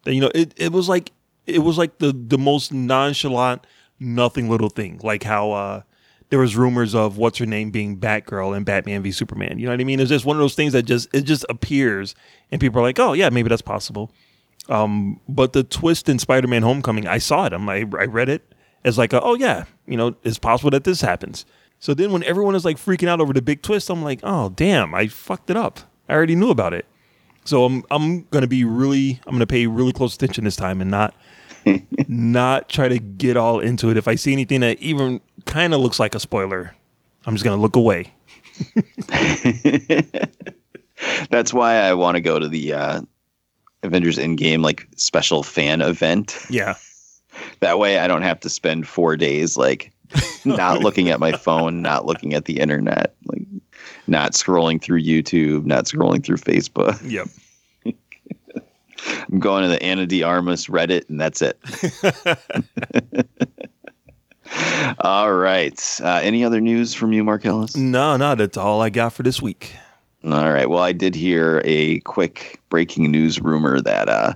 you 0.07 0.21
know, 0.21 0.31
it, 0.35 0.55
it 0.57 0.73
was 0.73 0.89
like 0.89 1.13
it 1.47 1.59
was 1.59 1.77
like 1.77 1.99
the 1.99 2.11
the 2.13 2.39
most 2.39 2.73
nonchalant, 2.73 3.67
nothing 4.01 4.49
little 4.49 4.71
thing. 4.71 4.99
Like 5.03 5.25
how 5.25 5.51
uh 5.53 5.83
there 6.31 6.39
was 6.39 6.57
rumors 6.57 6.95
of 6.95 7.19
what's 7.19 7.37
her 7.39 7.45
name 7.47 7.71
being 7.71 7.99
Batgirl 7.99 8.57
and 8.57 8.65
Batman 8.65 9.03
v 9.03 9.13
Superman. 9.13 9.59
You 9.59 9.67
know 9.67 9.73
what 9.73 9.81
I 9.81 9.85
mean? 9.85 10.01
It's 10.01 10.09
just 10.09 10.25
one 10.25 10.37
of 10.37 10.41
those 10.41 10.55
things 10.55 10.73
that 10.73 10.85
just 10.85 11.15
it 11.15 11.23
just 11.23 11.45
appears 11.51 12.15
and 12.51 12.61
people 12.63 12.81
are 12.81 12.83
like, 12.85 12.99
oh 12.99 13.13
yeah, 13.13 13.29
maybe 13.29 13.51
that's 13.51 13.61
possible. 13.61 14.11
Um, 14.71 15.21
but 15.29 15.53
the 15.53 15.65
twist 15.65 16.09
in 16.09 16.19
Spider-Man: 16.19 16.63
Homecoming, 16.63 17.07
I 17.07 17.19
saw 17.19 17.45
it. 17.45 17.53
I'm 17.53 17.67
like, 17.67 17.95
I 17.95 18.05
read 18.05 18.31
it 18.31 18.55
as 18.85 18.97
like, 18.97 19.13
a, 19.13 19.21
oh 19.23 19.35
yeah, 19.35 19.65
you 19.87 19.99
know, 19.99 20.17
it's 20.23 20.39
possible 20.39 20.71
that 20.71 20.85
this 20.85 21.03
happens. 21.03 21.45
So 21.81 21.95
then 21.95 22.13
when 22.13 22.25
everyone 22.25 22.55
is 22.55 22.65
like 22.65 22.77
freaking 22.77 23.09
out 23.09 23.21
over 23.21 23.33
the 23.33 23.43
big 23.43 23.63
twist, 23.63 23.89
I'm 23.91 24.03
like, 24.03 24.21
oh 24.23 24.51
damn, 24.51 24.95
I 24.95 25.09
fucked 25.09 25.51
it 25.51 25.57
up. 25.57 25.81
I 26.09 26.15
already 26.15 26.35
knew 26.35 26.51
about 26.51 26.75
it. 26.75 26.87
So 27.45 27.65
I'm 27.65 27.85
I'm 27.91 28.23
gonna 28.25 28.47
be 28.47 28.65
really 28.65 29.21
I'm 29.27 29.35
gonna 29.35 29.47
pay 29.47 29.67
really 29.67 29.93
close 29.93 30.15
attention 30.15 30.45
this 30.45 30.57
time 30.57 30.81
and 30.81 30.91
not 30.91 31.15
not 32.09 32.69
try 32.69 32.89
to 32.89 32.99
get 32.99 33.37
all 33.37 33.61
into 33.61 33.91
it. 33.91 33.97
If 33.97 34.09
I 34.09 34.17
see 34.17 34.33
anything 34.33 34.61
that 34.61 34.79
even 34.81 35.21
kind 35.47 35.73
of 35.73 35.81
looks 35.81 35.99
like 36.01 36.15
a 36.15 36.21
spoiler, 36.21 36.75
I'm 37.27 37.35
just 37.35 37.45
gonna 37.45 37.61
look 37.61 37.77
away. 37.77 38.13
That's 41.31 41.55
why 41.55 41.77
I 41.77 41.95
want 41.95 42.17
to 42.17 42.21
go 42.21 42.39
to 42.39 42.49
the 42.49 42.73
uh, 42.73 43.01
Avengers 43.83 44.19
Endgame 44.19 44.63
like 44.63 44.89
special 44.97 45.43
fan 45.43 45.81
event. 45.81 46.39
Yeah. 46.51 46.75
That 47.61 47.79
way 47.79 47.99
I 47.99 48.09
don't 48.09 48.23
have 48.23 48.41
to 48.41 48.49
spend 48.49 48.89
four 48.89 49.17
days 49.17 49.57
like 49.57 49.93
not 50.45 50.81
looking 50.81 51.09
at 51.11 51.21
my 51.21 51.33
phone, 51.33 51.83
not 51.83 52.07
looking 52.07 52.35
at 52.35 52.47
the 52.47 52.61
internet, 52.61 53.15
like 53.27 53.43
not 54.07 54.33
scrolling 54.33 54.81
through 54.81 55.03
YouTube, 55.03 55.65
not 55.65 55.85
scrolling 55.85 56.25
through 56.25 56.39
Facebook. 56.39 56.99
Yep. 57.09 57.29
I'm 59.31 59.39
going 59.39 59.63
to 59.63 59.69
the 59.69 59.81
Ana 59.83 60.07
de 60.07 60.25
Armas 60.25 60.67
Reddit, 60.67 61.09
and 61.09 61.21
that's 61.21 61.41
it. 61.41 61.57
all 65.01 65.33
right. 65.33 65.81
Uh, 66.03 66.21
any 66.23 66.45
other 66.45 66.61
news 66.61 66.95
from 66.95 67.13
you, 67.13 67.23
Marcellus? 67.23 67.77
No, 67.77 68.17
no, 68.17 68.35
that's 68.35 68.57
all 68.57 68.83
I 68.83 68.91
got 68.91 69.13
for 69.13 69.23
this 69.23 69.41
week. 69.41 69.73
All 70.25 70.53
right. 70.53 70.69
Well, 70.69 70.83
I 70.83 70.93
did 70.93 71.15
hear 71.15 71.63
a 71.65 72.01
quick 72.01 72.61
breaking 72.71 73.11
news 73.11 73.41
rumor 73.41 73.81
that 73.81 74.09
uh, 74.09 74.35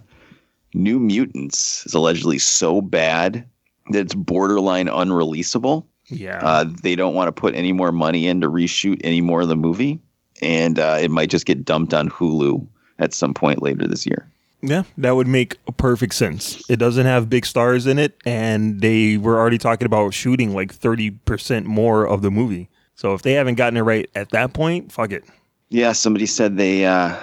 New 0.74 1.00
Mutants 1.00 1.85
is 1.85 1.94
allegedly 1.94 2.38
so 2.38 2.80
bad 2.80 3.44
that 3.90 4.01
it's 4.01 4.14
borderline 4.14 4.87
unreleasable. 4.87 5.85
Yeah. 6.07 6.40
Uh, 6.42 6.64
they 6.83 6.95
don't 6.95 7.14
want 7.14 7.29
to 7.29 7.33
put 7.33 7.55
any 7.55 7.73
more 7.73 7.92
money 7.92 8.27
in 8.27 8.40
to 8.40 8.51
reshoot 8.51 9.01
any 9.05 9.21
more 9.21 9.42
of 9.42 9.49
the 9.49 9.57
movie, 9.57 10.01
and 10.40 10.79
uh, 10.79 10.99
it 11.01 11.11
might 11.11 11.31
just 11.31 11.47
get 11.47 11.64
dumped 11.64 11.95
on 11.95 12.09
Hulu 12.11 12.66
at 12.99 13.14
some 13.14 13.35
point 13.35 13.62
later 13.62 13.87
this 13.87 14.07
year. 14.07 14.29
Yeah, 14.64 14.85
that 14.99 15.16
would 15.16 15.27
make 15.27 15.57
perfect 15.77 16.14
sense. 16.14 16.62
It 16.71 16.77
doesn't 16.77 17.07
have 17.07 17.29
big 17.29 17.45
stars 17.47 17.87
in 17.88 17.99
it, 17.99 18.16
and 18.25 18.81
they 18.81 19.16
were 19.16 19.37
already 19.38 19.59
talking 19.59 19.87
about 19.87 20.14
shooting 20.14 20.55
like 20.55 20.73
30% 20.73 21.64
more 21.64 22.07
of 22.07 22.23
the 22.23 22.31
movie. 22.31 22.68
So 22.95 23.14
if 23.14 23.23
they 23.23 23.33
haven't 23.33 23.57
gotten 23.57 23.77
it 23.77 23.81
right 23.83 24.09
at 24.14 24.31
that 24.31 24.53
point, 24.53 24.92
fuck 24.92 25.11
it. 25.11 25.25
Yeah, 25.71 25.92
somebody 25.92 26.27
said 26.27 26.57
they 26.59 26.85
uh, 26.85 27.16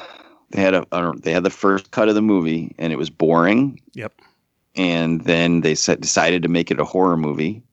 they 0.49 0.61
had 0.61 0.73
a 0.73 0.85
they 1.21 1.31
had 1.31 1.43
the 1.43 1.49
first 1.49 1.91
cut 1.91 2.09
of 2.09 2.15
the 2.15 2.21
movie 2.21 2.75
and 2.77 2.91
it 2.91 2.97
was 2.97 3.09
boring, 3.09 3.79
Yep. 3.93 4.13
And 4.75 5.21
then 5.25 5.61
they 5.61 5.75
said 5.75 6.01
decided 6.01 6.43
to 6.43 6.49
make 6.49 6.71
it 6.71 6.79
a 6.79 6.85
horror 6.85 7.17
movie, 7.17 7.63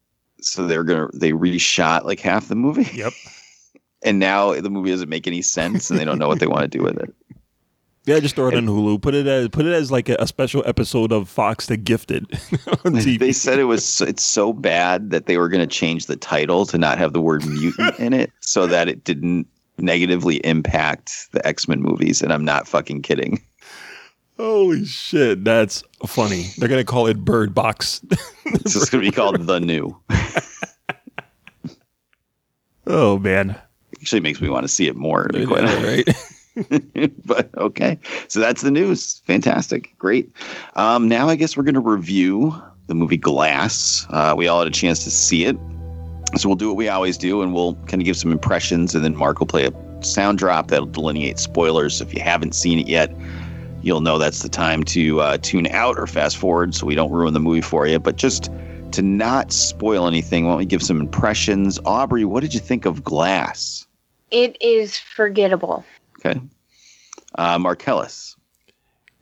so 0.41 0.67
they're 0.67 0.85
gonna 0.85 1.09
they 1.15 1.33
reshot 1.33 2.05
like 2.05 2.21
half 2.21 2.49
the 2.49 2.57
movie. 2.57 2.89
Yep. 2.97 3.13
and 4.03 4.19
now 4.19 4.53
the 4.53 4.71
movie 4.71 4.91
doesn't 4.91 5.09
make 5.09 5.27
any 5.27 5.43
sense, 5.43 5.91
and 5.91 5.99
they 5.99 6.05
don't 6.05 6.19
know 6.19 6.29
what 6.29 6.41
they 6.41 6.47
want 6.47 6.63
to 6.63 6.79
do 6.79 6.83
with 6.83 6.99
it. 6.99 7.15
Yeah, 8.07 8.21
just 8.21 8.37
throw 8.37 8.47
it 8.47 8.55
on 8.55 8.67
Hulu. 8.67 9.03
Put 9.03 9.17
it 9.17 9.27
as 9.27 9.49
put 9.49 9.67
it 9.67 9.73
as 9.73 9.91
like 9.91 10.09
a, 10.09 10.15
a 10.21 10.29
special 10.29 10.63
episode 10.65 11.11
of 11.11 11.29
Fox 11.29 11.67
The 11.67 11.77
Gifted 11.77 12.25
on 12.85 12.95
TV. 12.95 13.19
They 13.19 13.33
said 13.33 13.59
it 13.59 13.65
was 13.65 14.01
it's 14.01 14.23
so 14.23 14.53
bad 14.53 15.11
that 15.11 15.27
they 15.27 15.37
were 15.37 15.49
going 15.49 15.67
to 15.69 15.75
change 15.75 16.07
the 16.07 16.17
title 16.17 16.67
to 16.67 16.79
not 16.79 16.99
have 16.99 17.13
the 17.13 17.21
word 17.21 17.45
mutant 17.45 17.99
in 17.99 18.13
it, 18.13 18.31
so 18.41 18.69
that 18.69 18.89
it 18.89 19.03
didn't 19.03 19.49
negatively 19.79 20.37
impact 20.47 21.29
the 21.33 21.45
X 21.45 21.67
Men 21.67 21.83
movies. 21.83 22.23
And 22.23 22.33
I'm 22.33 22.45
not 22.45 22.69
fucking 22.69 23.03
kidding. 23.03 23.43
Holy 24.37 24.85
shit, 24.85 25.45
that's 25.45 25.83
funny. 26.07 26.51
They're 26.59 26.69
gonna 26.69 26.85
call 26.85 27.07
it 27.07 27.25
Bird 27.25 27.55
Box. 27.55 28.03
It's 28.49 28.75
just 28.75 28.93
going 28.93 29.03
to 29.03 29.11
be 29.11 29.15
called 29.15 29.45
the 29.45 29.59
new. 29.59 29.97
oh 32.87 33.19
man, 33.19 33.61
Actually, 34.01 34.21
makes 34.21 34.41
me 34.41 34.49
want 34.49 34.63
to 34.63 34.69
see 34.69 34.87
it 34.87 34.95
more. 34.95 35.27
To 35.27 35.39
be 35.39 35.47
quite 35.47 35.65
right? 35.65 36.09
but 37.27 37.51
okay, 37.59 37.99
so 38.29 38.41
that's 38.41 38.63
the 38.63 38.71
news. 38.71 39.21
Fantastic, 39.27 39.93
great. 39.99 40.31
Um, 40.75 41.09
now 41.09 41.29
I 41.29 41.35
guess 41.35 41.57
we're 41.57 41.65
going 41.65 41.75
to 41.75 41.81
review 41.81 42.55
the 42.87 42.95
movie 42.95 43.17
Glass. 43.17 44.07
Uh, 44.11 44.35
we 44.37 44.47
all 44.47 44.61
had 44.61 44.69
a 44.69 44.71
chance 44.71 45.05
to 45.05 45.11
see 45.11 45.45
it, 45.45 45.57
so 46.37 46.49
we'll 46.49 46.57
do 46.57 46.69
what 46.69 46.77
we 46.77 46.89
always 46.89 47.19
do, 47.19 47.43
and 47.43 47.53
we'll 47.53 47.75
kind 47.87 48.01
of 48.01 48.05
give 48.05 48.17
some 48.17 48.33
impressions, 48.33 48.95
and 48.95 49.05
then 49.05 49.17
Mark 49.17 49.39
will 49.41 49.47
play 49.47 49.67
a 49.67 50.03
sound 50.05 50.39
drop 50.39 50.69
that'll 50.69 50.87
delineate 50.87 51.39
spoilers. 51.39 51.97
So 51.97 52.05
if 52.07 52.15
you 52.15 52.21
haven't 52.21 52.55
seen 52.55 52.79
it 52.79 52.87
yet, 52.89 53.13
you'll 53.87 54.01
know 54.01 54.19
that's 54.19 54.43
the 54.43 54.49
time 54.49 54.83
to 54.83 55.21
uh, 55.21 55.39
tune 55.39 55.69
out 55.69 55.97
or 55.97 56.09
fast 56.09 56.37
forward, 56.37 56.75
so 56.75 56.85
we 56.85 56.97
don't 56.97 57.13
ruin 57.13 57.33
the 57.33 57.41
movie 57.41 57.61
for 57.61 57.87
you. 57.87 58.01
But 58.01 58.17
just 58.17 58.51
to 58.91 59.01
not 59.01 59.53
spoil 59.53 60.09
anything, 60.09 60.45
why 60.45 60.51
don't 60.51 60.59
we 60.59 60.67
give 60.67 60.83
some 60.83 61.01
impressions? 61.01 61.79
Aubrey, 61.85 62.25
what 62.25 62.41
did 62.41 62.53
you 62.53 62.59
think 62.59 62.85
of 62.85 63.05
Glass? 63.05 63.87
It 64.33 64.57
is 64.61 64.99
forgettable. 64.99 65.85
Okay, 66.19 66.41
uh, 67.37 67.59
Marcellus. 67.61 68.35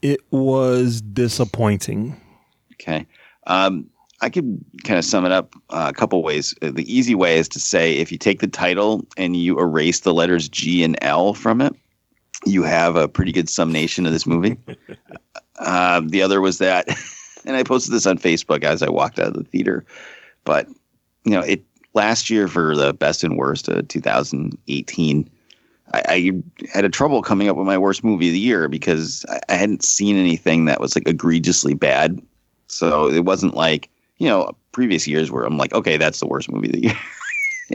It 0.01 0.21
was 0.31 1.01
disappointing. 1.01 2.19
Okay. 2.73 3.05
Um, 3.47 3.87
I 4.21 4.29
could 4.29 4.63
kind 4.83 4.97
of 4.97 5.05
sum 5.05 5.25
it 5.25 5.31
up 5.31 5.53
uh, 5.69 5.87
a 5.89 5.93
couple 5.93 6.23
ways. 6.23 6.55
Uh, 6.61 6.71
The 6.71 6.91
easy 6.91 7.15
way 7.15 7.37
is 7.37 7.47
to 7.49 7.59
say 7.59 7.97
if 7.97 8.11
you 8.11 8.17
take 8.17 8.39
the 8.39 8.47
title 8.47 9.05
and 9.17 9.35
you 9.35 9.59
erase 9.59 10.01
the 10.01 10.13
letters 10.13 10.49
G 10.49 10.83
and 10.83 10.97
L 11.01 11.33
from 11.33 11.61
it, 11.61 11.75
you 12.45 12.63
have 12.63 12.95
a 12.95 13.07
pretty 13.07 13.31
good 13.31 13.49
summation 13.49 14.05
of 14.05 14.11
this 14.11 14.25
movie. 14.25 14.57
um, 15.59 16.07
the 16.09 16.21
other 16.21 16.41
was 16.41 16.59
that, 16.59 16.87
and 17.45 17.55
I 17.55 17.63
posted 17.63 17.93
this 17.93 18.05
on 18.05 18.17
Facebook 18.17 18.63
as 18.63 18.81
I 18.81 18.89
walked 18.89 19.19
out 19.19 19.27
of 19.27 19.33
the 19.33 19.43
theater, 19.43 19.85
but 20.43 20.67
you 21.23 21.31
know, 21.31 21.41
it 21.41 21.63
last 21.95 22.29
year 22.29 22.47
for 22.47 22.75
the 22.75 22.93
best 22.93 23.23
and 23.23 23.37
worst 23.37 23.67
of 23.67 23.87
2018. 23.87 25.29
I, 25.93 26.03
I 26.07 26.31
had 26.73 26.85
a 26.85 26.89
trouble 26.89 27.21
coming 27.21 27.47
up 27.47 27.55
with 27.55 27.65
my 27.65 27.77
worst 27.77 28.03
movie 28.03 28.27
of 28.27 28.33
the 28.33 28.39
year 28.39 28.67
because 28.67 29.25
I, 29.29 29.39
I 29.49 29.55
hadn't 29.55 29.83
seen 29.83 30.17
anything 30.17 30.65
that 30.65 30.79
was 30.79 30.95
like 30.95 31.07
egregiously 31.07 31.73
bad. 31.73 32.21
So 32.67 33.09
it 33.09 33.25
wasn't 33.25 33.55
like, 33.55 33.89
you 34.17 34.27
know, 34.27 34.51
previous 34.71 35.07
years 35.07 35.31
where 35.31 35.45
I'm 35.45 35.57
like, 35.57 35.73
okay, 35.73 35.97
that's 35.97 36.19
the 36.19 36.27
worst 36.27 36.51
movie 36.51 36.67
of 36.67 36.73
the 36.73 36.83
year. 36.83 36.99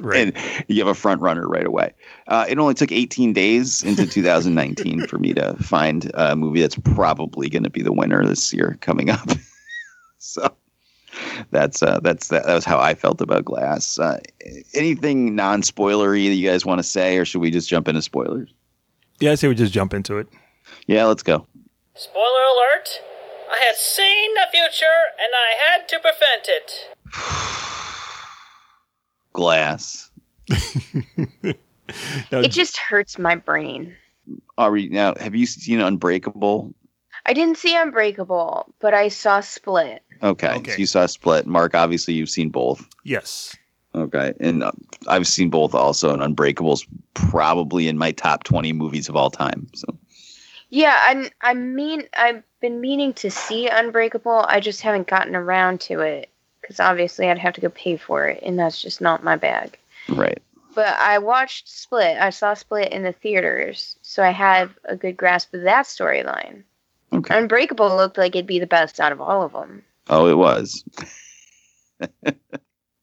Right. 0.01 0.35
and 0.37 0.65
you 0.69 0.79
have 0.79 0.89
a 0.89 0.95
front 0.95 1.21
runner 1.21 1.49
right 1.49 1.67
away. 1.67 1.93
Uh, 2.29 2.47
it 2.49 2.59
only 2.59 2.75
took 2.75 2.93
18 2.93 3.33
days 3.33 3.83
into 3.83 4.07
2019 4.07 5.07
for 5.07 5.19
me 5.19 5.35
to 5.35 5.55
find 5.57 6.11
a 6.15 6.37
movie 6.37 6.61
that's 6.61 6.77
probably 6.77 7.49
going 7.49 7.65
to 7.65 7.71
be 7.71 7.83
the 7.83 7.93
winner 7.93 8.25
this 8.25 8.53
year 8.53 8.79
coming 8.81 9.11
up. 9.11 9.29
so 10.19 10.55
that's 11.51 11.83
uh, 11.83 12.01
that's 12.01 12.29
that, 12.29 12.47
that 12.47 12.55
was 12.55 12.65
how 12.65 12.79
I 12.79 12.95
felt 12.95 13.21
about 13.21 13.45
Glass. 13.45 13.99
Uh, 13.99 14.21
anything 14.75 15.35
non-spoilery 15.35 16.29
that 16.29 16.35
you 16.35 16.49
guys 16.49 16.65
want 16.65 16.79
to 16.79 16.85
say, 16.85 17.17
or 17.17 17.25
should 17.25 17.41
we 17.41 17.51
just 17.51 17.69
jump 17.69 17.89
into 17.89 18.03
spoilers? 18.03 18.53
Yeah, 19.19 19.33
I 19.33 19.35
say 19.35 19.49
we 19.49 19.55
just 19.55 19.73
jump 19.73 19.93
into 19.93 20.19
it. 20.19 20.29
Yeah, 20.87 21.07
let's 21.07 21.23
go. 21.23 21.47
Spoiler 21.95 22.25
alert! 22.25 23.01
I 23.51 23.65
had 23.65 23.77
seen 23.77 24.35
the 24.35 24.47
future 24.53 24.87
and 25.19 25.33
I 25.35 25.55
had 25.59 25.89
to 25.89 25.99
prevent 25.99 26.49
it. 26.49 27.90
Glass. 29.33 30.11
Now, 32.31 32.39
It 32.39 32.53
just 32.53 32.77
hurts 32.77 33.19
my 33.19 33.35
brain. 33.35 33.97
Are 34.57 34.69
Aubrey, 34.69 34.89
now 34.89 35.15
have 35.19 35.35
you 35.35 35.45
seen 35.45 35.81
Unbreakable? 35.81 36.73
I 37.27 37.33
didn't 37.33 37.59
see 37.59 37.75
Unbreakable, 37.77 38.73
but 38.79 38.95
I 38.95 39.09
saw 39.09 39.41
Split. 39.41 40.03
Okay, 40.23 40.55
Okay. 40.55 40.71
so 40.73 40.77
you 40.79 40.87
saw 40.87 41.07
Split. 41.07 41.47
Mark, 41.49 41.75
obviously 41.75 42.15
you've 42.15 42.31
seen 42.31 42.51
both. 42.51 42.87
yes. 43.05 43.57
Okay, 43.93 44.33
and 44.39 44.63
uh, 44.63 44.71
I've 45.09 45.27
seen 45.27 45.51
both 45.51 45.75
also, 45.75 46.13
and 46.13 46.23
Unbreakable's 46.23 46.87
probably 47.15 47.89
in 47.89 47.99
my 47.99 48.13
top 48.13 48.45
20 48.45 48.73
movies 48.73 49.09
of 49.09 49.17
all 49.17 49.31
time. 49.31 49.67
So 49.75 49.87
Yeah, 50.69 50.95
I 50.97 51.29
I 51.41 51.55
mean 51.55 52.05
I've 52.15 52.45
been 52.61 52.81
meaning 52.81 53.13
to 53.15 53.33
see 53.33 53.67
Unbreakable. 53.67 54.45
I 54.47 54.61
just 54.61 54.81
haven't 54.83 55.09
gotten 55.09 55.35
around 55.35 55.81
to 55.83 55.99
it 56.03 56.30
because 56.71 56.79
obviously 56.79 57.29
I'd 57.29 57.37
have 57.39 57.55
to 57.55 57.61
go 57.61 57.69
pay 57.71 57.97
for 57.97 58.29
it, 58.29 58.45
and 58.45 58.57
that's 58.57 58.81
just 58.81 59.01
not 59.01 59.25
my 59.25 59.35
bag. 59.35 59.77
right. 60.09 60.41
But 60.73 60.97
I 61.01 61.19
watched 61.19 61.69
Split. 61.69 62.17
I 62.17 62.31
saw 62.31 62.55
Split 62.55 62.93
in 62.93 63.03
the 63.03 63.11
theaters, 63.11 63.97
so 64.03 64.23
I 64.23 64.31
had 64.31 64.71
a 64.85 64.95
good 64.95 65.17
grasp 65.17 65.53
of 65.53 65.63
that 65.63 65.87
storyline. 65.87 66.63
Okay. 67.13 67.37
Unbreakable 67.37 67.97
looked 67.97 68.17
like 68.17 68.37
it'd 68.37 68.47
be 68.47 68.61
the 68.61 68.69
best 68.69 69.01
out 69.01 69.11
of 69.11 69.21
all 69.21 69.43
of 69.43 69.53
them. 69.53 69.83
Oh, 70.09 70.29
it 70.29 70.39
was. 70.39 70.85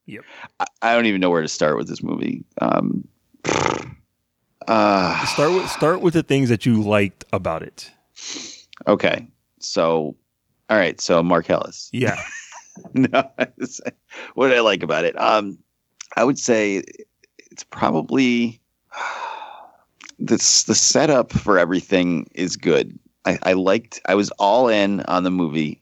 Yep. 0.06 0.24
I, 0.62 0.66
I 0.82 0.96
don't 0.96 1.08
even 1.08 1.20
know 1.20 1.30
where 1.30 1.42
to 1.42 1.50
start 1.50 1.76
with 1.76 1.90
this 1.90 2.02
movie. 2.02 2.46
Um, 2.62 3.06
uh, 4.66 5.26
Start 5.26 5.52
with 5.52 5.70
start 5.70 6.00
with 6.00 6.14
the 6.14 6.24
things 6.24 6.48
that 6.48 6.66
you 6.66 6.82
liked 6.82 7.26
about 7.34 7.62
it. 7.64 7.92
okay, 8.88 9.28
so 9.60 10.16
all 10.70 10.78
right, 10.78 11.02
so 11.02 11.22
Marcellus. 11.22 11.90
Yeah. 11.92 12.18
no, 12.94 13.30
what 14.36 14.48
did 14.48 14.58
I 14.58 14.62
like 14.62 14.84
about 14.84 15.06
it? 15.06 15.20
Um, 15.20 15.58
I 16.16 16.24
would 16.24 16.40
say 16.40 16.84
it's 17.52 17.64
probably 17.64 18.60
this 20.20 20.64
the 20.64 20.76
setup 20.76 21.32
for 21.32 21.58
everything 21.58 22.28
is 22.34 22.56
good. 22.56 22.98
I, 23.26 23.40
I 23.44 23.54
liked 23.54 24.00
I 24.06 24.16
was 24.16 24.32
all 24.32 24.68
in 24.68 25.02
on 25.02 25.24
the 25.24 25.32
movie 25.32 25.82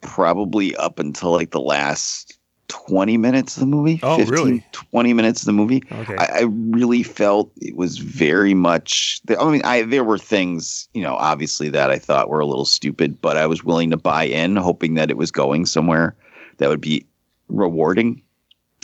probably 0.00 0.74
up 0.76 0.98
until 0.98 1.32
like 1.32 1.50
the 1.50 1.60
last 1.60 2.38
20 2.68 3.16
minutes 3.16 3.56
of 3.56 3.60
the 3.60 3.66
movie. 3.66 4.00
Oh, 4.02 4.24
really? 4.24 4.64
20 4.72 5.12
minutes 5.12 5.42
of 5.42 5.46
the 5.46 5.52
movie. 5.52 5.82
Okay. 5.90 6.16
I, 6.16 6.40
I 6.40 6.42
really 6.42 7.02
felt 7.02 7.50
it 7.58 7.76
was 7.76 7.98
very 7.98 8.54
much. 8.54 9.20
I 9.38 9.50
mean, 9.50 9.62
I 9.64 9.82
there 9.82 10.04
were 10.04 10.18
things, 10.18 10.88
you 10.94 11.02
know, 11.02 11.14
obviously 11.14 11.68
that 11.70 11.90
I 11.90 11.98
thought 11.98 12.28
were 12.28 12.40
a 12.40 12.46
little 12.46 12.64
stupid, 12.64 13.20
but 13.20 13.36
I 13.36 13.46
was 13.46 13.62
willing 13.62 13.90
to 13.90 13.96
buy 13.96 14.24
in, 14.24 14.56
hoping 14.56 14.94
that 14.94 15.10
it 15.10 15.16
was 15.16 15.30
going 15.30 15.66
somewhere 15.66 16.16
that 16.58 16.68
would 16.68 16.80
be 16.80 17.06
rewarding. 17.48 18.22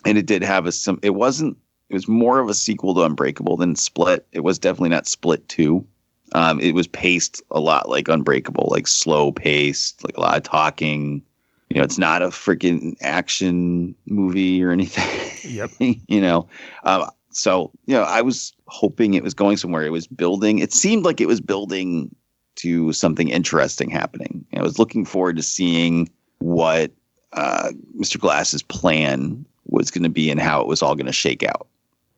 And 0.05 0.19
it 0.19 0.27
did 0.27 0.43
have 0.43 0.67
a 0.67 0.73
some. 0.73 0.99
It 1.03 1.11
wasn't. 1.11 1.57
It 1.89 1.95
was 1.95 2.09
more 2.09 2.39
of 2.39 2.49
a 2.49 2.55
sequel 2.55 2.95
to 2.95 3.03
Unbreakable 3.03 3.57
than 3.57 3.77
Split. 3.77 4.27
It 4.33 4.41
was 4.41 4.59
definitely 4.59 4.89
not 4.89 5.07
Split 5.07 5.47
two. 5.49 5.87
Um, 6.35 6.59
it 6.61 6.75
was 6.75 6.87
paced 6.87 7.43
a 7.51 7.61
lot 7.61 7.89
like 7.89 8.09
Unbreakable, 8.09 8.69
like 8.71 8.87
slow 8.87 9.33
paced, 9.33 10.03
like 10.05 10.17
a 10.17 10.21
lot 10.21 10.37
of 10.37 10.43
talking. 10.43 11.23
You 11.69 11.79
know, 11.79 11.85
it's 11.85 11.99
not 11.99 12.23
a 12.23 12.29
freaking 12.29 12.97
action 13.01 13.95
movie 14.07 14.63
or 14.63 14.71
anything. 14.71 15.53
Yep. 15.55 15.71
you 16.09 16.21
know, 16.21 16.49
um, 16.85 17.11
so 17.31 17.71
you 17.87 17.95
know, 17.95 18.03
I 18.03 18.23
was 18.23 18.53
hoping 18.67 19.15
it 19.15 19.23
was 19.23 19.35
going 19.35 19.57
somewhere. 19.57 19.85
It 19.85 19.93
was 19.93 20.07
building. 20.07 20.59
It 20.59 20.73
seemed 20.73 21.05
like 21.05 21.21
it 21.21 21.29
was 21.29 21.41
building 21.41 22.15
to 22.57 22.93
something 22.93 23.29
interesting 23.29 23.91
happening. 23.91 24.45
I 24.55 24.63
was 24.63 24.79
looking 24.79 25.05
forward 25.05 25.37
to 25.37 25.43
seeing 25.43 26.11
what 26.39 26.93
uh, 27.33 27.71
Mr. 27.99 28.19
Glass's 28.19 28.63
plan 28.63 29.45
was 29.67 29.91
going 29.91 30.05
to 30.05 30.11
be 30.11 30.31
and 30.31 30.41
how 30.41 30.61
it 30.61 30.67
was 30.67 30.83
all 30.83 30.95
going 30.95 31.07
to 31.07 31.13
shake 31.13 31.43
out. 31.43 31.67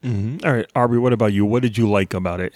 hmm 0.02 0.38
All 0.44 0.52
right, 0.52 0.70
Aubrey. 0.74 0.98
What 0.98 1.12
about 1.12 1.32
you? 1.32 1.44
What 1.44 1.62
did 1.62 1.78
you 1.78 1.88
like 1.88 2.14
about 2.14 2.40
it? 2.40 2.54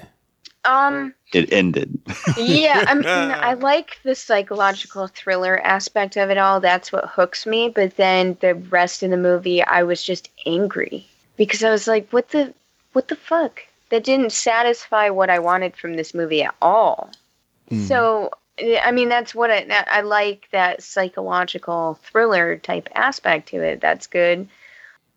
Um, 0.65 1.15
It 1.33 1.53
ended. 1.53 1.99
yeah, 2.37 2.85
I 2.89 2.95
mean, 2.95 3.05
I 3.07 3.55
like 3.55 3.99
the 4.03 4.15
psychological 4.15 5.07
thriller 5.07 5.59
aspect 5.61 6.17
of 6.17 6.31
it 6.31 6.37
all. 6.39 6.61
That's 6.61 6.93
what 6.93 7.07
hooks 7.07 7.47
me. 7.47 7.69
But 7.69 7.97
then 7.97 8.37
the 8.41 8.55
rest 8.55 9.03
of 9.03 9.11
the 9.11 9.17
movie, 9.17 9.63
I 9.63 9.83
was 9.85 10.03
just 10.03 10.29
angry 10.47 11.07
because 11.37 11.63
I 11.65 11.71
was 11.71 11.87
like, 11.87 12.11
"What 12.11 12.31
the, 12.31 12.53
what 12.93 13.09
the 13.09 13.17
fuck?" 13.17 13.63
That 13.91 14.05
didn't 14.05 14.33
satisfy 14.33 15.09
what 15.09 15.31
I 15.31 15.39
wanted 15.39 15.75
from 15.75 15.95
this 15.95 16.13
movie 16.13 16.43
at 16.43 16.55
all. 16.61 17.11
So, 17.87 18.31
I 18.61 18.91
mean, 18.93 19.09
that's 19.09 19.35
what 19.35 19.51
I, 19.51 19.67
I 19.91 20.01
like 20.01 20.49
that 20.53 20.83
psychological 20.83 21.99
thriller 22.03 22.57
type 22.57 22.89
aspect 22.95 23.49
to 23.51 23.63
it. 23.63 23.81
That's 23.81 24.07
good. 24.07 24.49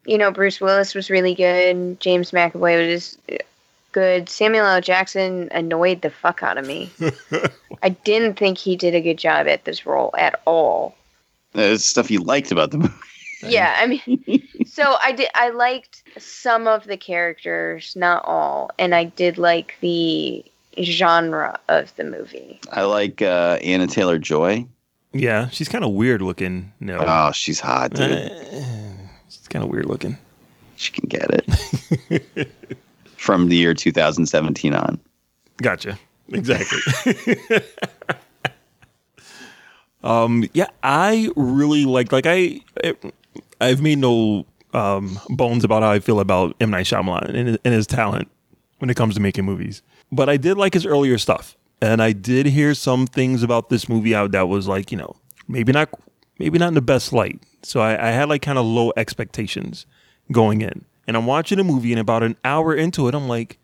You 0.06 0.18
know, 0.18 0.32
Bruce 0.32 0.60
Willis 0.60 0.96
was 0.96 1.10
really 1.10 1.36
good. 1.36 2.00
James 2.00 2.32
McAvoy 2.32 2.92
was 2.94 3.18
uh, 3.32 3.38
good. 3.92 4.30
Samuel 4.30 4.66
L. 4.66 4.82
Jackson 4.82 5.50
annoyed 5.52 6.02
the 6.02 6.10
fuck 6.10 6.44
out 6.44 6.58
of 6.58 6.66
me. 6.66 6.92
I 7.84 7.90
didn't 7.90 8.38
think 8.38 8.58
he 8.58 8.76
did 8.76 8.96
a 8.96 9.02
good 9.02 9.18
job 9.18 9.48
at 9.48 9.66
this 9.66 9.86
role 9.86 10.14
at 10.18 10.42
all. 10.46 10.96
Uh, 11.54 11.60
There's 11.60 11.86
stuff 11.86 12.10
you 12.10 12.22
liked 12.22 12.52
about 12.52 12.72
the 12.72 12.78
movie. 12.80 12.94
Yeah, 13.44 13.76
I 13.80 13.88
mean, 13.88 14.48
so 14.68 14.98
I 15.02 15.14
did. 15.14 15.30
I 15.34 15.50
liked 15.50 16.04
some 16.20 16.68
of 16.68 16.86
the 16.86 16.98
characters, 16.98 17.96
not 17.96 18.24
all, 18.26 18.70
and 18.78 18.94
I 18.94 19.06
did 19.06 19.40
like 19.40 19.76
the 19.82 20.46
genre 20.80 21.60
of 21.70 21.96
the 21.96 22.04
movie. 22.04 22.60
I 22.72 22.84
like 22.84 23.22
uh, 23.22 23.58
Anya 23.64 23.88
Taylor-Joy. 23.88 24.66
Yeah, 25.14 25.50
she's 25.50 25.68
kind 25.68 25.84
of 25.84 25.92
weird 25.92 26.22
looking. 26.22 26.72
No, 26.80 27.04
Oh, 27.06 27.32
she's 27.34 27.60
hot, 27.60 27.94
dude. 27.94 28.12
Eh, 28.12 28.94
she's 29.30 29.48
kind 29.50 29.64
of 29.64 29.70
weird 29.70 29.86
looking. 29.86 30.18
She 30.78 30.92
can 30.92 31.08
get 31.10 31.30
it. 31.30 32.52
From 33.18 33.50
the 33.50 33.56
year 33.58 33.74
2017 33.74 34.74
on. 34.74 35.00
Gotcha. 35.62 36.00
Exactly. 36.30 36.80
um. 40.04 40.46
Yeah, 40.54 40.68
I 40.84 41.30
really 41.36 41.86
like. 41.86 42.12
Like 42.12 42.26
I, 42.26 42.62
I've 43.60 43.82
made 43.82 43.98
no 44.00 44.46
um 44.74 45.20
bones 45.30 45.64
about 45.66 45.84
how 45.84 45.92
I 45.92 46.00
feel 46.00 46.20
about 46.20 46.56
M 46.62 46.70
Night 46.72 46.86
Shyamalan 46.86 47.30
and, 47.36 47.60
and 47.64 47.74
his 47.74 47.86
talent 47.86 48.30
when 48.80 48.90
it 48.90 48.96
comes 48.96 49.16
to 49.16 49.20
making 49.22 49.46
movies. 49.46 49.82
But 50.12 50.30
I 50.30 50.38
did 50.38 50.58
like 50.58 50.74
his 50.74 50.86
earlier 50.86 51.18
stuff, 51.18 51.58
and 51.82 52.02
I 52.02 52.12
did 52.12 52.46
hear 52.48 52.74
some 52.74 53.08
things 53.08 53.44
about 53.44 53.70
this 53.70 53.88
movie 53.88 54.14
out 54.14 54.32
that 54.32 54.48
was 54.50 54.68
like, 54.68 54.92
you 54.92 54.98
know, 54.98 55.16
maybe 55.48 55.72
not, 55.72 55.90
maybe 56.38 56.58
not 56.60 56.70
in 56.70 56.74
the 56.74 56.82
best 56.82 57.14
light. 57.14 57.42
So 57.64 57.80
I, 57.80 58.10
I 58.10 58.12
had 58.12 58.30
like 58.30 58.42
kind 58.42 58.58
of 58.58 58.66
low 58.66 58.92
expectations 58.98 59.86
going 60.32 60.62
in, 60.62 60.86
and 61.08 61.16
I'm 61.16 61.26
watching 61.26 61.60
a 61.60 61.64
movie, 61.64 61.92
and 61.92 62.00
about 62.00 62.24
an 62.24 62.36
hour 62.44 62.76
into 62.76 63.08
it, 63.08 63.16
I'm 63.16 63.28
like 63.28 63.58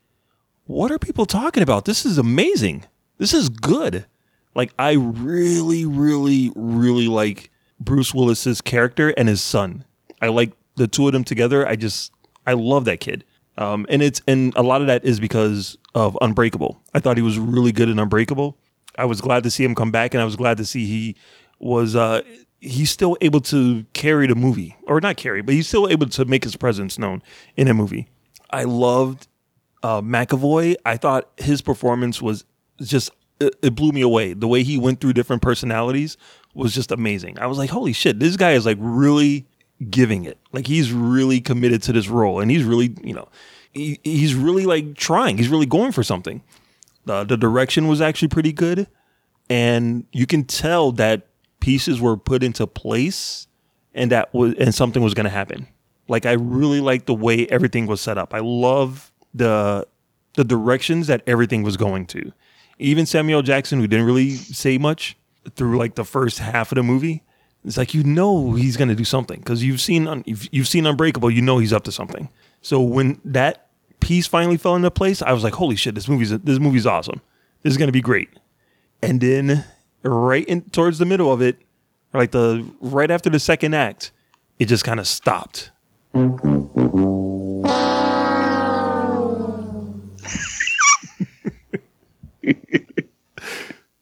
what 0.67 0.91
are 0.91 0.99
people 0.99 1.25
talking 1.25 1.63
about? 1.63 1.85
This 1.85 2.05
is 2.05 2.17
amazing. 2.17 2.83
This 3.17 3.33
is 3.33 3.49
good. 3.49 4.05
Like 4.53 4.73
I 4.77 4.93
really, 4.93 5.85
really, 5.85 6.51
really 6.55 7.07
like 7.07 7.49
Bruce 7.79 8.13
Willis's 8.13 8.61
character 8.61 9.09
and 9.17 9.27
his 9.27 9.41
son. 9.41 9.85
I 10.21 10.27
like 10.27 10.51
the 10.75 10.87
two 10.87 11.07
of 11.07 11.13
them 11.13 11.23
together. 11.23 11.67
I 11.67 11.75
just 11.75 12.11
I 12.45 12.53
love 12.53 12.85
that 12.85 12.99
kid. 12.99 13.23
Um, 13.57 13.85
and 13.89 14.01
it's 14.01 14.21
and 14.27 14.53
a 14.55 14.63
lot 14.63 14.81
of 14.81 14.87
that 14.87 15.03
is 15.03 15.19
because 15.19 15.77
of 15.95 16.17
Unbreakable. 16.21 16.81
I 16.93 16.99
thought 16.99 17.17
he 17.17 17.23
was 17.23 17.39
really 17.39 17.71
good 17.71 17.89
in 17.89 17.99
Unbreakable. 17.99 18.57
I 18.97 19.05
was 19.05 19.21
glad 19.21 19.43
to 19.43 19.51
see 19.51 19.63
him 19.63 19.75
come 19.75 19.91
back, 19.91 20.13
and 20.13 20.21
I 20.21 20.25
was 20.25 20.35
glad 20.35 20.57
to 20.57 20.65
see 20.65 20.85
he 20.85 21.15
was 21.59 21.95
uh, 21.95 22.21
he's 22.59 22.91
still 22.91 23.17
able 23.21 23.41
to 23.41 23.85
carry 23.93 24.27
the 24.27 24.35
movie, 24.35 24.75
or 24.83 25.01
not 25.01 25.17
carry, 25.17 25.41
but 25.41 25.55
he's 25.55 25.67
still 25.67 25.87
able 25.89 26.07
to 26.07 26.25
make 26.25 26.43
his 26.43 26.55
presence 26.55 26.97
known 26.99 27.21
in 27.55 27.67
a 27.67 27.73
movie. 27.73 28.07
I 28.49 28.63
loved 28.63 29.27
uh, 29.83 30.01
McAvoy, 30.01 30.75
I 30.85 30.97
thought 30.97 31.29
his 31.37 31.61
performance 31.61 32.21
was 32.21 32.45
just 32.81 33.11
it, 33.39 33.55
it 33.61 33.75
blew 33.75 33.91
me 33.91 34.01
away. 34.01 34.33
The 34.33 34.47
way 34.47 34.63
he 34.63 34.77
went 34.77 34.99
through 34.99 35.13
different 35.13 35.41
personalities 35.41 36.17
was 36.53 36.73
just 36.73 36.91
amazing. 36.91 37.37
I 37.39 37.47
was 37.47 37.57
like, 37.57 37.69
holy 37.69 37.93
shit, 37.93 38.19
this 38.19 38.35
guy 38.35 38.53
is 38.53 38.65
like 38.65 38.77
really 38.79 39.45
giving 39.89 40.25
it. 40.25 40.37
Like 40.51 40.67
he's 40.67 40.91
really 40.91 41.41
committed 41.41 41.83
to 41.83 41.93
this 41.93 42.07
role, 42.07 42.39
and 42.39 42.49
he's 42.49 42.63
really, 42.63 42.95
you 43.03 43.13
know, 43.13 43.27
he, 43.71 43.99
he's 44.03 44.35
really 44.35 44.65
like 44.65 44.95
trying. 44.95 45.37
He's 45.37 45.49
really 45.49 45.65
going 45.65 45.91
for 45.91 46.03
something. 46.03 46.41
Uh, 47.07 47.23
the 47.23 47.37
direction 47.37 47.87
was 47.87 48.01
actually 48.01 48.27
pretty 48.27 48.51
good, 48.51 48.87
and 49.49 50.05
you 50.11 50.25
can 50.25 50.43
tell 50.43 50.91
that 50.93 51.27
pieces 51.59 52.01
were 52.01 52.17
put 52.17 52.43
into 52.43 52.67
place, 52.67 53.47
and 53.93 54.11
that 54.11 54.33
was 54.33 54.53
and 54.55 54.73
something 54.73 55.01
was 55.01 55.13
going 55.13 55.25
to 55.25 55.29
happen. 55.29 55.67
Like 56.07 56.25
I 56.25 56.33
really 56.33 56.81
like 56.81 57.05
the 57.05 57.13
way 57.13 57.47
everything 57.47 57.87
was 57.87 58.01
set 58.01 58.17
up. 58.17 58.33
I 58.33 58.39
love 58.39 59.11
the 59.33 59.87
the 60.33 60.43
directions 60.43 61.07
that 61.07 61.21
everything 61.27 61.63
was 61.63 61.77
going 61.77 62.05
to. 62.07 62.31
Even 62.79 63.05
Samuel 63.05 63.41
Jackson, 63.41 63.79
who 63.79 63.87
didn't 63.87 64.05
really 64.05 64.31
say 64.31 64.77
much 64.77 65.17
through 65.55 65.77
like 65.77 65.95
the 65.95 66.05
first 66.05 66.39
half 66.39 66.71
of 66.71 66.75
the 66.75 66.83
movie, 66.83 67.23
it's 67.67 67.77
like 67.77 67.93
you 67.93 68.03
know 68.03 68.53
he's 68.53 68.77
going 68.77 68.87
to 68.87 68.95
do 68.95 69.03
something 69.03 69.39
because 69.39 69.63
you've 69.63 69.81
seen 69.81 70.23
you've, 70.25 70.47
you've 70.51 70.67
seen 70.67 70.85
Unbreakable. 70.85 71.29
You 71.29 71.41
know 71.41 71.57
he's 71.57 71.73
up 71.73 71.83
to 71.83 71.91
something. 71.91 72.29
So 72.61 72.81
when 72.81 73.19
that 73.25 73.67
piece 73.99 74.25
finally 74.25 74.55
fell 74.55 74.75
into 74.75 74.89
place, 74.89 75.21
I 75.21 75.33
was 75.33 75.43
like, 75.43 75.53
holy 75.53 75.75
shit, 75.75 75.93
this 75.93 76.07
movie's 76.07 76.29
this 76.29 76.59
movie's 76.59 76.85
awesome. 76.85 77.21
This 77.63 77.71
is 77.71 77.77
going 77.77 77.89
to 77.89 77.93
be 77.93 78.01
great. 78.01 78.29
And 79.01 79.19
then 79.19 79.65
right 80.01 80.45
in 80.45 80.61
towards 80.69 80.97
the 80.97 81.05
middle 81.05 81.31
of 81.31 81.41
it, 81.41 81.57
like 82.13 82.31
the 82.31 82.65
right 82.79 83.11
after 83.11 83.29
the 83.29 83.39
second 83.39 83.73
act, 83.73 84.11
it 84.59 84.65
just 84.65 84.85
kind 84.85 84.99
of 84.99 85.07
stopped. 85.07 85.71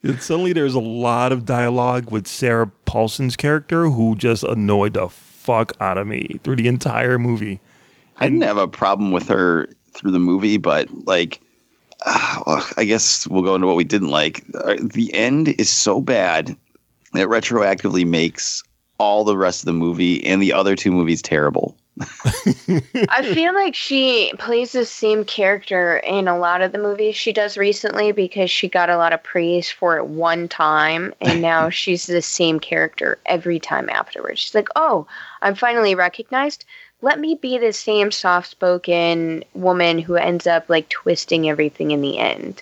And 0.06 0.22
suddenly 0.22 0.54
there's 0.54 0.76
a 0.76 0.80
lot 0.80 1.32
of 1.32 1.46
dialogue 1.46 2.12
with 2.12 2.28
Sarah 2.28 2.68
Paulson's 2.86 3.36
character 3.36 3.90
who 3.90 4.16
just 4.16 4.44
annoyed 4.44 4.94
the 4.94 5.10
fuck 5.10 5.74
out 5.80 5.98
of 5.98 6.08
me 6.08 6.40
through 6.44 6.56
the 6.58 6.68
entire 6.68 7.20
movie. 7.20 7.60
I 8.18 8.28
didn't 8.28 8.44
have 8.44 8.58
a 8.58 8.68
problem 8.68 9.12
with 9.12 9.28
her 9.28 9.68
through 9.92 10.12
the 10.12 10.20
movie, 10.20 10.58
but 10.58 10.90
like, 11.06 11.42
uh, 12.06 12.64
I 12.78 12.86
guess 12.86 13.28
we'll 13.28 13.44
go 13.44 13.56
into 13.56 13.68
what 13.68 13.76
we 13.76 13.84
didn't 13.84 14.10
like. 14.10 14.44
Uh, 14.54 14.76
The 14.82 15.14
end 15.14 15.50
is 15.60 15.70
so 15.70 16.02
bad 16.02 16.56
that 17.14 17.28
retroactively 17.28 18.06
makes 18.06 18.64
all 18.98 19.24
the 19.24 19.38
rest 19.38 19.62
of 19.62 19.66
the 19.66 19.74
movie 19.74 20.26
and 20.26 20.42
the 20.42 20.54
other 20.54 20.76
two 20.76 20.92
movies 20.92 21.22
terrible. 21.22 21.78
I 23.10 23.32
feel 23.34 23.54
like 23.54 23.74
she 23.74 24.34
plays 24.38 24.74
the 24.74 24.86
same 24.86 25.24
character 25.24 25.98
in 25.98 26.28
a 26.28 26.38
lot 26.38 26.62
of 26.62 26.74
the 26.74 26.78
movies 26.78 27.16
she 27.16 27.32
does 27.32 27.58
recently 27.58 28.12
because 28.12 28.52
she 28.52 28.68
got 28.68 28.90
a 28.90 28.98
lot 28.98 29.14
of 29.14 29.24
praise 29.24 29.72
for 29.72 29.98
it 29.98 30.06
one 30.06 30.50
time 30.50 31.14
and 31.22 31.42
now 31.42 31.70
she's 31.70 32.06
the 32.06 32.22
same 32.22 32.60
character 32.60 33.18
every 33.26 33.60
time 33.60 33.90
afterwards. 33.90 34.40
She's 34.40 34.56
like, 34.56 34.68
"Oh, 34.76 35.08
I'm 35.42 35.56
finally 35.56 35.96
recognized. 35.96 36.66
Let 37.02 37.20
me 37.20 37.36
be 37.36 37.58
the 37.58 37.72
same 37.72 38.12
soft-spoken 38.12 39.44
woman 39.54 40.00
who 40.00 40.16
ends 40.16 40.48
up 40.48 40.70
like 40.70 40.90
twisting 40.90 41.48
everything 41.48 41.92
in 41.92 42.02
the 42.02 42.18
end." 42.18 42.62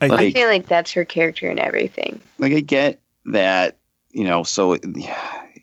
I, 0.00 0.06
I 0.06 0.32
feel 0.32 0.48
like 0.48 0.66
that's 0.66 0.92
her 0.92 1.04
character 1.04 1.48
in 1.48 1.60
everything. 1.60 2.20
like 2.38 2.52
I 2.52 2.60
get 2.60 3.00
that, 3.26 3.76
you 4.10 4.24
know, 4.24 4.42
so 4.42 4.74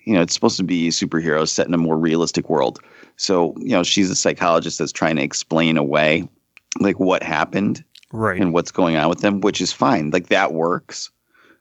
you 0.05 0.14
know, 0.14 0.22
it's 0.22 0.34
supposed 0.34 0.57
to 0.57 0.64
be 0.64 0.89
superheroes 0.89 1.49
set 1.49 1.68
in 1.68 1.74
a 1.74 1.78
more 1.78 1.97
realistic 1.97 2.49
world. 2.49 2.80
So, 3.22 3.53
you 3.59 3.69
know, 3.69 3.84
she's 3.84 4.09
a 4.09 4.15
psychologist 4.15 4.80
that's 4.80 4.91
trying 4.91 5.15
to 5.17 5.22
explain 5.22 5.78
away 5.78 6.28
like 6.80 6.99
what 6.99 7.22
happened 7.22 7.84
right. 8.11 8.41
and 8.41 8.51
what's 8.51 8.72
going 8.72 8.95
on 8.95 9.09
with 9.09 9.19
them, 9.19 9.41
which 9.41 9.61
is 9.61 9.72
fine. 9.72 10.09
Like 10.09 10.30
that 10.30 10.53
works. 10.53 11.11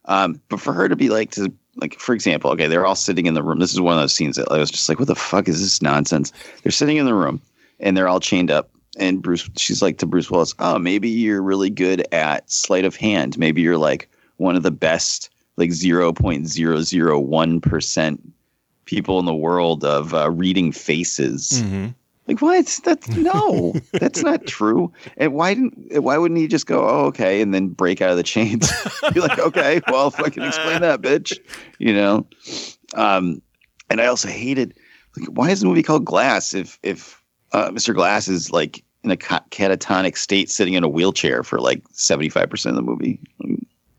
Um, 0.07 0.41
but 0.49 0.59
for 0.59 0.73
her 0.73 0.89
to 0.89 0.97
be 0.97 1.11
like 1.11 1.33
to 1.33 1.53
like, 1.77 1.99
for 1.99 2.15
example, 2.15 2.51
okay, 2.53 2.67
they're 2.67 2.87
all 2.87 2.95
sitting 2.95 3.27
in 3.27 3.35
the 3.35 3.43
room. 3.43 3.59
This 3.59 3.75
is 3.75 3.81
one 3.81 3.93
of 3.93 4.01
those 4.01 4.15
scenes 4.15 4.37
that 4.37 4.51
I 4.51 4.57
was 4.57 4.71
just 4.71 4.89
like, 4.89 4.99
what 4.99 5.09
the 5.09 5.15
fuck 5.15 5.49
is 5.49 5.61
this 5.61 5.83
nonsense? 5.83 6.33
They're 6.63 6.73
sitting 6.73 6.97
in 6.97 7.05
the 7.05 7.13
room 7.13 7.43
and 7.79 7.95
they're 7.95 8.09
all 8.09 8.21
chained 8.21 8.51
up. 8.51 8.71
And 8.99 9.21
Bruce, 9.21 9.51
she's 9.59 9.83
like 9.83 9.99
to 9.99 10.07
Bruce 10.07 10.31
Willis, 10.31 10.55
oh, 10.61 10.79
maybe 10.79 11.11
you're 11.11 11.43
really 11.43 11.69
good 11.69 12.07
at 12.11 12.51
sleight 12.51 12.87
of 12.87 12.97
hand. 12.97 13.39
Maybe 13.39 13.61
you're 13.61 13.77
like 13.77 14.09
one 14.39 14.57
of 14.57 14.63
the 14.63 14.71
best, 14.71 15.29
like 15.59 15.69
0.001% 15.71 18.19
people 18.91 19.21
in 19.21 19.25
the 19.25 19.35
world 19.35 19.85
of 19.85 20.13
uh, 20.13 20.29
reading 20.31 20.73
faces. 20.73 21.63
Mhm. 21.65 21.95
Like 22.27 22.43
what? 22.43 22.81
That's 22.85 23.09
no, 23.17 23.75
that's 23.93 24.23
not 24.23 24.47
true. 24.47 24.93
And 25.17 25.33
why 25.33 25.55
didn't? 25.55 26.03
Why 26.03 26.19
wouldn't 26.19 26.39
he 26.39 26.49
just 26.49 26.67
go, 26.67 26.87
oh, 26.89 27.07
okay, 27.07 27.41
and 27.41 27.55
then 27.55 27.69
break 27.69 28.03
out 28.03 28.11
of 28.11 28.17
the 28.17 28.23
chains? 28.23 28.71
Be 29.15 29.21
like, 29.21 29.39
okay, 29.39 29.81
well, 29.89 30.09
if 30.09 30.19
I 30.21 30.29
can 30.29 30.43
explain 30.43 30.81
that, 30.83 31.01
bitch, 31.01 31.39
you 31.79 31.93
know. 31.95 32.27
Um, 32.95 33.41
and 33.89 34.01
I 34.01 34.07
also 34.07 34.29
hated, 34.29 34.75
like, 35.17 35.29
why 35.29 35.51
is 35.51 35.61
the 35.61 35.67
movie 35.67 35.83
called 35.83 36.05
Glass 36.05 36.53
if 36.55 36.79
if 36.83 37.21
uh, 37.53 37.71
Mr. 37.71 37.95
Glass 37.95 38.29
is 38.29 38.53
like 38.53 38.85
in 39.03 39.11
a 39.11 39.17
catatonic 39.17 40.17
state, 40.17 40.51
sitting 40.51 40.75
in 40.75 40.85
a 40.85 40.89
wheelchair 40.89 41.43
for 41.43 41.59
like 41.61 41.83
seventy 41.93 42.29
five 42.29 42.51
percent 42.51 42.77
of 42.77 42.85
the 42.85 42.91
movie? 42.91 43.19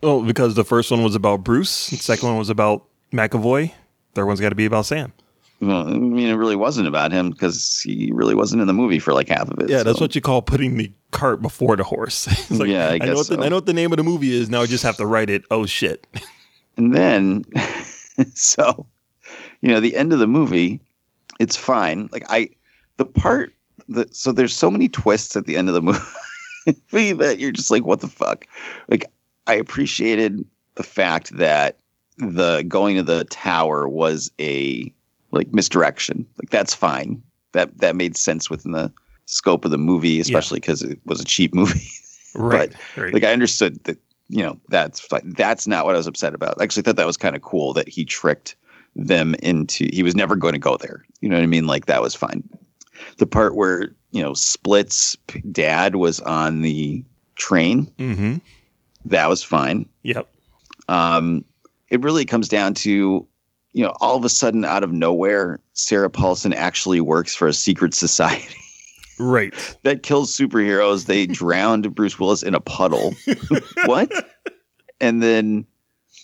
Oh, 0.03 0.23
because 0.23 0.55
the 0.55 0.63
first 0.63 0.89
one 0.91 1.03
was 1.03 1.15
about 1.15 1.43
Bruce, 1.43 1.89
the 1.89 1.97
second 1.97 2.29
one 2.29 2.37
was 2.37 2.49
about 2.49 2.85
McAvoy, 3.11 3.71
third 4.13 4.25
one's 4.25 4.39
got 4.39 4.49
to 4.49 4.55
be 4.55 4.65
about 4.65 4.85
Sam. 4.85 5.13
Well, 5.61 5.87
I 5.87 5.91
mean, 5.93 6.27
it 6.27 6.33
really 6.33 6.55
wasn't 6.55 6.87
about 6.87 7.11
him 7.11 7.29
because 7.29 7.81
he 7.83 8.11
really 8.11 8.33
wasn't 8.33 8.61
in 8.61 8.67
the 8.67 8.73
movie 8.73 8.97
for 8.97 9.13
like 9.13 9.29
half 9.29 9.47
of 9.49 9.59
it. 9.59 9.69
Yeah, 9.69 9.83
that's 9.83 10.01
what 10.01 10.15
you 10.15 10.21
call 10.21 10.41
putting 10.41 10.77
the 10.77 10.91
cart 11.11 11.41
before 11.41 11.75
the 11.75 11.83
horse. 11.83 12.27
Like, 12.51 12.67
Yeah, 12.67 12.89
I 12.89 12.97
know 12.97 13.05
guess 13.05 13.15
what 13.15 13.27
the. 13.27 13.45
I 13.45 13.49
know 13.49 13.57
what 13.57 13.67
the 13.67 13.73
name 13.73 13.93
of 13.93 13.97
the 13.97 14.03
movie 14.03 14.33
is. 14.33 14.49
Now 14.49 14.61
I 14.61 14.65
just 14.65 14.83
have 14.83 14.97
to 14.97 15.05
write 15.05 15.29
it. 15.29 15.43
Oh 15.51 15.65
shit! 15.65 16.07
And 16.77 16.95
then, 16.95 17.43
so, 18.33 18.87
you 19.59 19.69
know, 19.69 19.81
the 19.81 19.95
end 19.95 20.13
of 20.13 20.19
the 20.19 20.25
movie, 20.25 20.79
it's 21.39 21.57
fine. 21.57 22.09
Like 22.13 22.23
I, 22.29 22.49
the 22.97 23.05
part 23.05 23.53
that 23.89 24.15
so 24.15 24.31
there's 24.31 24.55
so 24.55 24.71
many 24.71 24.87
twists 24.87 25.35
at 25.35 25.45
the 25.45 25.57
end 25.57 25.67
of 25.67 25.75
the 25.75 25.81
movie 25.81 27.11
that 27.13 27.39
you're 27.39 27.51
just 27.51 27.71
like, 27.71 27.85
what 27.85 27.99
the 27.99 28.07
fuck? 28.07 28.47
Like 28.87 29.05
I 29.47 29.55
appreciated 29.55 30.43
the 30.75 30.83
fact 30.83 31.37
that 31.37 31.77
the 32.17 32.63
going 32.67 32.95
to 32.97 33.03
the 33.03 33.25
tower 33.25 33.87
was 33.87 34.31
a 34.39 34.93
like 35.31 35.53
misdirection. 35.53 36.25
Like 36.37 36.49
that's 36.49 36.73
fine. 36.73 37.21
That 37.53 37.77
that 37.79 37.95
made 37.95 38.17
sense 38.17 38.49
within 38.49 38.71
the 38.71 38.91
scope 39.25 39.65
of 39.65 39.71
the 39.71 39.77
movie, 39.77 40.19
especially 40.19 40.59
because 40.59 40.83
it 40.83 40.99
was 41.05 41.21
a 41.21 41.25
cheap 41.25 41.53
movie. 41.55 41.87
Right. 42.35 42.71
But, 42.95 43.01
right. 43.01 43.13
like 43.13 43.23
I 43.23 43.33
understood 43.33 43.83
that, 43.85 43.97
you 44.29 44.43
know, 44.43 44.59
that's 44.69 44.99
fine. 44.99 45.33
That's 45.35 45.67
not 45.67 45.85
what 45.85 45.95
I 45.95 45.97
was 45.97 46.07
upset 46.07 46.33
about. 46.33 46.55
I 46.59 46.63
actually 46.63 46.83
thought 46.83 46.95
that 46.95 47.05
was 47.07 47.17
kind 47.17 47.35
of 47.35 47.41
cool 47.41 47.73
that 47.73 47.89
he 47.89 48.05
tricked 48.05 48.55
them 48.95 49.35
into 49.35 49.89
he 49.91 50.03
was 50.03 50.15
never 50.15 50.35
going 50.35 50.53
to 50.53 50.59
go 50.59 50.77
there. 50.77 51.05
You 51.21 51.29
know 51.29 51.35
what 51.35 51.43
I 51.43 51.47
mean? 51.47 51.67
Like 51.67 51.85
that 51.85 52.01
was 52.01 52.15
fine. 52.15 52.47
The 53.17 53.25
part 53.25 53.55
where, 53.55 53.95
you 54.11 54.21
know, 54.21 54.33
Split's 54.33 55.17
dad 55.51 55.95
was 55.95 56.19
on 56.21 56.61
the 56.61 57.03
train, 57.35 57.87
mm-hmm. 57.97 58.37
that 59.05 59.27
was 59.27 59.43
fine. 59.43 59.87
Yep. 60.03 60.27
Um, 60.87 61.45
it 61.91 62.01
really 62.01 62.25
comes 62.25 62.49
down 62.49 62.73
to, 62.73 63.25
you 63.73 63.83
know, 63.83 63.93
all 64.01 64.17
of 64.17 64.25
a 64.25 64.29
sudden 64.29 64.65
out 64.65 64.83
of 64.83 64.91
nowhere, 64.91 65.59
Sarah 65.73 66.09
Paulson 66.09 66.53
actually 66.53 67.01
works 67.01 67.35
for 67.35 67.47
a 67.47 67.53
secret 67.53 67.93
society 67.93 68.55
Right. 69.21 69.53
that 69.83 70.03
kills 70.03 70.35
superheroes. 70.35 71.05
They 71.05 71.25
drowned 71.27 71.93
Bruce 71.95 72.19
Willis 72.19 72.43
in 72.43 72.55
a 72.55 72.59
puddle. 72.59 73.13
what? 73.85 74.11
And 74.99 75.21
then, 75.21 75.65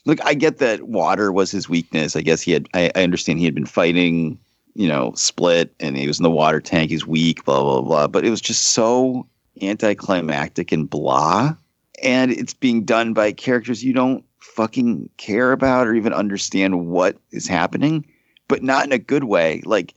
look, 0.05 0.23
I 0.25 0.33
get 0.33 0.57
that 0.57 0.83
water 0.83 1.31
was 1.31 1.51
his 1.51 1.69
weakness. 1.69 2.15
I 2.15 2.21
guess 2.21 2.41
he 2.41 2.51
had. 2.51 2.67
I, 2.73 2.91
I 2.95 3.03
understand 3.03 3.39
he 3.39 3.45
had 3.45 3.55
been 3.55 3.65
fighting, 3.65 4.39
you 4.73 4.87
know, 4.87 5.13
Split, 5.15 5.73
and 5.79 5.97
he 5.97 6.07
was 6.07 6.19
in 6.19 6.23
the 6.23 6.31
water 6.31 6.59
tank. 6.59 6.89
He's 6.89 7.07
weak. 7.07 7.45
Blah 7.45 7.61
blah 7.61 7.81
blah. 7.81 8.07
But 8.07 8.25
it 8.25 8.29
was 8.29 8.41
just 8.41 8.69
so 8.69 9.27
anticlimactic 9.61 10.71
and 10.71 10.89
blah. 10.89 11.55
And 12.03 12.31
it's 12.31 12.53
being 12.53 12.83
done 12.83 13.13
by 13.13 13.31
characters 13.31 13.83
you 13.83 13.91
don't 13.93 14.23
fucking 14.55 15.09
care 15.17 15.51
about 15.51 15.87
or 15.87 15.93
even 15.93 16.13
understand 16.13 16.87
what 16.87 17.17
is 17.31 17.47
happening, 17.47 18.05
but 18.47 18.63
not 18.63 18.85
in 18.85 18.91
a 18.91 18.97
good 18.97 19.25
way. 19.25 19.61
Like 19.65 19.93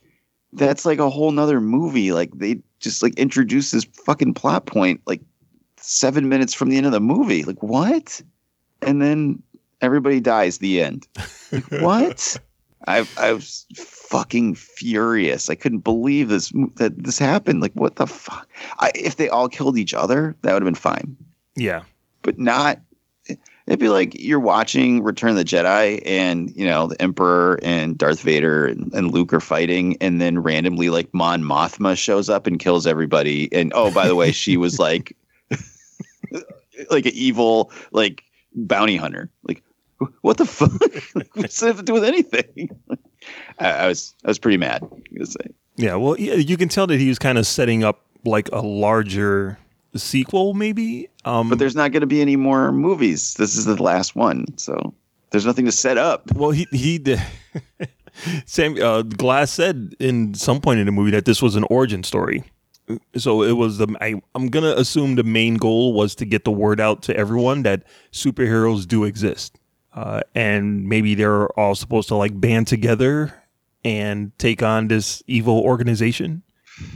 that's 0.53 0.85
like 0.85 0.99
a 0.99 1.09
whole 1.09 1.31
nother 1.31 1.61
movie. 1.61 2.11
Like 2.11 2.31
they 2.33 2.59
just 2.79 3.01
like 3.01 3.17
introduce 3.17 3.71
this 3.71 3.85
fucking 4.05 4.33
plot 4.33 4.65
point 4.65 5.01
like 5.05 5.21
seven 5.77 6.29
minutes 6.29 6.53
from 6.53 6.69
the 6.69 6.77
end 6.77 6.85
of 6.85 6.91
the 6.91 6.99
movie. 6.99 7.43
Like 7.43 7.61
what? 7.63 8.21
And 8.81 9.01
then 9.01 9.41
everybody 9.81 10.19
dies. 10.19 10.57
The 10.59 10.81
end. 10.81 11.07
Like, 11.51 11.71
what? 11.81 12.37
I 12.87 13.07
I 13.17 13.33
was 13.33 13.65
fucking 13.75 14.55
furious. 14.55 15.49
I 15.49 15.55
couldn't 15.55 15.79
believe 15.79 16.29
this 16.29 16.51
that 16.75 17.03
this 17.03 17.19
happened. 17.19 17.61
Like 17.61 17.73
what 17.73 17.95
the 17.95 18.07
fuck? 18.07 18.47
I, 18.79 18.91
if 18.95 19.15
they 19.15 19.29
all 19.29 19.49
killed 19.49 19.77
each 19.77 19.93
other, 19.93 20.35
that 20.41 20.53
would 20.53 20.61
have 20.61 20.67
been 20.67 20.75
fine. 20.75 21.15
Yeah. 21.55 21.83
But 22.21 22.39
not. 22.39 22.79
It'd 23.71 23.79
be 23.79 23.87
like 23.87 24.19
you're 24.19 24.37
watching 24.37 25.01
Return 25.01 25.29
of 25.29 25.37
the 25.37 25.45
Jedi, 25.45 26.01
and 26.05 26.53
you 26.57 26.65
know 26.65 26.87
the 26.87 27.01
Emperor 27.01 27.57
and 27.63 27.97
Darth 27.97 28.19
Vader 28.19 28.65
and, 28.65 28.93
and 28.93 29.13
Luke 29.13 29.31
are 29.31 29.39
fighting, 29.39 29.95
and 30.01 30.19
then 30.19 30.39
randomly 30.39 30.89
like 30.89 31.07
Mon 31.13 31.41
Mothma 31.41 31.97
shows 31.97 32.29
up 32.29 32.47
and 32.47 32.59
kills 32.59 32.85
everybody. 32.85 33.47
And 33.53 33.71
oh, 33.73 33.89
by 33.89 34.09
the 34.09 34.15
way, 34.17 34.31
she 34.33 34.57
was 34.57 34.77
like, 34.77 35.15
like 36.89 37.05
an 37.05 37.13
evil 37.13 37.71
like 37.93 38.23
bounty 38.53 38.97
hunter. 38.97 39.29
Like, 39.43 39.63
what 40.19 40.35
the 40.35 40.45
fuck? 40.45 40.73
what's 41.35 41.57
that 41.61 41.67
have 41.67 41.77
to 41.77 41.83
do 41.83 41.93
with 41.93 42.03
anything? 42.03 42.77
I, 43.57 43.69
I 43.69 43.87
was 43.87 44.13
I 44.25 44.27
was 44.27 44.37
pretty 44.37 44.57
mad. 44.57 44.85
Yeah. 45.77 45.95
Well, 45.95 46.19
yeah, 46.19 46.33
you 46.33 46.57
can 46.57 46.67
tell 46.67 46.87
that 46.87 46.99
he 46.99 47.07
was 47.07 47.19
kind 47.19 47.37
of 47.37 47.47
setting 47.47 47.85
up 47.85 48.01
like 48.25 48.49
a 48.51 48.59
larger 48.59 49.57
sequel, 49.99 50.53
maybe. 50.53 51.09
Um, 51.25 51.49
But 51.49 51.59
there's 51.59 51.75
not 51.75 51.91
going 51.91 52.01
to 52.01 52.07
be 52.07 52.21
any 52.21 52.35
more 52.35 52.71
movies. 52.71 53.33
This 53.35 53.55
is 53.57 53.65
the 53.65 53.81
last 53.81 54.15
one, 54.15 54.45
so 54.57 54.93
there's 55.31 55.45
nothing 55.45 55.65
to 55.65 55.71
set 55.71 55.97
up. 55.97 56.31
Well, 56.33 56.51
he 56.51 56.67
he 56.71 56.97
did. 56.97 57.21
Sam 58.45 58.75
uh, 58.81 59.03
Glass 59.03 59.51
said 59.51 59.95
in 59.99 60.33
some 60.33 60.59
point 60.61 60.79
in 60.79 60.85
the 60.85 60.91
movie 60.91 61.11
that 61.11 61.25
this 61.25 61.41
was 61.41 61.55
an 61.55 61.63
origin 61.69 62.03
story. 62.03 62.43
So 63.15 63.41
it 63.41 63.53
was 63.53 63.77
the 63.77 63.87
I, 64.01 64.21
I'm 64.35 64.49
gonna 64.49 64.73
assume 64.75 65.15
the 65.15 65.23
main 65.23 65.55
goal 65.55 65.93
was 65.93 66.13
to 66.15 66.25
get 66.25 66.43
the 66.43 66.51
word 66.51 66.81
out 66.81 67.03
to 67.03 67.15
everyone 67.15 67.63
that 67.63 67.83
superheroes 68.11 68.85
do 68.85 69.05
exist, 69.05 69.59
uh, 69.93 70.21
and 70.35 70.87
maybe 70.89 71.15
they're 71.15 71.47
all 71.57 71.75
supposed 71.75 72.09
to 72.09 72.15
like 72.15 72.39
band 72.39 72.67
together 72.67 73.33
and 73.85 74.37
take 74.37 74.61
on 74.61 74.89
this 74.89 75.23
evil 75.27 75.59
organization. 75.61 76.43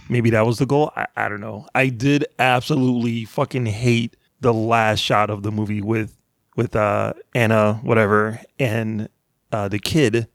Maybe 0.09 0.29
that 0.31 0.45
was 0.45 0.59
the 0.59 0.65
goal. 0.65 0.91
I, 0.95 1.07
I 1.15 1.29
don't 1.29 1.41
know. 1.41 1.67
I 1.73 1.89
did 1.89 2.25
absolutely 2.39 3.25
fucking 3.25 3.65
hate 3.65 4.15
the 4.41 4.53
last 4.53 4.99
shot 4.99 5.29
of 5.29 5.43
the 5.43 5.51
movie 5.51 5.81
with 5.81 6.17
with 6.55 6.75
uh 6.75 7.13
Anna 7.33 7.79
whatever 7.83 8.39
and 8.59 9.09
uh 9.51 9.67
the 9.67 9.79
kid 9.79 10.27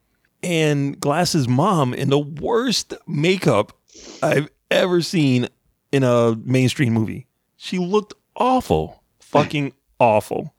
and 0.43 0.99
Glass's 0.99 1.49
mom 1.49 1.95
in 1.95 2.11
the 2.11 2.19
worst 2.19 2.95
makeup 3.07 3.79
I've 4.23 4.49
ever 4.71 5.01
seen 5.03 5.49
in 5.93 6.03
a 6.03 6.37
mainstream 6.45 6.93
movie. 6.93 7.27
She 7.57 7.79
looked 7.79 8.15
awful. 8.37 9.03
Fucking 9.21 9.73
awful. 9.99 10.55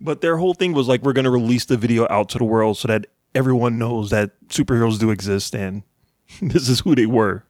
But 0.00 0.20
their 0.20 0.36
whole 0.36 0.54
thing 0.54 0.72
was 0.72 0.88
like 0.88 1.02
we're 1.02 1.12
going 1.12 1.24
to 1.24 1.30
release 1.30 1.64
the 1.66 1.76
video 1.76 2.06
out 2.10 2.28
to 2.30 2.38
the 2.38 2.44
world 2.44 2.78
so 2.78 2.88
that 2.88 3.06
everyone 3.34 3.78
knows 3.78 4.10
that 4.10 4.32
superheroes 4.48 4.98
do 4.98 5.10
exist 5.10 5.54
and 5.54 5.82
this 6.42 6.68
is 6.68 6.80
who 6.80 6.94
they 6.94 7.06
were. 7.06 7.44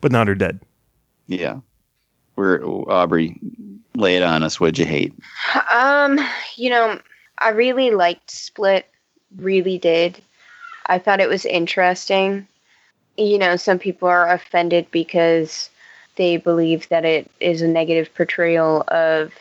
But 0.00 0.12
not 0.12 0.28
her 0.28 0.34
dead. 0.34 0.60
Yeah. 1.26 1.60
We're 2.36 2.62
Aubrey, 2.64 3.40
lay 3.94 4.16
it 4.16 4.22
on 4.22 4.42
us. 4.42 4.60
What'd 4.60 4.78
you 4.78 4.84
hate? 4.84 5.14
Um, 5.72 6.20
you 6.56 6.68
know, 6.68 7.00
I 7.38 7.50
really 7.50 7.90
liked 7.90 8.30
Split, 8.30 8.86
really 9.36 9.78
did. 9.78 10.20
I 10.86 10.98
thought 10.98 11.20
it 11.20 11.28
was 11.28 11.44
interesting. 11.44 12.46
you 13.16 13.38
know, 13.38 13.56
some 13.56 13.78
people 13.78 14.08
are 14.08 14.30
offended 14.30 14.86
because 14.90 15.70
they 16.16 16.36
believe 16.36 16.88
that 16.88 17.04
it 17.04 17.30
is 17.40 17.62
a 17.62 17.68
negative 17.68 18.14
portrayal 18.14 18.84
of 18.88 19.32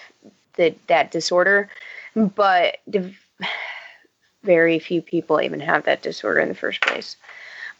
the, 0.55 0.73
that 0.87 1.11
disorder, 1.11 1.69
but 2.15 2.77
the, 2.87 3.13
very 4.43 4.79
few 4.79 5.01
people 5.01 5.41
even 5.41 5.59
have 5.59 5.83
that 5.83 6.01
disorder 6.01 6.39
in 6.39 6.49
the 6.49 6.55
first 6.55 6.81
place. 6.81 7.17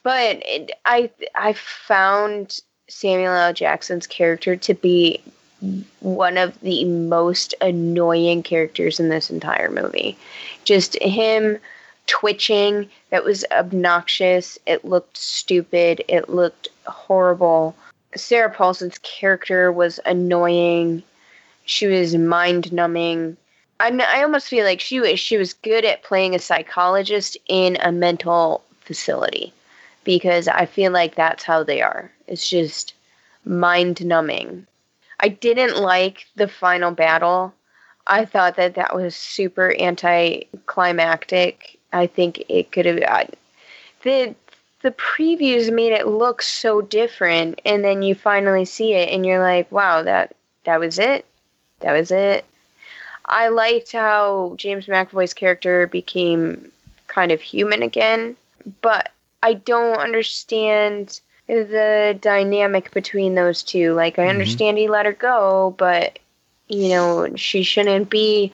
But 0.06 0.44
it, 0.46 0.70
I 0.86 1.10
I 1.34 1.54
found 1.54 2.60
Samuel 2.88 3.34
L. 3.34 3.54
Jackson's 3.54 4.06
character 4.06 4.56
to 4.56 4.76
be 4.76 5.20
one 6.00 6.38
of 6.38 6.62
the 6.62 6.86
most 6.86 7.56
annoying 7.60 8.44
characters 8.44 9.00
in 9.00 9.10
this 9.10 9.32
entire 9.32 9.72
movie. 9.72 10.16
Just 10.64 11.02
him 11.02 11.58
twitching 12.06 12.88
that 13.10 13.24
was 13.24 13.46
obnoxious. 13.50 14.60
It 14.68 14.86
looked 14.86 15.18
stupid. 15.18 16.04
It 16.08 16.30
looked 16.30 16.68
horrible. 16.86 17.76
Sarah 18.16 18.52
Paulson's 18.52 19.00
character 19.00 19.72
was 19.72 20.00
annoying. 20.06 21.02
She 21.66 21.88
was 21.88 22.16
mind 22.16 22.72
numbing. 22.72 23.38
I, 23.80 23.90
I 23.90 24.22
almost 24.22 24.50
feel 24.50 24.66
like 24.66 24.82
she 24.82 25.00
was 25.00 25.20
she 25.20 25.38
was 25.38 25.54
good 25.54 25.84
at 25.84 26.04
playing 26.04 26.36
a 26.36 26.40
psychologist 26.40 27.38
in 27.48 27.80
a 27.82 27.92
mental 27.92 28.64
facility 28.82 29.52
because 30.06 30.48
I 30.48 30.66
feel 30.66 30.92
like 30.92 31.16
that's 31.16 31.44
how 31.44 31.64
they 31.64 31.82
are. 31.82 32.12
It's 32.28 32.48
just 32.50 32.94
mind 33.44 34.06
numbing. 34.06 34.66
I 35.20 35.30
didn't 35.30 35.78
like 35.78 36.28
the 36.36 36.48
final 36.48 36.92
battle. 36.92 37.54
I 38.08 38.26
thought 38.26 38.56
that 38.56 38.76
that 38.76 38.96
was 38.96 39.16
super 39.16 39.76
anticlimactic. 39.80 41.78
I 41.92 42.08
think 42.08 42.44
it 42.50 42.72
could 42.72 42.86
have 42.86 43.32
the 44.04 44.36
the 44.82 44.92
previews 44.92 45.74
made 45.74 45.92
it 45.92 46.06
look 46.08 46.44
so 46.44 46.80
different, 46.80 47.60
and 47.66 47.84
then 47.84 48.04
you 48.04 48.14
finally 48.14 48.66
see 48.66 48.94
it, 48.94 49.10
and 49.10 49.26
you're 49.26 49.42
like, 49.42 49.72
wow, 49.72 50.04
that 50.04 50.36
that 50.66 50.80
was 50.80 51.00
it. 51.00 51.26
That 51.80 51.94
was 51.94 52.12
it. 52.12 52.46
I 53.26 53.48
liked 53.48 53.92
how 53.92 54.54
James 54.58 54.86
McAvoy's 54.86 55.34
character 55.34 55.88
became 55.88 56.72
kind 57.08 57.32
of 57.32 57.42
human 57.42 57.82
again, 57.82 58.36
but 58.82 59.12
I 59.46 59.54
don't 59.54 60.00
understand 60.00 61.22
the 61.48 62.18
dynamic 62.20 62.90
between 62.92 63.36
those 63.36 63.62
two. 63.62 63.94
Like, 63.94 64.18
I 64.18 64.28
understand 64.28 64.80
he 64.80 64.88
let 64.88 65.06
her 65.06 65.14
go, 65.14 65.76
but, 65.78 66.18
you 66.68 66.90
know, 66.90 67.36
she 67.36 67.62
shouldn't 67.62 68.10
be 68.10 68.52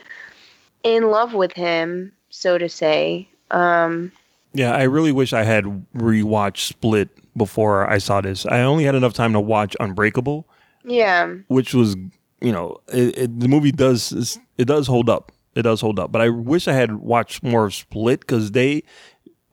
in 0.83 1.09
love 1.09 1.33
with 1.33 1.53
him, 1.53 2.11
so 2.29 2.57
to 2.57 2.67
say. 2.67 3.29
Um, 3.51 4.11
Yeah, 4.53 4.75
I 4.75 4.83
really 4.83 5.13
wish 5.13 5.31
I 5.31 5.43
had 5.43 5.63
rewatched 5.95 6.67
Split 6.67 7.09
before 7.37 7.89
I 7.89 7.97
saw 7.97 8.19
this. 8.19 8.45
I 8.45 8.61
only 8.61 8.83
had 8.83 8.95
enough 8.95 9.13
time 9.13 9.31
to 9.31 9.39
watch 9.39 9.77
Unbreakable, 9.79 10.45
yeah. 10.83 11.35
which 11.47 11.73
was, 11.73 11.95
you 12.41 12.51
know, 12.51 12.81
it, 12.89 13.17
it, 13.17 13.39
the 13.39 13.47
movie 13.47 13.71
does 13.71 14.37
it 14.57 14.65
does 14.65 14.87
hold 14.87 15.09
up. 15.09 15.31
It 15.55 15.63
does 15.63 15.81
hold 15.81 15.99
up, 15.99 16.11
but 16.11 16.21
I 16.21 16.29
wish 16.29 16.67
I 16.67 16.73
had 16.73 16.95
watched 16.95 17.43
more 17.43 17.65
of 17.65 17.73
Split 17.73 18.21
because 18.21 18.51
they, 18.51 18.83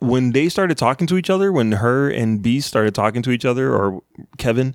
when 0.01 0.33
they 0.33 0.49
started 0.49 0.79
talking 0.79 1.07
to 1.09 1.17
each 1.17 1.31
other, 1.31 1.51
when 1.53 1.73
her 1.73 2.09
and 2.11 2.43
Beast 2.43 2.69
started 2.69 2.95
talking 2.95 3.23
to 3.23 3.31
each 3.31 3.45
other, 3.45 3.75
or 3.75 4.03
Kevin, 4.39 4.75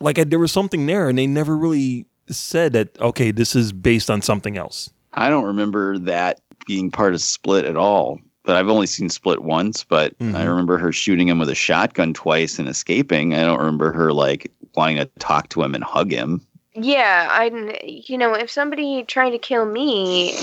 like 0.00 0.18
I, 0.18 0.24
there 0.24 0.38
was 0.38 0.52
something 0.52 0.86
there, 0.86 1.08
and 1.08 1.18
they 1.18 1.26
never 1.26 1.56
really 1.56 2.06
said 2.28 2.72
that. 2.74 2.98
Okay, 3.00 3.30
this 3.30 3.54
is 3.56 3.72
based 3.72 4.10
on 4.10 4.22
something 4.22 4.56
else. 4.56 4.90
I 5.14 5.28
don't 5.28 5.44
remember 5.44 5.98
that 5.98 6.40
being 6.66 6.90
part 6.90 7.14
of 7.14 7.20
Split 7.20 7.64
at 7.64 7.76
all. 7.76 8.18
But 8.44 8.56
I've 8.56 8.68
only 8.68 8.88
seen 8.88 9.08
Split 9.08 9.42
once. 9.44 9.84
But 9.84 10.18
Mhm. 10.18 10.34
I 10.34 10.42
remember 10.44 10.76
her 10.78 10.90
shooting 10.90 11.28
him 11.28 11.38
with 11.38 11.48
a 11.48 11.54
shotgun 11.54 12.12
twice 12.12 12.58
and 12.58 12.68
escaping. 12.68 13.34
I 13.34 13.44
don't 13.44 13.58
remember 13.60 13.92
her 13.92 14.12
like 14.12 14.50
wanting 14.74 14.96
to 14.96 15.04
talk 15.20 15.48
to 15.50 15.62
him 15.62 15.76
and 15.76 15.84
hug 15.84 16.10
him. 16.10 16.40
Yeah, 16.74 17.28
I, 17.30 17.78
you 17.84 18.16
know, 18.16 18.32
if 18.34 18.50
somebody 18.50 19.04
tried 19.04 19.30
to 19.30 19.38
kill 19.38 19.66
me, 19.66 20.34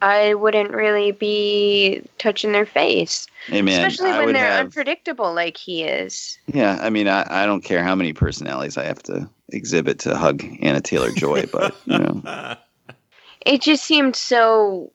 I 0.00 0.34
wouldn't 0.34 0.70
really 0.72 1.10
be 1.12 2.02
touching 2.18 2.52
their 2.52 2.66
face, 2.66 3.26
Hey 3.46 3.62
man, 3.62 3.84
especially 3.84 4.10
I 4.10 4.24
when 4.24 4.34
they're 4.34 4.44
have. 4.44 4.66
unpredictable 4.66 5.34
like 5.34 5.56
he 5.56 5.82
is. 5.82 6.38
Yeah, 6.46 6.78
I 6.80 6.90
mean, 6.90 7.08
I, 7.08 7.26
I 7.28 7.46
don't 7.46 7.62
care 7.64 7.82
how 7.82 7.96
many 7.96 8.12
personalities 8.12 8.76
I 8.76 8.84
have 8.84 9.02
to 9.04 9.28
exhibit 9.48 9.98
to 10.00 10.16
hug 10.16 10.42
Anya 10.62 10.80
Taylor-Joy, 10.80 11.46
but 11.52 11.74
you 11.86 11.98
know, 11.98 12.56
It 13.46 13.60
just 13.60 13.84
seemed 13.84 14.14
so 14.14 14.92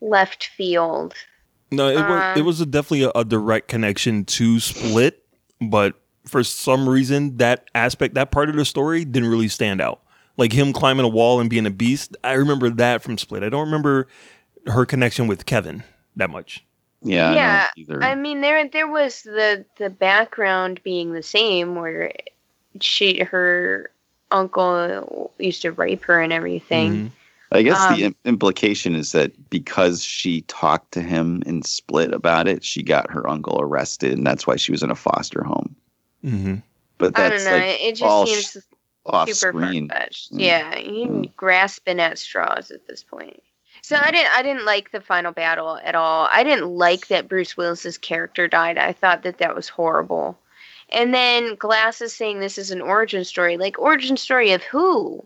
left 0.00 0.46
field. 0.56 1.14
No, 1.70 1.88
it 1.88 1.96
was 1.96 2.22
Uh, 2.22 2.34
it 2.38 2.42
was 2.42 2.60
a, 2.62 2.66
definitely 2.66 3.02
a, 3.04 3.10
a 3.14 3.24
direct 3.26 3.68
connection 3.68 4.24
to 4.24 4.58
Split, 4.58 5.22
but 5.60 5.94
for 6.26 6.42
some 6.42 6.88
reason 6.88 7.36
that 7.36 7.66
aspect, 7.74 8.14
that 8.14 8.30
part 8.30 8.48
of 8.48 8.56
the 8.56 8.64
story 8.64 9.04
didn't 9.04 9.28
really 9.28 9.48
stand 9.48 9.82
out. 9.82 10.00
Like 10.36 10.52
him 10.52 10.72
climbing 10.72 11.04
a 11.04 11.08
wall 11.08 11.40
and 11.40 11.48
being 11.48 11.66
a 11.66 11.70
beast, 11.70 12.16
I 12.24 12.32
remember 12.32 12.68
that 12.70 13.02
from 13.02 13.18
Split. 13.18 13.42
I 13.44 13.48
don't 13.48 13.66
remember 13.66 14.08
her 14.66 14.84
connection 14.84 15.26
with 15.26 15.46
Kevin 15.46 15.82
that 16.16 16.30
much. 16.30 16.64
yeah, 17.02 17.34
yeah, 17.34 17.68
don't. 17.86 18.02
I 18.02 18.14
mean 18.14 18.40
there 18.40 18.66
there 18.68 18.88
was 18.88 19.22
the 19.22 19.64
the 19.78 19.90
background 19.90 20.80
being 20.82 21.12
the 21.12 21.22
same 21.22 21.76
where 21.76 22.12
she 22.80 23.20
her 23.22 23.90
uncle 24.30 25.32
used 25.38 25.62
to 25.62 25.72
rape 25.72 26.02
her 26.04 26.20
and 26.20 26.32
everything. 26.32 26.92
Mhm. 26.92 27.10
I 27.52 27.62
guess 27.62 27.78
Um, 27.80 27.94
the 27.94 28.04
im- 28.06 28.16
implication 28.24 28.96
is 28.96 29.12
that 29.12 29.50
because 29.50 30.02
she 30.02 30.40
talked 30.42 30.90
to 30.92 31.00
him 31.02 31.40
in 31.46 31.62
Split 31.62 32.12
about 32.12 32.48
it, 32.48 32.64
she 32.64 32.82
got 32.82 33.08
her 33.12 33.28
uncle 33.30 33.60
arrested, 33.60 34.12
and 34.12 34.26
that's 34.26 34.44
why 34.46 34.56
she 34.56 34.72
was 34.72 34.82
in 34.82 34.90
a 34.90 34.96
foster 34.96 35.44
home. 35.44 35.76
Mm-hmm. 36.24 36.54
But 36.98 37.16
I 37.16 37.28
that's 37.28 37.44
don't 37.44 37.52
know. 37.52 37.58
like 37.58 37.80
it 37.80 38.02
all 38.02 38.26
just 38.26 38.50
sh- 38.50 38.52
seems 38.54 38.64
off 39.06 39.30
super 39.30 39.58
screen. 39.58 39.88
far-fetched. 39.88 40.32
Mm. 40.32 40.40
Yeah, 40.40 40.78
you 40.78 41.30
grasping 41.36 42.00
at 42.00 42.18
straws 42.18 42.70
at 42.70 42.86
this 42.86 43.02
point. 43.02 43.42
So 43.82 43.96
I 43.96 44.10
didn't 44.10 44.30
I 44.34 44.42
didn't 44.42 44.64
like 44.64 44.92
the 44.92 45.00
final 45.00 45.32
battle 45.32 45.78
at 45.82 45.94
all. 45.94 46.28
I 46.32 46.42
didn't 46.42 46.70
like 46.70 47.08
that 47.08 47.28
Bruce 47.28 47.56
Willis's 47.56 47.98
character 47.98 48.48
died. 48.48 48.78
I 48.78 48.92
thought 48.92 49.22
that 49.24 49.38
that 49.38 49.54
was 49.54 49.68
horrible. 49.68 50.38
And 50.88 51.12
then 51.12 51.54
Glass 51.56 52.00
is 52.00 52.14
saying 52.14 52.40
this 52.40 52.56
is 52.56 52.70
an 52.70 52.80
origin 52.80 53.24
story. 53.24 53.56
Like 53.58 53.78
origin 53.78 54.16
story 54.16 54.52
of 54.52 54.62
who? 54.62 55.24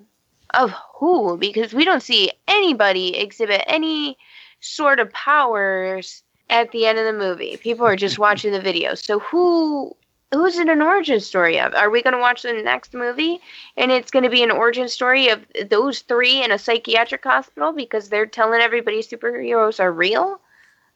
Of 0.54 0.72
who? 0.94 1.36
Because 1.36 1.74
we 1.74 1.84
don't 1.84 2.02
see 2.02 2.32
anybody 2.48 3.16
exhibit 3.16 3.62
any 3.66 4.16
sort 4.60 4.98
of 4.98 5.12
powers 5.12 6.22
at 6.50 6.72
the 6.72 6.86
end 6.86 6.98
of 6.98 7.04
the 7.04 7.12
movie. 7.12 7.58
People 7.58 7.86
are 7.86 7.96
just 7.96 8.18
watching 8.26 8.52
the 8.52 8.60
video. 8.60 8.94
So 8.94 9.20
who 9.20 9.94
who's 10.32 10.58
it 10.58 10.68
an 10.68 10.82
origin 10.82 11.20
story 11.20 11.58
of? 11.58 11.74
Are 11.74 11.90
we 11.90 12.02
going 12.02 12.14
to 12.14 12.20
watch 12.20 12.42
the 12.42 12.52
next 12.52 12.94
movie 12.94 13.40
and 13.76 13.90
it's 13.90 14.10
going 14.10 14.24
to 14.24 14.30
be 14.30 14.42
an 14.42 14.50
origin 14.50 14.88
story 14.88 15.28
of 15.28 15.44
those 15.70 16.00
three 16.00 16.42
in 16.42 16.52
a 16.52 16.58
psychiatric 16.58 17.24
hospital 17.24 17.72
because 17.72 18.08
they're 18.08 18.26
telling 18.26 18.60
everybody 18.60 19.02
superheroes 19.02 19.80
are 19.80 19.92
real? 19.92 20.40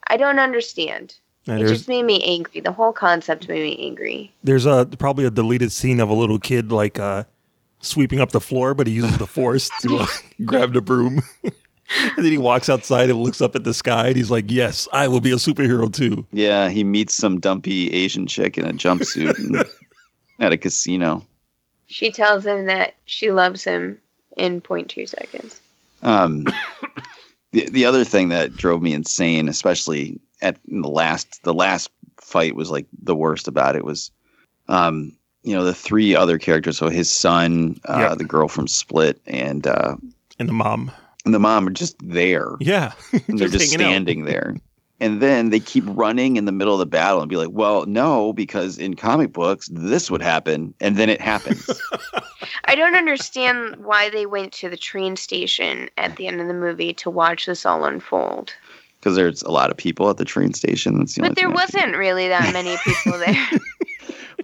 I 0.08 0.16
don't 0.16 0.38
understand. 0.38 1.14
And 1.46 1.60
it 1.60 1.66
just 1.66 1.88
made 1.88 2.04
me 2.04 2.22
angry. 2.22 2.60
The 2.60 2.72
whole 2.72 2.92
concept 2.92 3.48
made 3.48 3.62
me 3.62 3.86
angry. 3.86 4.32
there's 4.44 4.66
a 4.66 4.86
probably 4.98 5.24
a 5.24 5.30
deleted 5.30 5.72
scene 5.72 5.98
of 5.98 6.08
a 6.08 6.14
little 6.14 6.38
kid 6.38 6.70
like 6.70 7.00
uh, 7.00 7.24
sweeping 7.80 8.20
up 8.20 8.30
the 8.30 8.40
floor, 8.40 8.74
but 8.74 8.86
he 8.86 8.92
uses 8.92 9.18
the 9.18 9.26
force 9.26 9.68
to 9.80 9.98
uh, 9.98 10.06
grab 10.44 10.72
the 10.72 10.80
broom. 10.80 11.22
and 12.16 12.24
then 12.24 12.32
he 12.32 12.38
walks 12.38 12.68
outside 12.68 13.10
and 13.10 13.20
looks 13.22 13.40
up 13.40 13.54
at 13.56 13.64
the 13.64 13.74
sky 13.74 14.08
and 14.08 14.16
he's 14.16 14.30
like, 14.30 14.50
"Yes, 14.50 14.88
I 14.92 15.08
will 15.08 15.20
be 15.20 15.32
a 15.32 15.36
superhero 15.36 15.92
too." 15.92 16.26
Yeah, 16.32 16.68
he 16.68 16.84
meets 16.84 17.14
some 17.14 17.40
dumpy 17.40 17.92
Asian 17.92 18.26
chick 18.26 18.56
in 18.58 18.64
a 18.64 18.72
jumpsuit 18.72 19.68
at 20.40 20.52
a 20.52 20.56
casino. 20.56 21.26
She 21.86 22.10
tells 22.10 22.46
him 22.46 22.66
that 22.66 22.94
she 23.04 23.30
loves 23.32 23.64
him 23.64 23.98
in 24.36 24.60
0.2 24.62 25.08
seconds. 25.08 25.60
Um, 26.02 26.46
the 27.52 27.68
the 27.70 27.84
other 27.84 28.04
thing 28.04 28.28
that 28.30 28.56
drove 28.56 28.82
me 28.82 28.92
insane, 28.94 29.48
especially 29.48 30.18
at 30.40 30.56
the 30.66 30.88
last 30.88 31.42
the 31.44 31.54
last 31.54 31.90
fight, 32.20 32.54
was 32.54 32.70
like 32.70 32.86
the 33.02 33.14
worst 33.14 33.46
about 33.46 33.76
it 33.76 33.84
was, 33.84 34.10
um, 34.68 35.12
you 35.42 35.54
know, 35.54 35.64
the 35.64 35.74
three 35.74 36.14
other 36.16 36.38
characters. 36.38 36.78
So 36.78 36.88
his 36.88 37.12
son, 37.12 37.78
uh, 37.84 38.06
Yep. 38.10 38.18
the 38.18 38.24
girl 38.24 38.48
from 38.48 38.66
Split, 38.66 39.20
and 39.26 39.66
uh, 39.66 39.96
And 40.38 40.48
the 40.48 40.52
mom, 40.54 40.90
and 41.24 41.34
the 41.34 41.38
mom 41.38 41.66
are 41.66 41.70
just 41.72 41.96
there. 42.02 42.52
yeah, 42.60 42.92
and 43.28 43.38
they're 43.38 43.48
just 43.48 43.70
hanging 43.72 43.86
out. 43.86 43.90
standing 43.90 44.24
there. 44.24 44.56
And 45.00 45.20
then 45.20 45.50
they 45.50 45.58
keep 45.58 45.82
running 45.88 46.36
in 46.36 46.44
the 46.44 46.52
middle 46.52 46.74
of 46.74 46.78
the 46.78 46.86
battle 46.86 47.20
and 47.22 47.28
be 47.28 47.36
like, 47.36 47.48
well, 47.50 47.86
no, 47.86 48.32
because 48.32 48.78
in 48.78 48.94
comic 48.94 49.32
books, 49.32 49.68
this 49.72 50.12
would 50.12 50.22
happen. 50.22 50.72
And 50.80 50.96
then 50.96 51.08
it 51.08 51.20
happens. 51.20 51.68
I 52.66 52.76
don't 52.76 52.94
understand 52.94 53.76
why 53.84 54.10
they 54.10 54.26
went 54.26 54.52
to 54.54 54.68
the 54.68 54.76
train 54.76 55.16
station 55.16 55.88
at 55.98 56.14
the 56.14 56.28
end 56.28 56.40
of 56.40 56.46
the 56.46 56.54
movie 56.54 56.92
to 56.94 57.10
watch 57.10 57.46
this 57.46 57.66
all 57.66 57.84
unfold. 57.84 58.54
Because 59.00 59.16
there's 59.16 59.42
a 59.42 59.50
lot 59.50 59.72
of 59.72 59.76
people 59.76 60.08
at 60.08 60.18
the 60.18 60.24
train 60.24 60.54
station. 60.54 60.98
That's 60.98 61.16
the 61.16 61.22
But 61.22 61.34
there 61.34 61.48
thing 61.48 61.56
I 61.56 61.66
can- 61.66 61.80
wasn't 61.82 61.96
really 61.96 62.28
that 62.28 62.52
many 62.52 62.76
people 62.84 63.18
there. 63.18 63.48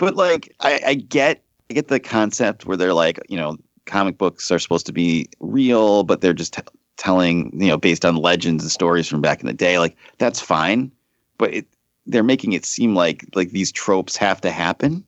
But 0.01 0.17
like, 0.17 0.53
I, 0.59 0.81
I 0.87 0.95
get, 0.95 1.41
I 1.71 1.75
get 1.75 1.87
the 1.87 2.01
concept 2.01 2.67
where 2.67 2.77
they're 2.77 2.95
like, 2.95 3.21
you 3.29 3.37
know, 3.37 3.59
comic 3.89 4.19
books 4.19 4.51
are 4.53 4.61
supposed 4.61 4.87
to 4.87 4.93
be 4.93 5.29
real, 5.41 6.05
but 6.05 6.21
they're 6.21 6.33
just 6.33 6.55
t- 6.55 6.63
telling, 6.97 7.51
you 7.61 7.69
know, 7.69 7.79
based 7.79 8.05
on 8.05 8.17
legends 8.17 8.63
and 8.63 8.71
stories 8.71 9.09
from 9.09 9.21
back 9.21 9.41
in 9.41 9.47
the 9.47 9.53
day. 9.53 9.79
Like 9.81 9.97
that's 10.19 10.41
fine, 10.41 10.93
but 11.39 11.53
it, 11.53 11.67
they're 12.07 12.23
making 12.23 12.53
it 12.53 12.65
seem 12.65 12.95
like 12.95 13.25
like 13.35 13.51
these 13.51 13.73
tropes 13.73 14.17
have 14.17 14.41
to 14.43 14.51
happen. 14.51 15.05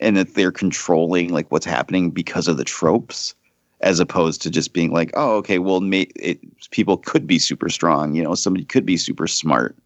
and 0.00 0.16
that 0.16 0.34
they're 0.34 0.52
controlling 0.52 1.32
like 1.32 1.50
what's 1.50 1.66
happening 1.66 2.10
because 2.10 2.48
of 2.48 2.56
the 2.56 2.64
tropes 2.64 3.34
as 3.80 4.00
opposed 4.00 4.42
to 4.42 4.50
just 4.50 4.72
being 4.72 4.92
like 4.92 5.10
oh 5.14 5.36
okay 5.36 5.58
well 5.58 5.80
may, 5.80 6.02
it, 6.16 6.38
people 6.70 6.96
could 6.96 7.26
be 7.26 7.38
super 7.38 7.68
strong 7.68 8.14
you 8.14 8.22
know 8.22 8.34
somebody 8.34 8.64
could 8.64 8.84
be 8.84 8.96
super 8.96 9.26
smart 9.26 9.76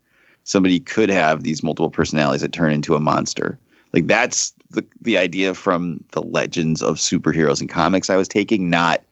somebody 0.45 0.80
could 0.80 1.11
have 1.11 1.43
these 1.43 1.62
multiple 1.62 1.91
personalities 1.91 2.41
that 2.41 2.53
turn 2.53 2.72
into 2.72 2.95
a 2.95 3.01
monster 3.01 3.59
like 3.93 4.07
that's 4.07 4.53
the 4.70 4.84
the 5.01 5.18
idea 5.18 5.55
from 5.55 6.03
the 6.12 6.22
legends 6.22 6.82
of 6.82 6.97
superheroes 6.97 7.61
and 7.61 7.68
comics 7.68 8.11
i 8.11 8.16
was 8.16 8.28
taking 8.28 8.70
not 8.70 9.03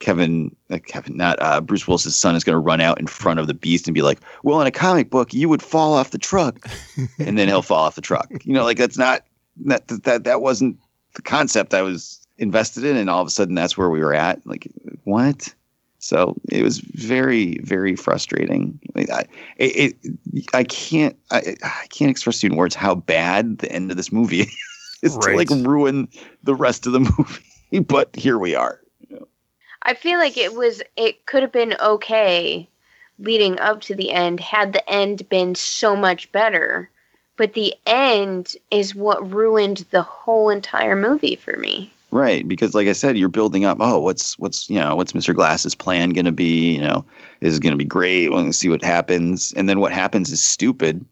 Kevin, 0.00 0.54
uh, 0.70 0.78
Kevin, 0.86 1.16
not 1.16 1.40
uh, 1.42 1.60
Bruce 1.60 1.88
Willis's 1.88 2.14
son 2.14 2.36
is 2.36 2.44
going 2.44 2.54
to 2.54 2.60
run 2.60 2.80
out 2.80 3.00
in 3.00 3.06
front 3.06 3.40
of 3.40 3.46
the 3.46 3.54
beast 3.54 3.88
and 3.88 3.94
be 3.94 4.02
like, 4.02 4.20
"Well, 4.44 4.60
in 4.60 4.66
a 4.66 4.70
comic 4.70 5.10
book, 5.10 5.34
you 5.34 5.48
would 5.48 5.62
fall 5.62 5.94
off 5.94 6.10
the 6.10 6.18
truck," 6.18 6.68
and 7.18 7.36
then 7.38 7.48
he'll 7.48 7.62
fall 7.62 7.84
off 7.84 7.96
the 7.96 8.00
truck. 8.00 8.30
You 8.44 8.52
know, 8.52 8.64
like 8.64 8.78
that's 8.78 8.98
not 8.98 9.22
that 9.64 9.88
that 9.88 10.24
that 10.24 10.40
wasn't 10.40 10.78
the 11.14 11.22
concept 11.22 11.74
I 11.74 11.82
was 11.82 12.24
invested 12.36 12.84
in, 12.84 12.96
and 12.96 13.10
all 13.10 13.20
of 13.20 13.26
a 13.26 13.30
sudden 13.30 13.54
that's 13.54 13.76
where 13.76 13.90
we 13.90 14.00
were 14.00 14.14
at. 14.14 14.46
Like, 14.46 14.68
what? 15.04 15.52
So 15.98 16.36
it 16.48 16.62
was 16.62 16.78
very, 16.78 17.58
very 17.58 17.96
frustrating. 17.96 18.78
Like, 18.94 19.10
I, 19.10 19.24
it, 19.56 19.96
it, 20.04 20.46
I 20.54 20.64
can't, 20.64 21.16
I, 21.30 21.56
I 21.62 21.86
can't 21.90 22.10
express 22.10 22.40
to 22.40 22.46
you 22.46 22.52
in 22.52 22.58
words 22.58 22.74
how 22.74 22.94
bad 22.94 23.58
the 23.58 23.70
end 23.72 23.90
of 23.90 23.96
this 23.96 24.12
movie 24.12 24.46
is 25.02 25.18
to 25.18 25.32
like 25.34 25.50
ruin 25.50 26.08
the 26.44 26.54
rest 26.54 26.86
of 26.86 26.92
the 26.92 27.00
movie. 27.18 27.80
But 27.80 28.14
here 28.14 28.38
we 28.38 28.54
are. 28.54 28.80
I 29.82 29.94
feel 29.94 30.18
like 30.18 30.36
it 30.36 30.54
was 30.54 30.82
it 30.96 31.26
could 31.26 31.42
have 31.42 31.52
been 31.52 31.74
okay 31.80 32.68
leading 33.18 33.58
up 33.58 33.80
to 33.82 33.94
the 33.94 34.12
end 34.12 34.40
had 34.40 34.72
the 34.72 34.88
end 34.90 35.28
been 35.28 35.54
so 35.54 35.96
much 35.96 36.30
better. 36.32 36.90
But 37.36 37.54
the 37.54 37.74
end 37.86 38.56
is 38.70 38.94
what 38.94 39.32
ruined 39.32 39.84
the 39.90 40.02
whole 40.02 40.50
entire 40.50 40.96
movie 40.96 41.36
for 41.36 41.56
me. 41.56 41.92
Right, 42.10 42.48
because 42.48 42.74
like 42.74 42.88
I 42.88 42.92
said, 42.92 43.18
you're 43.18 43.28
building 43.28 43.66
up. 43.66 43.78
Oh, 43.80 43.98
what's 43.98 44.38
what's 44.38 44.70
you 44.70 44.80
know 44.80 44.96
what's 44.96 45.12
Mr. 45.12 45.34
Glass's 45.34 45.74
plan 45.74 46.10
going 46.10 46.24
to 46.24 46.32
be? 46.32 46.74
You 46.74 46.80
know, 46.80 47.04
is 47.40 47.58
going 47.58 47.72
to 47.72 47.76
be 47.76 47.84
great? 47.84 48.30
We're 48.30 48.36
going 48.36 48.46
to 48.46 48.52
see 48.52 48.70
what 48.70 48.82
happens, 48.82 49.52
and 49.56 49.68
then 49.68 49.78
what 49.78 49.92
happens 49.92 50.30
is 50.30 50.42
stupid. 50.42 51.04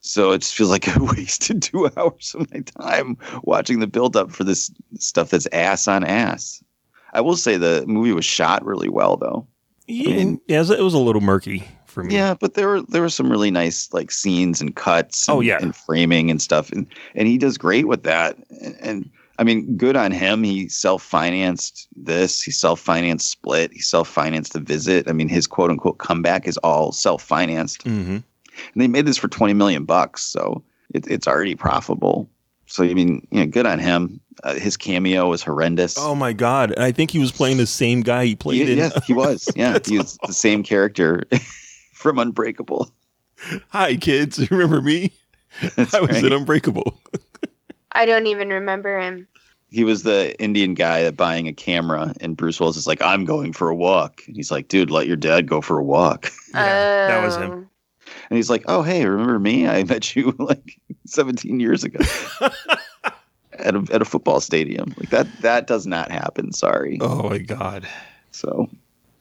So 0.00 0.32
it 0.32 0.38
just 0.38 0.54
feels 0.54 0.70
like 0.70 0.88
I 0.88 0.98
wasted 1.16 1.62
two 1.62 1.90
hours 1.96 2.34
of 2.38 2.50
my 2.52 2.60
time 2.60 3.18
watching 3.42 3.80
the 3.80 3.86
build 3.86 4.16
up 4.16 4.30
for 4.30 4.44
this 4.44 4.70
stuff 4.98 5.30
that's 5.30 5.46
ass 5.52 5.86
on 5.86 6.02
ass. 6.02 6.62
I 7.12 7.20
will 7.20 7.36
say 7.36 7.56
the 7.56 7.84
movie 7.86 8.12
was 8.12 8.24
shot 8.24 8.64
really 8.64 8.88
well, 8.88 9.16
though. 9.16 9.46
Yeah, 9.86 10.34
yeah, 10.46 10.56
it 10.56 10.58
was, 10.58 10.70
it 10.70 10.82
was 10.82 10.94
a 10.94 10.98
little 10.98 11.22
murky 11.22 11.66
for 11.86 12.04
me. 12.04 12.14
Yeah, 12.14 12.34
but 12.34 12.54
there 12.54 12.68
were 12.68 12.82
there 12.82 13.02
were 13.02 13.08
some 13.08 13.30
really 13.30 13.50
nice 13.50 13.92
like 13.92 14.10
scenes 14.10 14.60
and 14.60 14.74
cuts. 14.76 15.28
Oh, 15.28 15.40
yeah. 15.40 15.58
and 15.60 15.74
framing 15.74 16.30
and 16.30 16.40
stuff, 16.40 16.70
and 16.72 16.86
and 17.14 17.26
he 17.26 17.38
does 17.38 17.58
great 17.58 17.88
with 17.88 18.02
that. 18.04 18.36
And, 18.62 18.76
and 18.80 19.10
I 19.38 19.44
mean, 19.44 19.76
good 19.76 19.96
on 19.96 20.10
him. 20.10 20.42
He 20.42 20.68
self 20.68 21.02
financed 21.02 21.86
this. 21.96 22.42
He 22.42 22.50
self 22.50 22.80
financed 22.80 23.30
Split. 23.30 23.72
He 23.72 23.80
self 23.80 24.08
financed 24.08 24.52
the 24.52 24.60
visit. 24.60 25.08
I 25.08 25.12
mean, 25.12 25.28
his 25.28 25.46
quote 25.46 25.70
unquote 25.70 25.98
comeback 25.98 26.46
is 26.46 26.56
all 26.58 26.92
self 26.92 27.22
financed, 27.22 27.82
hmm 27.82 28.18
and 28.74 28.82
they 28.82 28.88
made 28.88 29.06
this 29.06 29.16
for 29.16 29.28
twenty 29.28 29.54
million 29.54 29.84
bucks, 29.84 30.22
so 30.22 30.64
it, 30.92 31.06
it's 31.06 31.28
already 31.28 31.54
profitable. 31.54 32.28
So 32.66 32.82
I 32.82 32.92
mean, 32.94 33.26
you 33.30 33.40
know, 33.40 33.46
good 33.46 33.66
on 33.66 33.78
him. 33.78 34.20
Uh, 34.44 34.54
his 34.54 34.76
cameo 34.76 35.28
was 35.28 35.42
horrendous. 35.42 35.96
Oh 35.98 36.14
my 36.16 36.32
god! 36.32 36.72
And 36.72 36.82
I 36.82 36.90
think 36.92 37.10
he 37.12 37.18
was 37.20 37.30
playing 37.32 37.56
the 37.58 37.66
same 37.66 38.02
guy 38.02 38.24
he 38.26 38.34
played 38.36 38.66
He- 38.66 38.72
in. 38.72 38.78
yeah, 38.78 38.90
he 39.06 39.12
was. 39.14 39.48
Yeah, 39.56 39.78
he 39.84 39.98
was 39.98 40.18
the 40.26 40.32
same 40.32 40.62
character 40.64 41.22
from 41.94 42.18
Unbreakable. 42.18 42.90
Hi, 43.70 43.94
kids. 43.96 44.38
Remember 44.50 44.82
me? 44.82 45.12
That's 45.76 45.94
I 45.94 46.00
was 46.00 46.10
right. 46.10 46.24
in 46.24 46.32
Unbreakable. 46.32 47.00
I 47.98 48.06
don't 48.06 48.26
even 48.26 48.48
remember 48.48 48.98
him. 48.98 49.26
he 49.70 49.84
was 49.84 50.02
the 50.04 50.34
Indian 50.40 50.72
guy 50.74 51.10
buying 51.10 51.46
a 51.48 51.52
camera, 51.52 52.14
and 52.20 52.36
Bruce 52.36 52.58
Willis 52.60 52.76
is 52.76 52.86
like, 52.86 53.02
"I'm 53.02 53.24
going 53.26 53.52
for 53.52 53.68
a 53.68 53.74
walk," 53.76 54.22
and 54.26 54.34
he's 54.36 54.50
like, 54.50 54.68
"Dude, 54.68 54.90
let 54.90 55.06
your 55.06 55.16
dad 55.16 55.46
go 55.46 55.60
for 55.60 55.78
a 55.78 55.84
walk." 55.84 56.30
Yeah, 56.54 57.06
that 57.08 57.22
was 57.24 57.36
Oh. 57.36 57.40
him. 57.42 57.52
And 58.30 58.36
he's 58.38 58.48
like, 58.48 58.64
"Oh, 58.68 58.82
hey, 58.82 59.04
remember 59.04 59.38
me? 59.38 59.68
I 59.68 59.84
met 59.84 60.16
you 60.16 60.34
like 60.38 60.78
17 61.06 61.60
years 61.60 61.84
ago 61.84 61.98
at 63.52 63.74
a 63.74 63.84
at 63.92 64.00
a 64.00 64.04
football 64.04 64.40
stadium. 64.40 64.94
Like 64.98 65.10
that. 65.10 65.26
That 65.42 65.66
does 65.66 65.86
not 65.86 66.10
happen. 66.10 66.52
Sorry. 66.52 66.98
Oh 67.02 67.28
my 67.28 67.38
god! 67.38 67.86
So 68.30 68.68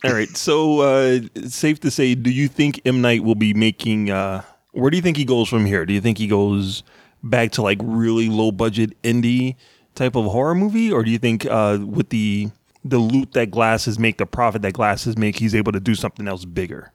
All 0.04 0.14
right, 0.14 0.30
so 0.38 0.80
uh, 0.82 1.20
safe 1.50 1.80
to 1.82 1.92
say, 1.92 2.14
do 2.16 2.30
you 2.30 2.48
think 2.48 2.82
M 2.86 3.02
Night 3.02 3.24
will 3.24 3.36
be 3.36 3.54
making? 3.54 4.10
Uh, 4.12 4.44
where 4.72 4.90
do 4.92 4.96
you 4.98 5.04
think 5.04 5.18
he 5.18 5.26
goes 5.26 5.50
from 5.50 5.66
here? 5.66 5.86
Do 5.86 5.94
you 5.94 6.02
think 6.02 6.18
he 6.20 6.28
goes 6.28 6.84
back 7.24 7.52
to 7.54 7.62
like 7.62 7.80
really 7.82 8.30
low 8.30 8.52
budget 8.52 9.00
indie 9.04 9.56
type 9.96 10.16
of 10.16 10.26
horror 10.26 10.56
movie, 10.56 10.92
or 10.92 11.04
do 11.04 11.12
you 11.12 11.18
think 11.18 11.46
uh, 11.46 11.80
with 11.86 12.10
the 12.10 12.50
the 12.86 13.00
loot 13.00 13.34
that 13.34 13.52
glasses 13.52 14.00
make, 14.00 14.18
the 14.18 14.26
profit 14.26 14.62
that 14.62 14.74
glasses 14.74 15.18
make, 15.18 15.38
he's 15.38 15.56
able 15.56 15.72
to 15.72 15.80
do 15.80 15.96
something 15.96 16.28
else 16.28 16.46
bigger? 16.46 16.92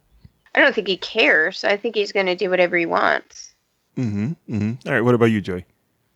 I 0.55 0.61
don't 0.61 0.75
think 0.75 0.87
he 0.87 0.97
cares. 0.97 1.65
I 1.65 1.77
think 1.77 1.95
he's 1.95 2.13
going 2.13 2.27
to 2.27 2.37
do 2.37 2.51
whatever 2.51 2.77
he 2.77 2.87
wants. 2.87 3.55
Mm-hmm. 3.97 4.33
mm-hmm. 4.49 4.89
All 4.89 4.95
right, 4.95 5.03
what 5.03 5.15
about 5.15 5.27
you, 5.27 5.41
Joey? 5.41 5.65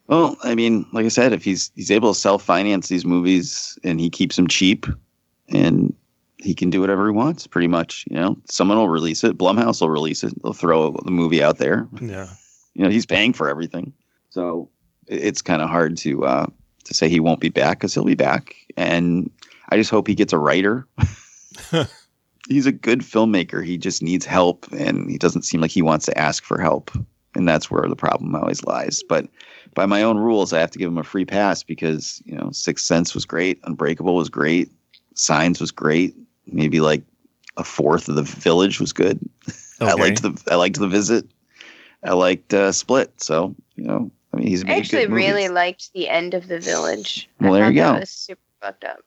Well, 0.08 0.36
I 0.42 0.54
mean, 0.54 0.86
like 0.92 1.04
I 1.04 1.08
said, 1.08 1.32
if 1.32 1.44
he's 1.44 1.70
he's 1.74 1.90
able 1.90 2.14
to 2.14 2.18
self 2.18 2.42
finance 2.42 2.88
these 2.88 3.04
movies 3.04 3.78
and 3.82 4.00
he 4.00 4.08
keeps 4.08 4.36
them 4.36 4.46
cheap, 4.46 4.86
and 5.48 5.94
he 6.38 6.54
can 6.54 6.70
do 6.70 6.80
whatever 6.80 7.06
he 7.06 7.12
wants, 7.12 7.46
pretty 7.46 7.66
much. 7.66 8.04
You 8.08 8.16
know, 8.16 8.36
someone 8.48 8.78
will 8.78 8.88
release 8.88 9.24
it. 9.24 9.36
Blumhouse 9.36 9.80
will 9.80 9.90
release 9.90 10.22
it. 10.22 10.40
They'll 10.42 10.52
throw 10.52 10.92
the 11.04 11.10
movie 11.10 11.42
out 11.42 11.58
there. 11.58 11.88
Yeah. 12.00 12.28
You 12.76 12.84
know, 12.84 12.90
he's 12.90 13.06
paying 13.06 13.32
for 13.32 13.48
everything, 13.48 13.92
so 14.28 14.68
it's 15.06 15.40
kind 15.40 15.62
of 15.62 15.70
hard 15.70 15.96
to 15.98 16.24
uh, 16.26 16.46
to 16.84 16.94
say 16.94 17.08
he 17.08 17.20
won't 17.20 17.40
be 17.40 17.48
back 17.48 17.78
because 17.78 17.94
he'll 17.94 18.04
be 18.04 18.14
back. 18.14 18.54
And 18.76 19.30
I 19.70 19.76
just 19.76 19.90
hope 19.90 20.06
he 20.06 20.14
gets 20.14 20.32
a 20.32 20.38
writer. 20.38 20.86
he's 22.48 22.66
a 22.66 22.72
good 22.72 23.00
filmmaker. 23.00 23.64
He 23.64 23.78
just 23.78 24.02
needs 24.02 24.26
help, 24.26 24.70
and 24.72 25.10
he 25.10 25.16
doesn't 25.16 25.42
seem 25.42 25.60
like 25.60 25.70
he 25.70 25.82
wants 25.82 26.06
to 26.06 26.18
ask 26.18 26.44
for 26.44 26.60
help. 26.60 26.90
And 27.34 27.48
that's 27.48 27.70
where 27.70 27.88
the 27.88 27.96
problem 27.96 28.34
always 28.34 28.64
lies. 28.64 29.02
But 29.06 29.26
by 29.74 29.86
my 29.86 30.02
own 30.02 30.18
rules, 30.18 30.52
I 30.52 30.60
have 30.60 30.70
to 30.70 30.78
give 30.78 30.88
him 30.88 30.98
a 30.98 31.04
free 31.04 31.24
pass 31.24 31.62
because 31.62 32.22
you 32.24 32.34
know, 32.34 32.50
Sixth 32.50 32.84
Sense 32.84 33.14
was 33.14 33.24
great, 33.24 33.58
Unbreakable 33.64 34.14
was 34.14 34.28
great, 34.28 34.70
Signs 35.14 35.60
was 35.60 35.70
great. 35.70 36.14
Maybe 36.46 36.80
like 36.80 37.02
a 37.56 37.64
fourth 37.64 38.08
of 38.08 38.16
the 38.16 38.22
Village 38.22 38.80
was 38.80 38.92
good. 38.92 39.18
I 39.80 39.92
liked 39.94 40.22
the 40.22 40.42
I 40.50 40.54
liked 40.54 40.78
the 40.78 40.88
Visit. 40.88 41.26
I 42.06 42.12
liked 42.14 42.54
uh, 42.54 42.72
Split. 42.72 43.12
So 43.20 43.54
you 43.74 43.84
know, 43.84 44.10
I 44.32 44.36
mean, 44.38 44.46
he's 44.46 44.64
I 44.64 44.76
actually 44.76 45.02
good 45.02 45.10
movies. 45.10 45.26
really 45.26 45.48
liked 45.48 45.92
the 45.92 46.08
end 46.08 46.34
of 46.34 46.48
the 46.48 46.58
village. 46.60 47.28
Well, 47.40 47.54
I 47.54 47.58
there 47.60 47.68
you 47.70 47.74
go. 47.76 47.92
That 47.92 48.00
was 48.00 48.10
super 48.10 48.40
fucked 48.62 48.84
up. 48.84 49.00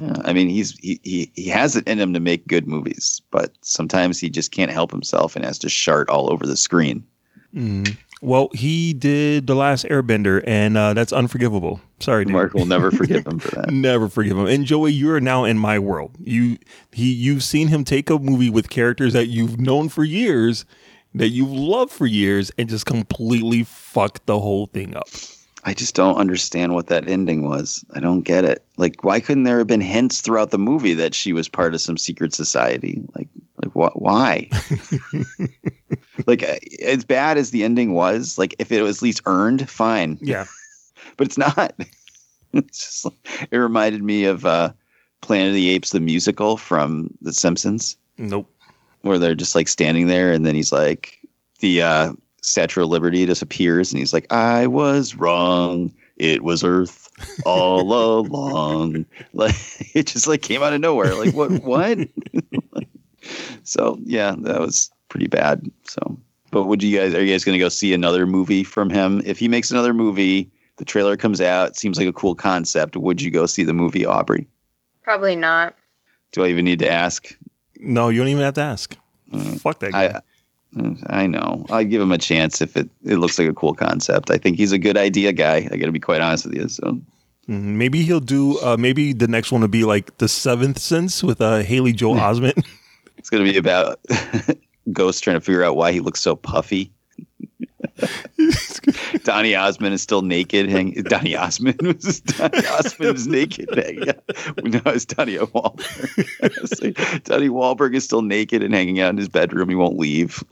Yeah, 0.00 0.14
I 0.24 0.32
mean, 0.32 0.48
he's 0.48 0.76
he, 0.78 0.98
he 1.04 1.30
he 1.34 1.48
has 1.50 1.76
it 1.76 1.86
in 1.86 1.98
him 2.00 2.12
to 2.14 2.20
make 2.20 2.46
good 2.48 2.66
movies, 2.66 3.22
but 3.30 3.52
sometimes 3.60 4.18
he 4.18 4.28
just 4.30 4.50
can't 4.50 4.70
help 4.72 4.90
himself 4.90 5.36
and 5.36 5.44
has 5.44 5.58
to 5.60 5.68
shart 5.68 6.08
all 6.08 6.32
over 6.32 6.46
the 6.46 6.56
screen. 6.56 7.04
Mhm. 7.54 7.96
Well, 8.20 8.48
he 8.54 8.94
did 8.94 9.46
the 9.46 9.54
last 9.54 9.84
Airbender, 9.84 10.42
and 10.46 10.76
uh, 10.78 10.94
that's 10.94 11.12
unforgivable. 11.12 11.80
Sorry, 12.00 12.24
dude. 12.24 12.32
Mark 12.32 12.54
will 12.54 12.64
never 12.64 12.90
forgive 12.90 13.26
him 13.26 13.38
for 13.38 13.50
that. 13.56 13.70
Never 13.70 14.08
forgive 14.08 14.38
him. 14.38 14.46
And 14.46 14.64
Joey, 14.64 14.92
you 14.92 15.10
are 15.12 15.20
now 15.20 15.44
in 15.44 15.58
my 15.58 15.78
world. 15.78 16.12
You 16.18 16.56
he 16.92 17.12
you've 17.12 17.44
seen 17.44 17.68
him 17.68 17.84
take 17.84 18.08
a 18.10 18.18
movie 18.18 18.50
with 18.50 18.70
characters 18.70 19.12
that 19.12 19.26
you've 19.28 19.60
known 19.60 19.90
for 19.90 20.02
years, 20.04 20.64
that 21.14 21.28
you've 21.28 21.50
loved 21.50 21.92
for 21.92 22.06
years, 22.06 22.50
and 22.58 22.68
just 22.68 22.86
completely 22.86 23.64
fuck 23.64 24.24
the 24.26 24.38
whole 24.38 24.66
thing 24.66 24.96
up. 24.96 25.08
I 25.66 25.72
just 25.72 25.94
don't 25.94 26.16
understand 26.16 26.74
what 26.74 26.88
that 26.88 27.08
ending 27.08 27.48
was. 27.48 27.84
I 27.94 28.00
don't 28.00 28.20
get 28.20 28.44
it. 28.44 28.62
Like, 28.76 29.02
why 29.02 29.20
couldn't 29.20 29.44
there 29.44 29.58
have 29.58 29.66
been 29.66 29.80
hints 29.80 30.20
throughout 30.20 30.50
the 30.50 30.58
movie 30.58 30.92
that 30.94 31.14
she 31.14 31.32
was 31.32 31.48
part 31.48 31.74
of 31.74 31.80
some 31.80 31.96
secret 31.96 32.34
society? 32.34 33.02
Like, 33.14 33.28
like 33.62 33.72
wh- 33.72 33.96
why? 33.96 34.50
like, 36.26 36.42
uh, 36.42 36.56
as 36.82 37.04
bad 37.04 37.38
as 37.38 37.50
the 37.50 37.64
ending 37.64 37.94
was, 37.94 38.36
like 38.36 38.54
if 38.58 38.70
it 38.70 38.82
was 38.82 38.98
at 38.98 39.02
least 39.02 39.22
earned, 39.24 39.68
fine. 39.70 40.18
Yeah. 40.20 40.44
but 41.16 41.26
it's 41.26 41.38
not. 41.38 41.74
it's 42.52 42.84
just 42.84 43.04
like, 43.06 43.48
it 43.50 43.56
reminded 43.56 44.02
me 44.02 44.26
of 44.26 44.44
uh, 44.44 44.70
Planet 45.22 45.48
of 45.48 45.54
the 45.54 45.70
Apes, 45.70 45.92
the 45.92 46.00
musical 46.00 46.58
from 46.58 47.08
The 47.22 47.32
Simpsons, 47.32 47.96
Nope. 48.18 48.50
Where 49.04 49.18
they're 49.18 49.34
just 49.34 49.54
like 49.54 49.68
standing 49.68 50.06
there, 50.06 50.32
and 50.32 50.44
then 50.44 50.54
he's 50.54 50.72
like, 50.72 51.20
the 51.60 51.82
uh, 51.82 52.12
Statue 52.42 52.82
of 52.82 52.88
Liberty 52.88 53.24
just 53.26 53.42
appears, 53.42 53.92
and 53.92 53.98
he's 53.98 54.12
like, 54.12 54.30
"I 54.32 54.66
was 54.66 55.14
wrong. 55.14 55.94
It 56.16 56.44
was 56.44 56.64
Earth 56.64 57.10
all 57.44 57.80
along." 58.20 59.06
Like 59.32 59.54
it 59.94 60.06
just 60.06 60.26
like 60.26 60.42
came 60.42 60.62
out 60.62 60.72
of 60.72 60.80
nowhere. 60.80 61.14
Like 61.14 61.34
what? 61.34 61.50
What? 61.62 61.98
so 63.62 63.98
yeah, 64.02 64.34
that 64.38 64.60
was 64.60 64.90
pretty 65.08 65.28
bad. 65.28 65.70
So, 65.84 66.18
but 66.50 66.64
would 66.64 66.82
you 66.82 66.98
guys? 66.98 67.14
Are 67.14 67.24
you 67.24 67.32
guys 67.32 67.44
going 67.44 67.58
to 67.58 67.64
go 67.64 67.68
see 67.68 67.94
another 67.94 68.26
movie 68.26 68.64
from 68.64 68.90
him? 68.90 69.22
If 69.24 69.38
he 69.38 69.48
makes 69.48 69.70
another 69.70 69.94
movie, 69.94 70.50
the 70.76 70.84
trailer 70.84 71.16
comes 71.16 71.40
out. 71.40 71.76
Seems 71.76 71.98
like 71.98 72.08
a 72.08 72.12
cool 72.12 72.34
concept. 72.34 72.96
Would 72.96 73.22
you 73.22 73.30
go 73.30 73.46
see 73.46 73.64
the 73.64 73.74
movie 73.74 74.04
Aubrey? 74.04 74.46
Probably 75.02 75.36
not. 75.36 75.76
Do 76.32 76.44
I 76.44 76.48
even 76.48 76.64
need 76.64 76.80
to 76.80 76.90
ask? 76.90 77.36
No, 77.80 78.08
you 78.08 78.18
don't 78.20 78.28
even 78.28 78.42
have 78.42 78.54
to 78.54 78.60
ask. 78.62 78.96
Fuck 79.58 79.80
that 79.80 79.92
guy. 79.92 80.06
I 80.06 80.20
I 81.22 81.26
know. 81.26 81.64
I'd 81.70 81.88
give 81.90 82.02
him 82.02 82.10
a 82.12 82.18
chance 82.18 82.60
if 82.60 82.76
it, 82.76 82.88
it 83.04 83.16
looks 83.18 83.38
like 83.38 83.48
a 83.48 83.54
cool 83.54 83.74
concept. 83.74 84.30
I 84.30 84.38
think 84.38 84.56
he's 84.56 84.72
a 84.72 84.78
good 84.78 84.96
idea 84.96 85.32
guy. 85.32 85.68
I 85.70 85.76
got 85.76 85.86
to 85.86 85.92
be 85.92 86.00
quite 86.00 86.20
honest 86.20 86.46
with 86.46 86.54
you. 86.56 86.68
So 86.68 87.00
Mhm. 87.48 87.76
Maybe 87.76 88.02
he'll 88.02 88.20
do. 88.20 88.58
Uh, 88.60 88.76
maybe 88.78 89.12
the 89.12 89.28
next 89.28 89.52
one 89.52 89.60
will 89.60 89.68
be 89.68 89.84
like 89.84 90.16
the 90.18 90.28
Seventh 90.28 90.78
Sense 90.78 91.22
with 91.22 91.40
uh, 91.42 91.58
Haley 91.58 91.92
Joel 91.92 92.16
Osment. 92.28 92.64
it's 93.18 93.28
going 93.30 93.44
to 93.44 93.52
be 93.52 93.58
about 93.58 94.00
Ghost 94.92 95.22
trying 95.22 95.36
to 95.36 95.40
figure 95.42 95.62
out 95.62 95.76
why 95.76 95.92
he 95.92 96.00
looks 96.00 96.20
so 96.20 96.34
puffy. 96.36 96.90
Donny 99.24 99.54
Osmond 99.54 99.94
is 99.94 100.02
still 100.02 100.22
naked. 100.22 100.68
Hang- 100.68 100.92
Donny 101.04 101.36
Osmond 101.36 101.80
was 101.82 102.20
Donny 102.20 102.66
Osmond 102.66 103.16
is 103.16 103.26
naked. 103.26 103.68
hanging 103.74 104.08
out. 104.08 104.24
No, 104.64 104.80
it's 104.86 105.04
Donnie 105.04 105.36
Wahlberg. 105.38 107.22
Donnie 107.24 107.48
Wahlberg 107.48 107.94
is 107.94 108.04
still 108.04 108.22
naked 108.22 108.62
and 108.62 108.74
hanging 108.74 109.00
out 109.00 109.10
in 109.10 109.16
his 109.16 109.28
bedroom. 109.28 109.68
He 109.68 109.74
won't 109.74 109.98
leave. 109.98 110.42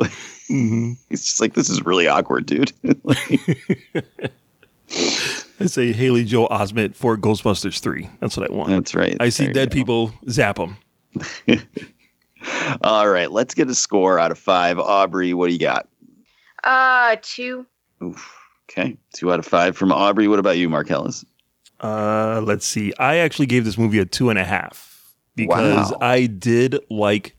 Mhm. 0.49 0.97
He's 1.09 1.25
just 1.25 1.41
like, 1.41 1.55
this 1.55 1.69
is 1.69 1.85
really 1.85 2.07
awkward, 2.07 2.47
dude. 2.47 2.73
I 5.61 5.67
say 5.67 5.93
Haley 5.93 6.25
Joel 6.25 6.49
Osment 6.49 6.95
for 6.95 7.17
Ghostbusters 7.17 7.81
three. 7.81 8.09
That's 8.21 8.37
what 8.37 8.51
I 8.51 8.55
want. 8.55 8.69
That's 8.71 8.95
right. 8.95 9.17
I 9.21 9.29
see 9.31 9.45
There 9.45 9.55
dead 9.55 9.71
people. 9.73 10.13
Zap 10.29 10.57
them. 10.57 10.77
All 12.83 13.09
right, 13.09 13.31
let's 13.31 13.55
get 13.55 13.69
a 13.71 13.75
score 13.75 14.19
out 14.19 14.31
of 14.33 14.39
five. 14.39 14.79
Aubrey, 14.79 15.33
what 15.35 15.47
do 15.47 15.53
you 15.53 15.59
got? 15.59 15.89
Uh, 16.65 17.17
two. 17.23 17.67
Oof. 18.03 18.39
Okay, 18.71 18.97
two 19.15 19.33
out 19.33 19.39
of 19.39 19.47
five 19.47 19.77
from 19.77 19.93
Aubrey. 19.93 20.29
What 20.29 20.39
about 20.39 20.57
you, 20.57 20.69
Marcellus? 20.69 21.25
Uh, 21.81 22.41
let's 22.45 22.65
see. 22.65 22.93
I 22.99 23.17
actually 23.17 23.47
gave 23.47 23.65
this 23.65 23.77
movie 23.77 23.99
a 23.99 24.05
two 24.05 24.31
and 24.31 24.39
a 24.39 24.45
half 24.45 25.13
because 25.35 25.91
Wow. 25.91 25.99
I 26.01 26.27
did 26.27 26.79
like, 26.89 27.37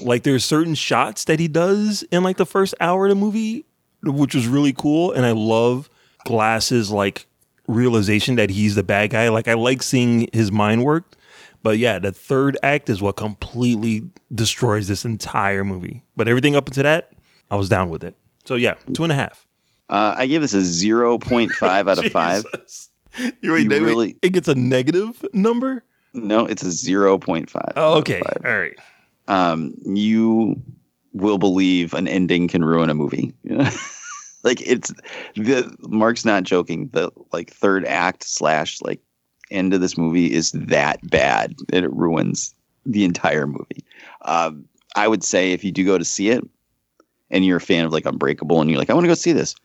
like 0.00 0.22
there's 0.22 0.44
certain 0.44 0.74
shots 0.74 1.24
that 1.24 1.40
he 1.40 1.48
does 1.48 2.04
in 2.04 2.22
like 2.22 2.36
the 2.36 2.46
first 2.46 2.74
hour 2.80 3.06
of 3.06 3.10
the 3.10 3.14
movie, 3.16 3.66
which 4.02 4.34
was 4.34 4.46
really 4.46 4.72
cool, 4.72 5.12
and 5.12 5.26
I 5.26 5.32
love 5.32 5.90
Glass's 6.24 6.90
like 6.90 7.26
realization 7.66 8.36
that 8.36 8.50
he's 8.50 8.74
the 8.76 8.82
bad 8.84 9.10
guy. 9.10 9.28
Like 9.28 9.48
I 9.48 9.54
like 9.54 9.82
seeing 9.82 10.28
his 10.32 10.50
mind 10.52 10.84
work, 10.84 11.14
but 11.62 11.76
yeah, 11.78 11.98
the 11.98 12.12
third 12.12 12.56
act 12.62 12.88
is 12.88 13.02
what 13.02 13.16
completely 13.16 14.02
destroys 14.34 14.88
this 14.88 15.04
entire 15.04 15.64
movie. 15.64 16.02
But 16.16 16.28
everything 16.28 16.56
up 16.56 16.68
until 16.68 16.84
that, 16.84 17.12
I 17.50 17.56
was 17.56 17.68
down 17.68 17.90
with 17.90 18.04
it. 18.04 18.14
So 18.44 18.54
yeah, 18.56 18.74
two 18.94 19.02
and 19.04 19.12
a 19.12 19.16
half. 19.16 19.46
Uh, 19.88 20.14
I 20.16 20.26
gave 20.26 20.40
this 20.40 20.54
a 20.54 20.58
0.5 20.58 21.90
out 21.90 22.04
of 22.04 22.12
five. 22.12 22.44
You, 23.18 23.56
You 23.56 23.68
really- 23.68 24.16
it 24.22 24.30
gets 24.32 24.48
a 24.48 24.54
negative 24.54 25.24
number. 25.32 25.84
No, 26.14 26.44
it's 26.46 26.62
a 26.62 26.66
0.5. 26.66 27.72
Oh, 27.76 27.98
okay. 27.98 28.20
five. 28.20 28.42
All 28.44 28.58
right. 28.58 28.78
Um, 29.28 29.74
you 29.84 30.60
will 31.12 31.38
believe 31.38 31.94
an 31.94 32.08
ending 32.08 32.48
can 32.48 32.64
ruin 32.64 32.90
a 32.90 32.94
movie. 32.94 33.32
like 34.42 34.60
it's 34.66 34.92
the 35.36 35.74
Mark's 35.88 36.24
not 36.24 36.42
joking. 36.42 36.88
The 36.92 37.10
like 37.32 37.50
third 37.50 37.84
act 37.86 38.24
slash 38.24 38.80
like 38.82 39.00
end 39.50 39.72
of 39.74 39.80
this 39.80 39.96
movie 39.96 40.32
is 40.32 40.52
that 40.52 40.98
bad 41.08 41.54
that 41.68 41.84
it 41.84 41.92
ruins 41.92 42.54
the 42.84 43.04
entire 43.04 43.46
movie. 43.46 43.84
Um, 44.22 44.64
I 44.96 45.06
would 45.08 45.22
say 45.22 45.52
if 45.52 45.62
you 45.64 45.70
do 45.72 45.84
go 45.84 45.96
to 45.98 46.04
see 46.04 46.28
it 46.30 46.42
and 47.32 47.44
you're 47.44 47.56
a 47.56 47.60
fan 47.60 47.84
of 47.84 47.92
like 47.92 48.06
Unbreakable 48.06 48.60
and 48.60 48.70
you're 48.70 48.78
like, 48.78 48.90
I 48.90 48.94
want 48.94 49.04
to 49.04 49.08
go 49.08 49.14
see 49.14 49.32
this, 49.32 49.56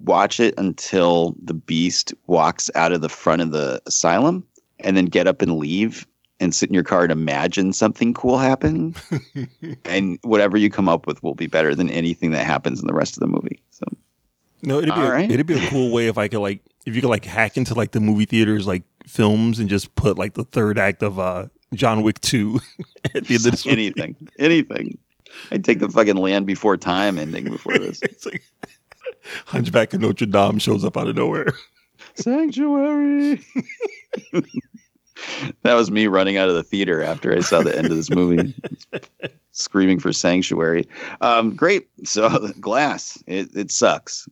watch 0.00 0.38
it 0.40 0.52
until 0.58 1.34
the 1.42 1.54
beast 1.54 2.12
walks 2.26 2.70
out 2.74 2.92
of 2.92 3.00
the 3.00 3.08
front 3.08 3.40
of 3.40 3.52
the 3.52 3.80
asylum 3.86 4.44
and 4.80 4.96
then 4.96 5.06
get 5.06 5.26
up 5.26 5.40
and 5.40 5.56
leave 5.56 6.06
and 6.38 6.54
sit 6.54 6.68
in 6.68 6.74
your 6.74 6.84
car 6.84 7.04
and 7.04 7.12
imagine 7.12 7.72
something 7.72 8.12
cool 8.12 8.36
happening. 8.36 8.94
and 9.86 10.18
whatever 10.22 10.58
you 10.58 10.68
come 10.68 10.88
up 10.88 11.06
with 11.06 11.22
will 11.22 11.34
be 11.34 11.46
better 11.46 11.74
than 11.74 11.88
anything 11.88 12.32
that 12.32 12.44
happens 12.44 12.80
in 12.80 12.86
the 12.86 12.92
rest 12.92 13.16
of 13.16 13.20
the 13.20 13.26
movie. 13.26 13.62
So 13.70 13.86
No, 14.62 14.78
it'd 14.78 14.94
be 14.94 15.00
a, 15.00 15.10
right. 15.10 15.30
it'd 15.30 15.46
be 15.46 15.58
a 15.58 15.70
cool 15.70 15.90
way 15.90 16.08
if 16.08 16.18
I 16.18 16.28
could 16.28 16.40
like 16.40 16.60
if 16.84 16.94
you 16.94 17.00
could 17.00 17.10
like 17.10 17.24
hack 17.24 17.56
into 17.56 17.74
like 17.74 17.92
the 17.92 18.00
movie 18.00 18.26
theaters 18.26 18.66
like 18.66 18.82
films 19.06 19.58
and 19.58 19.68
just 19.70 19.94
put 19.94 20.18
like 20.18 20.34
the 20.34 20.44
third 20.44 20.78
act 20.78 21.02
of 21.02 21.18
uh 21.18 21.46
John 21.72 22.02
Wick 22.02 22.20
two 22.20 22.60
at 23.14 23.24
the 23.26 23.34
end 23.34 23.46
of 23.46 23.52
this 23.52 23.64
movie. 23.64 23.86
anything, 23.86 24.98
I'd 25.50 25.64
take 25.64 25.78
the 25.78 25.88
fucking 25.88 26.16
Land 26.16 26.46
Before 26.46 26.76
Time 26.76 27.18
ending 27.18 27.44
before 27.44 27.78
this. 27.78 28.00
It's 28.02 28.26
like 28.26 28.42
Hunchback 29.46 29.92
of 29.94 30.00
Notre 30.00 30.26
Dame 30.26 30.58
shows 30.58 30.84
up 30.84 30.96
out 30.96 31.08
of 31.08 31.16
nowhere. 31.16 31.52
Sanctuary. 32.14 33.40
that 35.62 35.74
was 35.74 35.90
me 35.90 36.06
running 36.06 36.36
out 36.36 36.48
of 36.48 36.54
the 36.54 36.62
theater 36.62 37.02
after 37.02 37.32
I 37.32 37.40
saw 37.40 37.62
the 37.62 37.76
end 37.76 37.86
of 37.86 37.96
this 37.96 38.10
movie, 38.10 38.54
screaming 39.52 39.98
for 39.98 40.12
Sanctuary. 40.12 40.88
Um, 41.20 41.54
great. 41.54 41.88
So 42.04 42.48
Glass, 42.60 43.22
it, 43.26 43.48
it 43.54 43.70
sucks. 43.70 44.28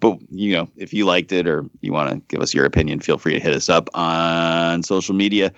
but 0.00 0.18
you 0.30 0.54
know, 0.54 0.68
if 0.76 0.92
you 0.92 1.06
liked 1.06 1.32
it 1.32 1.46
or 1.46 1.64
you 1.80 1.92
want 1.92 2.10
to 2.10 2.16
give 2.28 2.42
us 2.42 2.52
your 2.52 2.64
opinion, 2.64 3.00
feel 3.00 3.18
free 3.18 3.34
to 3.34 3.40
hit 3.40 3.54
us 3.54 3.68
up 3.68 3.88
on 3.94 4.82
social 4.82 5.14
media. 5.14 5.52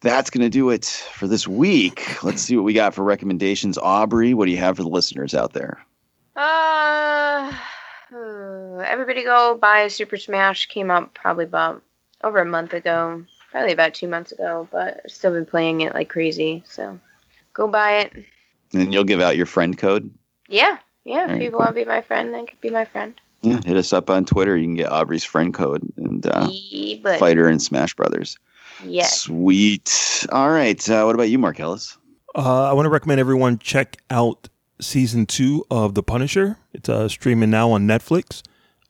That's 0.00 0.30
going 0.30 0.42
to 0.42 0.48
do 0.50 0.70
it 0.70 0.86
for 1.12 1.28
this 1.28 1.46
week. 1.46 2.22
Let's 2.22 2.40
see 2.40 2.56
what 2.56 2.64
we 2.64 2.72
got 2.72 2.94
for 2.94 3.04
recommendations. 3.04 3.76
Aubrey, 3.76 4.32
what 4.32 4.46
do 4.46 4.52
you 4.52 4.56
have 4.58 4.76
for 4.76 4.82
the 4.82 4.88
listeners 4.88 5.34
out 5.34 5.52
there? 5.52 5.84
Uh, 6.36 7.52
everybody 8.82 9.24
go 9.24 9.58
buy 9.60 9.88
Super 9.88 10.16
Smash. 10.16 10.66
Came 10.66 10.90
out 10.90 11.12
probably 11.12 11.44
about 11.44 11.82
over 12.24 12.38
a 12.38 12.46
month 12.46 12.72
ago, 12.72 13.24
probably 13.50 13.72
about 13.72 13.92
two 13.92 14.08
months 14.08 14.32
ago, 14.32 14.66
but 14.70 15.02
I've 15.04 15.10
still 15.10 15.32
been 15.32 15.44
playing 15.46 15.82
it 15.82 15.92
like 15.92 16.08
crazy. 16.08 16.62
So 16.66 16.98
go 17.52 17.68
buy 17.68 17.98
it. 17.98 18.24
And 18.72 18.94
you'll 18.94 19.04
give 19.04 19.20
out 19.20 19.36
your 19.36 19.46
friend 19.46 19.76
code. 19.76 20.10
Yeah, 20.48 20.78
yeah. 21.04 21.30
If 21.30 21.38
people 21.38 21.58
want 21.58 21.70
to 21.70 21.74
be 21.74 21.84
my 21.84 22.00
friend, 22.00 22.32
then 22.32 22.46
could 22.46 22.60
be 22.60 22.70
my 22.70 22.86
friend. 22.86 23.20
Yeah, 23.42 23.60
hit 23.64 23.76
us 23.76 23.92
up 23.92 24.08
on 24.08 24.24
Twitter. 24.24 24.56
You 24.56 24.66
can 24.66 24.74
get 24.74 24.92
Aubrey's 24.92 25.24
friend 25.24 25.52
code 25.52 25.82
and 25.96 26.26
uh, 26.26 26.48
Yeah, 26.50 26.98
but 27.02 27.18
fight 27.18 27.36
her 27.36 27.58
Smash 27.58 27.94
Brothers. 27.94 28.38
Yes. 28.84 29.20
Sweet. 29.22 30.26
All 30.30 30.50
right. 30.50 30.88
Uh, 30.88 31.04
what 31.04 31.14
about 31.14 31.28
you, 31.30 31.38
Marcellus? 31.38 31.96
Uh, 32.34 32.70
I 32.70 32.72
want 32.72 32.86
to 32.86 32.90
recommend 32.90 33.20
everyone 33.20 33.58
check 33.58 33.96
out 34.10 34.48
season 34.80 35.26
two 35.26 35.64
of 35.70 35.94
The 35.94 36.02
Punisher. 36.02 36.56
It's 36.72 36.88
uh, 36.88 37.08
streaming 37.08 37.50
now 37.50 37.70
on 37.72 37.86
Netflix. 37.86 38.42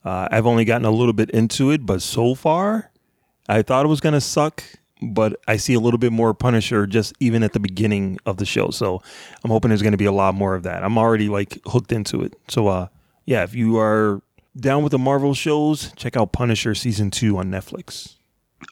Uh, 0.04 0.28
I've 0.30 0.46
only 0.46 0.64
gotten 0.64 0.84
a 0.84 0.90
little 0.90 1.12
bit 1.12 1.30
into 1.30 1.70
it, 1.70 1.84
but 1.84 2.02
so 2.02 2.34
far, 2.34 2.90
I 3.48 3.62
thought 3.62 3.84
it 3.84 3.88
was 3.88 4.00
gonna 4.00 4.20
suck. 4.20 4.62
But 5.02 5.40
I 5.48 5.56
see 5.56 5.72
a 5.72 5.80
little 5.80 5.96
bit 5.96 6.12
more 6.12 6.34
Punisher 6.34 6.86
just 6.86 7.14
even 7.20 7.42
at 7.42 7.54
the 7.54 7.60
beginning 7.60 8.18
of 8.26 8.36
the 8.36 8.44
show. 8.44 8.70
So 8.70 9.00
I'm 9.42 9.50
hoping 9.50 9.70
there's 9.70 9.80
gonna 9.80 9.96
be 9.96 10.04
a 10.04 10.12
lot 10.12 10.34
more 10.34 10.54
of 10.54 10.62
that. 10.64 10.84
I'm 10.84 10.98
already 10.98 11.30
like 11.30 11.58
hooked 11.66 11.90
into 11.90 12.22
it. 12.22 12.34
So 12.48 12.68
uh, 12.68 12.88
yeah, 13.24 13.42
if 13.42 13.54
you 13.54 13.78
are 13.78 14.20
down 14.58 14.82
with 14.82 14.92
the 14.92 14.98
Marvel 14.98 15.32
shows, 15.32 15.92
check 15.96 16.18
out 16.18 16.32
Punisher 16.32 16.74
season 16.74 17.10
two 17.10 17.38
on 17.38 17.50
Netflix. 17.50 18.16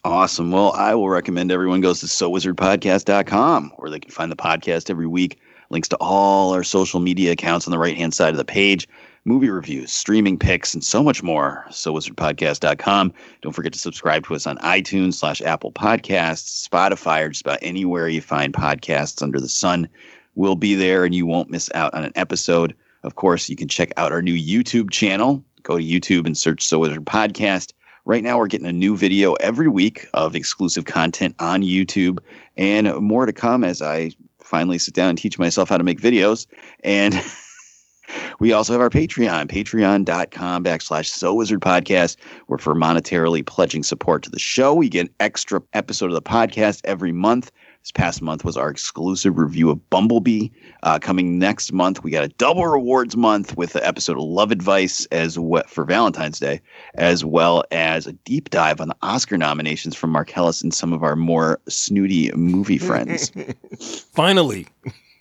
Awesome. 0.03 0.51
Well, 0.51 0.71
I 0.73 0.93
will 0.95 1.09
recommend 1.09 1.51
everyone 1.51 1.81
goes 1.81 1.99
to 2.01 2.05
sowizardpodcast.com 2.05 3.73
where 3.77 3.89
they 3.89 3.99
can 3.99 4.11
find 4.11 4.31
the 4.31 4.35
podcast 4.35 4.89
every 4.89 5.07
week. 5.07 5.39
Links 5.71 5.87
to 5.89 5.97
all 5.97 6.53
our 6.53 6.63
social 6.63 6.99
media 6.99 7.31
accounts 7.31 7.67
on 7.67 7.71
the 7.71 7.79
right 7.79 7.97
hand 7.97 8.13
side 8.13 8.31
of 8.31 8.37
the 8.37 8.45
page, 8.45 8.87
movie 9.25 9.49
reviews, 9.49 9.91
streaming 9.91 10.37
picks, 10.37 10.73
and 10.73 10.83
so 10.83 11.03
much 11.03 11.21
more. 11.21 11.65
SoWizardPodcast.com. 11.69 13.13
Don't 13.41 13.53
forget 13.53 13.73
to 13.73 13.79
subscribe 13.79 14.25
to 14.25 14.35
us 14.35 14.47
on 14.47 14.57
iTunes 14.59 15.15
slash 15.15 15.41
Apple 15.41 15.71
Podcasts, 15.71 16.67
Spotify, 16.67 17.25
or 17.25 17.29
just 17.29 17.41
about 17.41 17.59
anywhere 17.61 18.07
you 18.07 18.21
find 18.21 18.53
podcasts 18.53 19.21
under 19.21 19.39
the 19.39 19.49
sun. 19.49 19.87
We'll 20.35 20.55
be 20.55 20.73
there 20.73 21.05
and 21.05 21.13
you 21.13 21.25
won't 21.25 21.51
miss 21.51 21.69
out 21.75 21.93
on 21.93 22.03
an 22.03 22.13
episode. 22.15 22.75
Of 23.03 23.15
course, 23.15 23.49
you 23.49 23.55
can 23.55 23.67
check 23.67 23.91
out 23.97 24.11
our 24.11 24.21
new 24.21 24.35
YouTube 24.35 24.91
channel. 24.91 25.43
Go 25.63 25.77
to 25.77 25.83
YouTube 25.83 26.25
and 26.25 26.37
search 26.37 26.63
So 26.63 26.79
Wizard 26.79 27.05
Podcast. 27.05 27.73
Right 28.05 28.23
now, 28.23 28.37
we're 28.37 28.47
getting 28.47 28.67
a 28.67 28.73
new 28.73 28.95
video 28.97 29.33
every 29.33 29.67
week 29.67 30.07
of 30.13 30.35
exclusive 30.35 30.85
content 30.85 31.35
on 31.39 31.61
YouTube 31.61 32.19
and 32.57 32.93
more 32.95 33.25
to 33.25 33.33
come 33.33 33.63
as 33.63 33.81
I 33.81 34.11
finally 34.39 34.79
sit 34.79 34.93
down 34.93 35.09
and 35.09 35.17
teach 35.17 35.37
myself 35.37 35.69
how 35.69 35.77
to 35.77 35.83
make 35.83 35.99
videos. 35.99 36.47
And 36.83 37.21
we 38.39 38.51
also 38.53 38.73
have 38.73 38.81
our 38.81 38.89
Patreon, 38.89 39.47
patreon.com 39.47 40.63
backslash 40.63 41.07
So 41.07 41.33
Wizard 41.33 41.61
Podcast, 41.61 42.17
where 42.47 42.57
for 42.57 42.73
monetarily 42.73 43.45
pledging 43.45 43.83
support 43.83 44.23
to 44.23 44.29
the 44.29 44.39
show, 44.39 44.73
we 44.73 44.89
get 44.89 45.07
an 45.07 45.13
extra 45.19 45.61
episode 45.73 46.07
of 46.07 46.13
the 46.13 46.21
podcast 46.21 46.81
every 46.85 47.11
month. 47.11 47.51
This 47.81 47.91
past 47.91 48.21
month 48.21 48.43
was 48.43 48.57
our 48.57 48.69
exclusive 48.69 49.37
review 49.37 49.69
of 49.69 49.89
Bumblebee. 49.89 50.49
Uh, 50.83 50.99
coming 50.99 51.39
next 51.39 51.71
month, 51.71 52.03
we 52.03 52.11
got 52.11 52.25
a 52.25 52.27
double 52.27 52.67
rewards 52.67 53.15
month 53.15 53.55
with 53.55 53.73
the 53.73 53.87
episode 53.87 54.17
of 54.17 54.23
Love 54.23 54.51
Advice 54.51 55.05
as 55.07 55.39
well 55.39 55.63
for 55.67 55.85
Valentine's 55.85 56.39
Day, 56.39 56.61
as 56.95 57.23
well 57.23 57.63
as 57.71 58.05
a 58.05 58.13
deep 58.13 58.49
dive 58.49 58.81
on 58.81 58.89
the 58.89 58.95
Oscar 59.01 59.37
nominations 59.37 59.95
from 59.95 60.11
Marcellus 60.11 60.61
and 60.61 60.73
some 60.73 60.91
of 60.91 61.03
our 61.03 61.15
more 61.15 61.59
snooty 61.69 62.31
movie 62.33 62.77
friends. 62.79 63.31
Finally, 64.13 64.67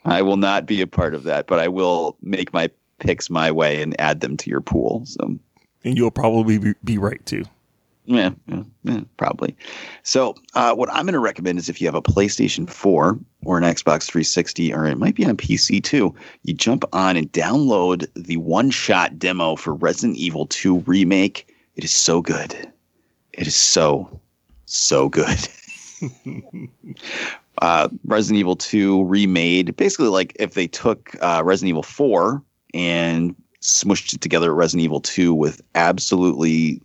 I 0.04 0.22
will 0.22 0.36
not 0.36 0.66
be 0.66 0.80
a 0.80 0.86
part 0.86 1.14
of 1.14 1.22
that, 1.22 1.46
but 1.46 1.60
I 1.60 1.68
will 1.68 2.16
make 2.22 2.52
my 2.52 2.70
picks 2.98 3.30
my 3.30 3.52
way 3.52 3.80
and 3.80 3.98
add 4.00 4.20
them 4.20 4.36
to 4.36 4.50
your 4.50 4.60
pool. 4.60 5.02
So 5.06 5.38
and 5.84 5.96
you'll 5.96 6.10
probably 6.10 6.58
be, 6.58 6.74
be 6.84 6.98
right 6.98 7.24
too. 7.24 7.44
Yeah, 8.08 8.30
yeah, 8.46 8.62
yeah, 8.84 9.00
probably. 9.18 9.54
So, 10.02 10.34
uh, 10.54 10.74
what 10.74 10.88
I'm 10.90 11.04
going 11.04 11.12
to 11.12 11.18
recommend 11.18 11.58
is 11.58 11.68
if 11.68 11.78
you 11.78 11.86
have 11.86 11.94
a 11.94 12.00
PlayStation 12.00 12.68
4 12.68 13.18
or 13.44 13.58
an 13.58 13.64
Xbox 13.64 14.04
360, 14.04 14.72
or 14.72 14.86
it 14.86 14.96
might 14.96 15.14
be 15.14 15.26
on 15.26 15.36
PC 15.36 15.84
too, 15.84 16.14
you 16.42 16.54
jump 16.54 16.84
on 16.94 17.18
and 17.18 17.30
download 17.32 18.08
the 18.14 18.38
one 18.38 18.70
shot 18.70 19.18
demo 19.18 19.56
for 19.56 19.74
Resident 19.74 20.16
Evil 20.16 20.46
2 20.46 20.78
Remake. 20.80 21.54
It 21.76 21.84
is 21.84 21.92
so 21.92 22.22
good. 22.22 22.56
It 23.34 23.46
is 23.46 23.54
so, 23.54 24.20
so 24.64 25.10
good. 25.10 25.46
uh, 27.60 27.88
Resident 28.06 28.38
Evil 28.38 28.56
2 28.56 29.04
remade, 29.04 29.76
basically 29.76 30.08
like 30.08 30.34
if 30.40 30.54
they 30.54 30.66
took 30.66 31.14
uh, 31.20 31.42
Resident 31.44 31.68
Evil 31.68 31.82
4 31.82 32.42
and 32.72 33.36
smushed 33.60 34.14
it 34.14 34.22
together 34.22 34.54
Resident 34.54 34.84
Evil 34.84 35.02
2 35.02 35.34
with 35.34 35.60
absolutely 35.74 36.80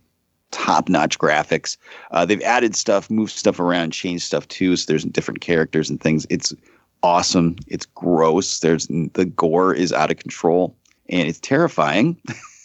top 0.54 0.88
notch 0.88 1.18
graphics. 1.18 1.76
Uh, 2.12 2.24
they've 2.24 2.40
added 2.42 2.76
stuff, 2.76 3.10
moved 3.10 3.32
stuff 3.32 3.58
around, 3.58 3.90
changed 3.90 4.24
stuff 4.24 4.46
too. 4.48 4.76
So 4.76 4.86
there's 4.86 5.04
different 5.04 5.40
characters 5.40 5.90
and 5.90 6.00
things. 6.00 6.26
It's 6.30 6.54
awesome. 7.02 7.56
It's 7.66 7.86
gross. 7.86 8.60
There's 8.60 8.86
the 8.86 9.26
gore 9.36 9.74
is 9.74 9.92
out 9.92 10.10
of 10.10 10.18
control 10.18 10.76
and 11.08 11.28
it's 11.28 11.40
terrifying. 11.40 12.16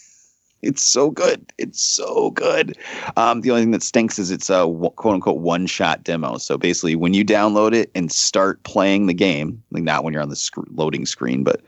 it's 0.61 0.83
so 0.83 1.09
good. 1.09 1.51
It's 1.57 1.81
so 1.81 2.29
good. 2.31 2.77
Um, 3.17 3.41
the 3.41 3.49
only 3.49 3.63
thing 3.63 3.71
that 3.71 3.83
stinks 3.83 4.19
is 4.19 4.29
it's 4.29 4.51
a 4.51 4.65
quote 4.95 5.15
unquote 5.15 5.39
one 5.39 5.65
shot 5.65 6.03
demo. 6.03 6.37
So 6.37 6.57
basically, 6.57 6.95
when 6.95 7.15
you 7.15 7.25
download 7.25 7.73
it 7.73 7.89
and 7.95 8.11
start 8.11 8.61
playing 8.63 9.07
the 9.07 9.13
game, 9.15 9.61
like 9.71 9.83
not 9.83 10.03
when 10.03 10.13
you're 10.13 10.21
on 10.21 10.29
the 10.29 10.35
sc- 10.35 10.57
loading 10.71 11.07
screen, 11.07 11.43
but 11.43 11.61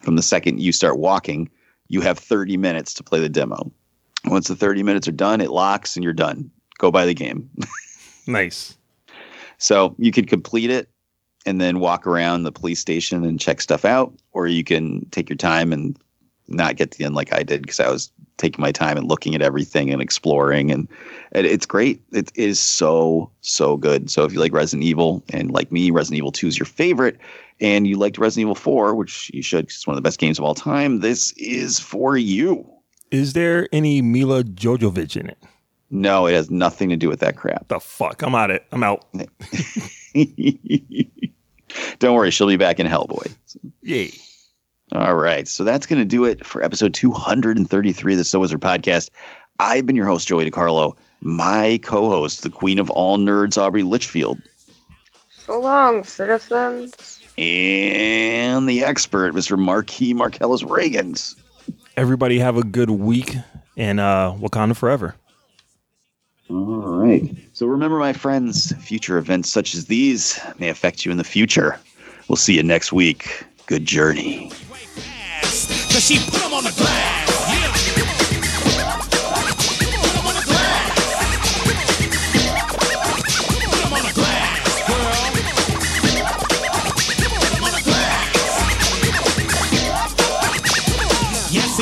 from 0.00 0.16
the 0.16 0.22
second 0.22 0.60
you 0.60 0.72
start 0.72 0.98
walking, 0.98 1.48
you 1.88 2.02
have 2.02 2.18
30 2.18 2.56
minutes 2.58 2.92
to 2.94 3.02
play 3.02 3.20
the 3.20 3.28
demo. 3.28 3.72
Once 4.26 4.48
the 4.48 4.56
30 4.56 4.82
minutes 4.82 5.08
are 5.08 5.12
done, 5.12 5.40
it 5.40 5.50
locks 5.50 5.96
and 5.96 6.04
you're 6.04 6.12
done. 6.12 6.50
Go 6.78 6.90
buy 6.90 7.06
the 7.06 7.14
game. 7.14 7.48
nice. 8.26 8.76
So 9.58 9.94
you 9.98 10.12
could 10.12 10.28
complete 10.28 10.70
it 10.70 10.88
and 11.46 11.60
then 11.60 11.80
walk 11.80 12.06
around 12.06 12.42
the 12.42 12.52
police 12.52 12.80
station 12.80 13.24
and 13.24 13.40
check 13.40 13.60
stuff 13.60 13.84
out, 13.84 14.12
or 14.32 14.46
you 14.46 14.64
can 14.64 15.06
take 15.10 15.28
your 15.28 15.36
time 15.36 15.72
and 15.72 15.96
not 16.48 16.76
get 16.76 16.90
to 16.90 16.98
the 16.98 17.04
end 17.04 17.14
like 17.14 17.32
I 17.32 17.42
did 17.42 17.62
because 17.62 17.80
I 17.80 17.90
was 17.90 18.12
taking 18.36 18.62
my 18.62 18.72
time 18.72 18.96
and 18.96 19.08
looking 19.08 19.34
at 19.34 19.42
everything 19.42 19.90
and 19.90 20.02
exploring, 20.02 20.70
and 20.70 20.88
it, 21.32 21.44
it's 21.44 21.66
great. 21.66 22.02
It 22.12 22.30
is 22.34 22.58
so 22.58 23.30
so 23.40 23.76
good. 23.76 24.10
So 24.10 24.24
if 24.24 24.32
you 24.32 24.40
like 24.40 24.52
Resident 24.52 24.84
Evil 24.84 25.22
and 25.30 25.50
like 25.50 25.72
me, 25.72 25.90
Resident 25.90 26.18
Evil 26.18 26.32
Two 26.32 26.48
is 26.48 26.58
your 26.58 26.66
favorite, 26.66 27.18
and 27.60 27.86
you 27.86 27.96
liked 27.96 28.18
Resident 28.18 28.42
Evil 28.42 28.54
Four, 28.54 28.94
which 28.94 29.30
you 29.32 29.42
should, 29.42 29.66
it's 29.66 29.86
one 29.86 29.94
of 29.94 29.96
the 29.96 30.06
best 30.06 30.18
games 30.18 30.38
of 30.38 30.44
all 30.44 30.54
time. 30.54 31.00
This 31.00 31.32
is 31.32 31.78
for 31.78 32.16
you. 32.16 32.68
Is 33.12 33.34
there 33.34 33.68
any 33.72 34.00
Milla 34.00 34.42
Jovovich 34.42 35.18
in 35.18 35.28
it? 35.28 35.36
No, 35.90 36.26
it 36.26 36.32
has 36.32 36.50
nothing 36.50 36.88
to 36.88 36.96
do 36.96 37.10
with 37.10 37.20
that 37.20 37.36
crap. 37.36 37.68
The 37.68 37.78
fuck? 37.78 38.22
I'm 38.22 38.34
out 38.34 38.50
it. 38.50 38.66
I'm 38.72 38.82
out. 38.82 39.04
Don't 41.98 42.14
worry, 42.14 42.30
she'll 42.30 42.48
be 42.48 42.56
back 42.56 42.80
in 42.80 42.86
Hellboy. 42.86 43.30
Yay. 43.82 44.12
All 44.92 45.14
right. 45.14 45.46
So 45.46 45.62
that's 45.62 45.84
going 45.84 46.00
to 46.00 46.06
do 46.06 46.24
it 46.24 46.46
for 46.46 46.62
episode 46.62 46.94
233 46.94 48.14
of 48.14 48.18
the 48.18 48.24
So 48.24 48.40
Wizard 48.40 48.62
podcast. 48.62 49.10
I've 49.58 49.84
been 49.84 49.96
your 49.96 50.06
host, 50.06 50.26
Joey 50.26 50.50
DiCarlo. 50.50 50.96
My 51.20 51.78
co 51.82 52.08
host, 52.08 52.42
the 52.42 52.50
queen 52.50 52.78
of 52.78 52.88
all 52.90 53.18
nerds, 53.18 53.58
Aubrey 53.58 53.82
Litchfield. 53.82 54.40
So 55.30 55.60
long, 55.60 56.02
citizens. 56.04 57.20
And 57.36 58.66
the 58.66 58.84
expert, 58.84 59.34
Mr. 59.34 59.58
Marquis 59.58 60.14
Marcellus 60.14 60.62
Reagans. 60.62 61.36
Everybody 61.96 62.38
have 62.38 62.56
a 62.56 62.62
good 62.62 62.90
week 62.90 63.36
and 63.76 64.00
uh, 64.00 64.34
Wakanda 64.38 64.76
forever. 64.76 65.14
All 66.48 66.56
right. 66.56 67.22
So 67.52 67.66
remember, 67.66 67.98
my 67.98 68.12
friends, 68.12 68.72
future 68.82 69.18
events 69.18 69.50
such 69.50 69.74
as 69.74 69.86
these 69.86 70.40
may 70.58 70.68
affect 70.68 71.04
you 71.04 71.12
in 71.12 71.18
the 71.18 71.24
future. 71.24 71.78
We'll 72.28 72.36
see 72.36 72.56
you 72.56 72.62
next 72.62 72.92
week. 72.92 73.44
Good 73.66 73.84
journey. 73.84 74.50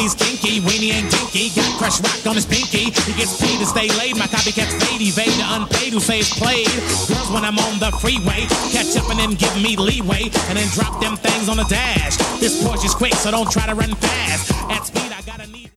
he's 0.01 0.15
kinky, 0.15 0.61
weenie 0.61 0.97
ain't 0.97 1.11
dinky. 1.11 1.53
Got 1.53 1.79
crushed 1.79 2.01
rock 2.03 2.27
on 2.27 2.35
his 2.35 2.47
pinky. 2.47 2.89
He 2.89 3.13
gets 3.13 3.37
paid 3.41 3.59
to 3.61 3.67
stay 3.67 3.89
laid. 4.01 4.17
My 4.17 4.27
copycats 4.27 4.73
fade, 4.81 5.01
evade 5.01 5.37
the 5.37 5.47
unpaid 5.47 5.93
who 5.93 6.01
says 6.01 6.31
played. 6.31 6.69
Girls, 7.09 7.31
when 7.31 7.45
I'm 7.45 7.59
on 7.59 7.79
the 7.79 7.93
freeway, 8.01 8.49
catch 8.73 8.97
up 8.97 9.11
and 9.11 9.19
then 9.19 9.35
give 9.37 9.55
me 9.61 9.77
leeway. 9.77 10.33
And 10.49 10.57
then 10.57 10.69
drop 10.73 11.01
them 11.01 11.17
things 11.17 11.49
on 11.49 11.57
the 11.57 11.69
dash. 11.69 12.17
This 12.41 12.63
Porsche 12.65 12.87
is 12.87 12.95
quick, 12.95 13.15
so 13.15 13.31
don't 13.31 13.51
try 13.51 13.67
to 13.67 13.75
run 13.75 13.95
fast. 13.95 14.51
At 14.71 14.87
speed, 14.87 15.13
I 15.13 15.21
gotta 15.23 15.47
need. 15.53 15.71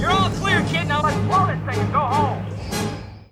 You're 0.00 0.10
all 0.10 0.30
clear, 0.38 0.62
kid. 0.70 0.86
Now 0.86 1.02
let's 1.02 1.18
blow 1.26 1.46
this 1.46 1.60
thing 1.66 1.82
and 1.82 1.92
go. 1.92 2.05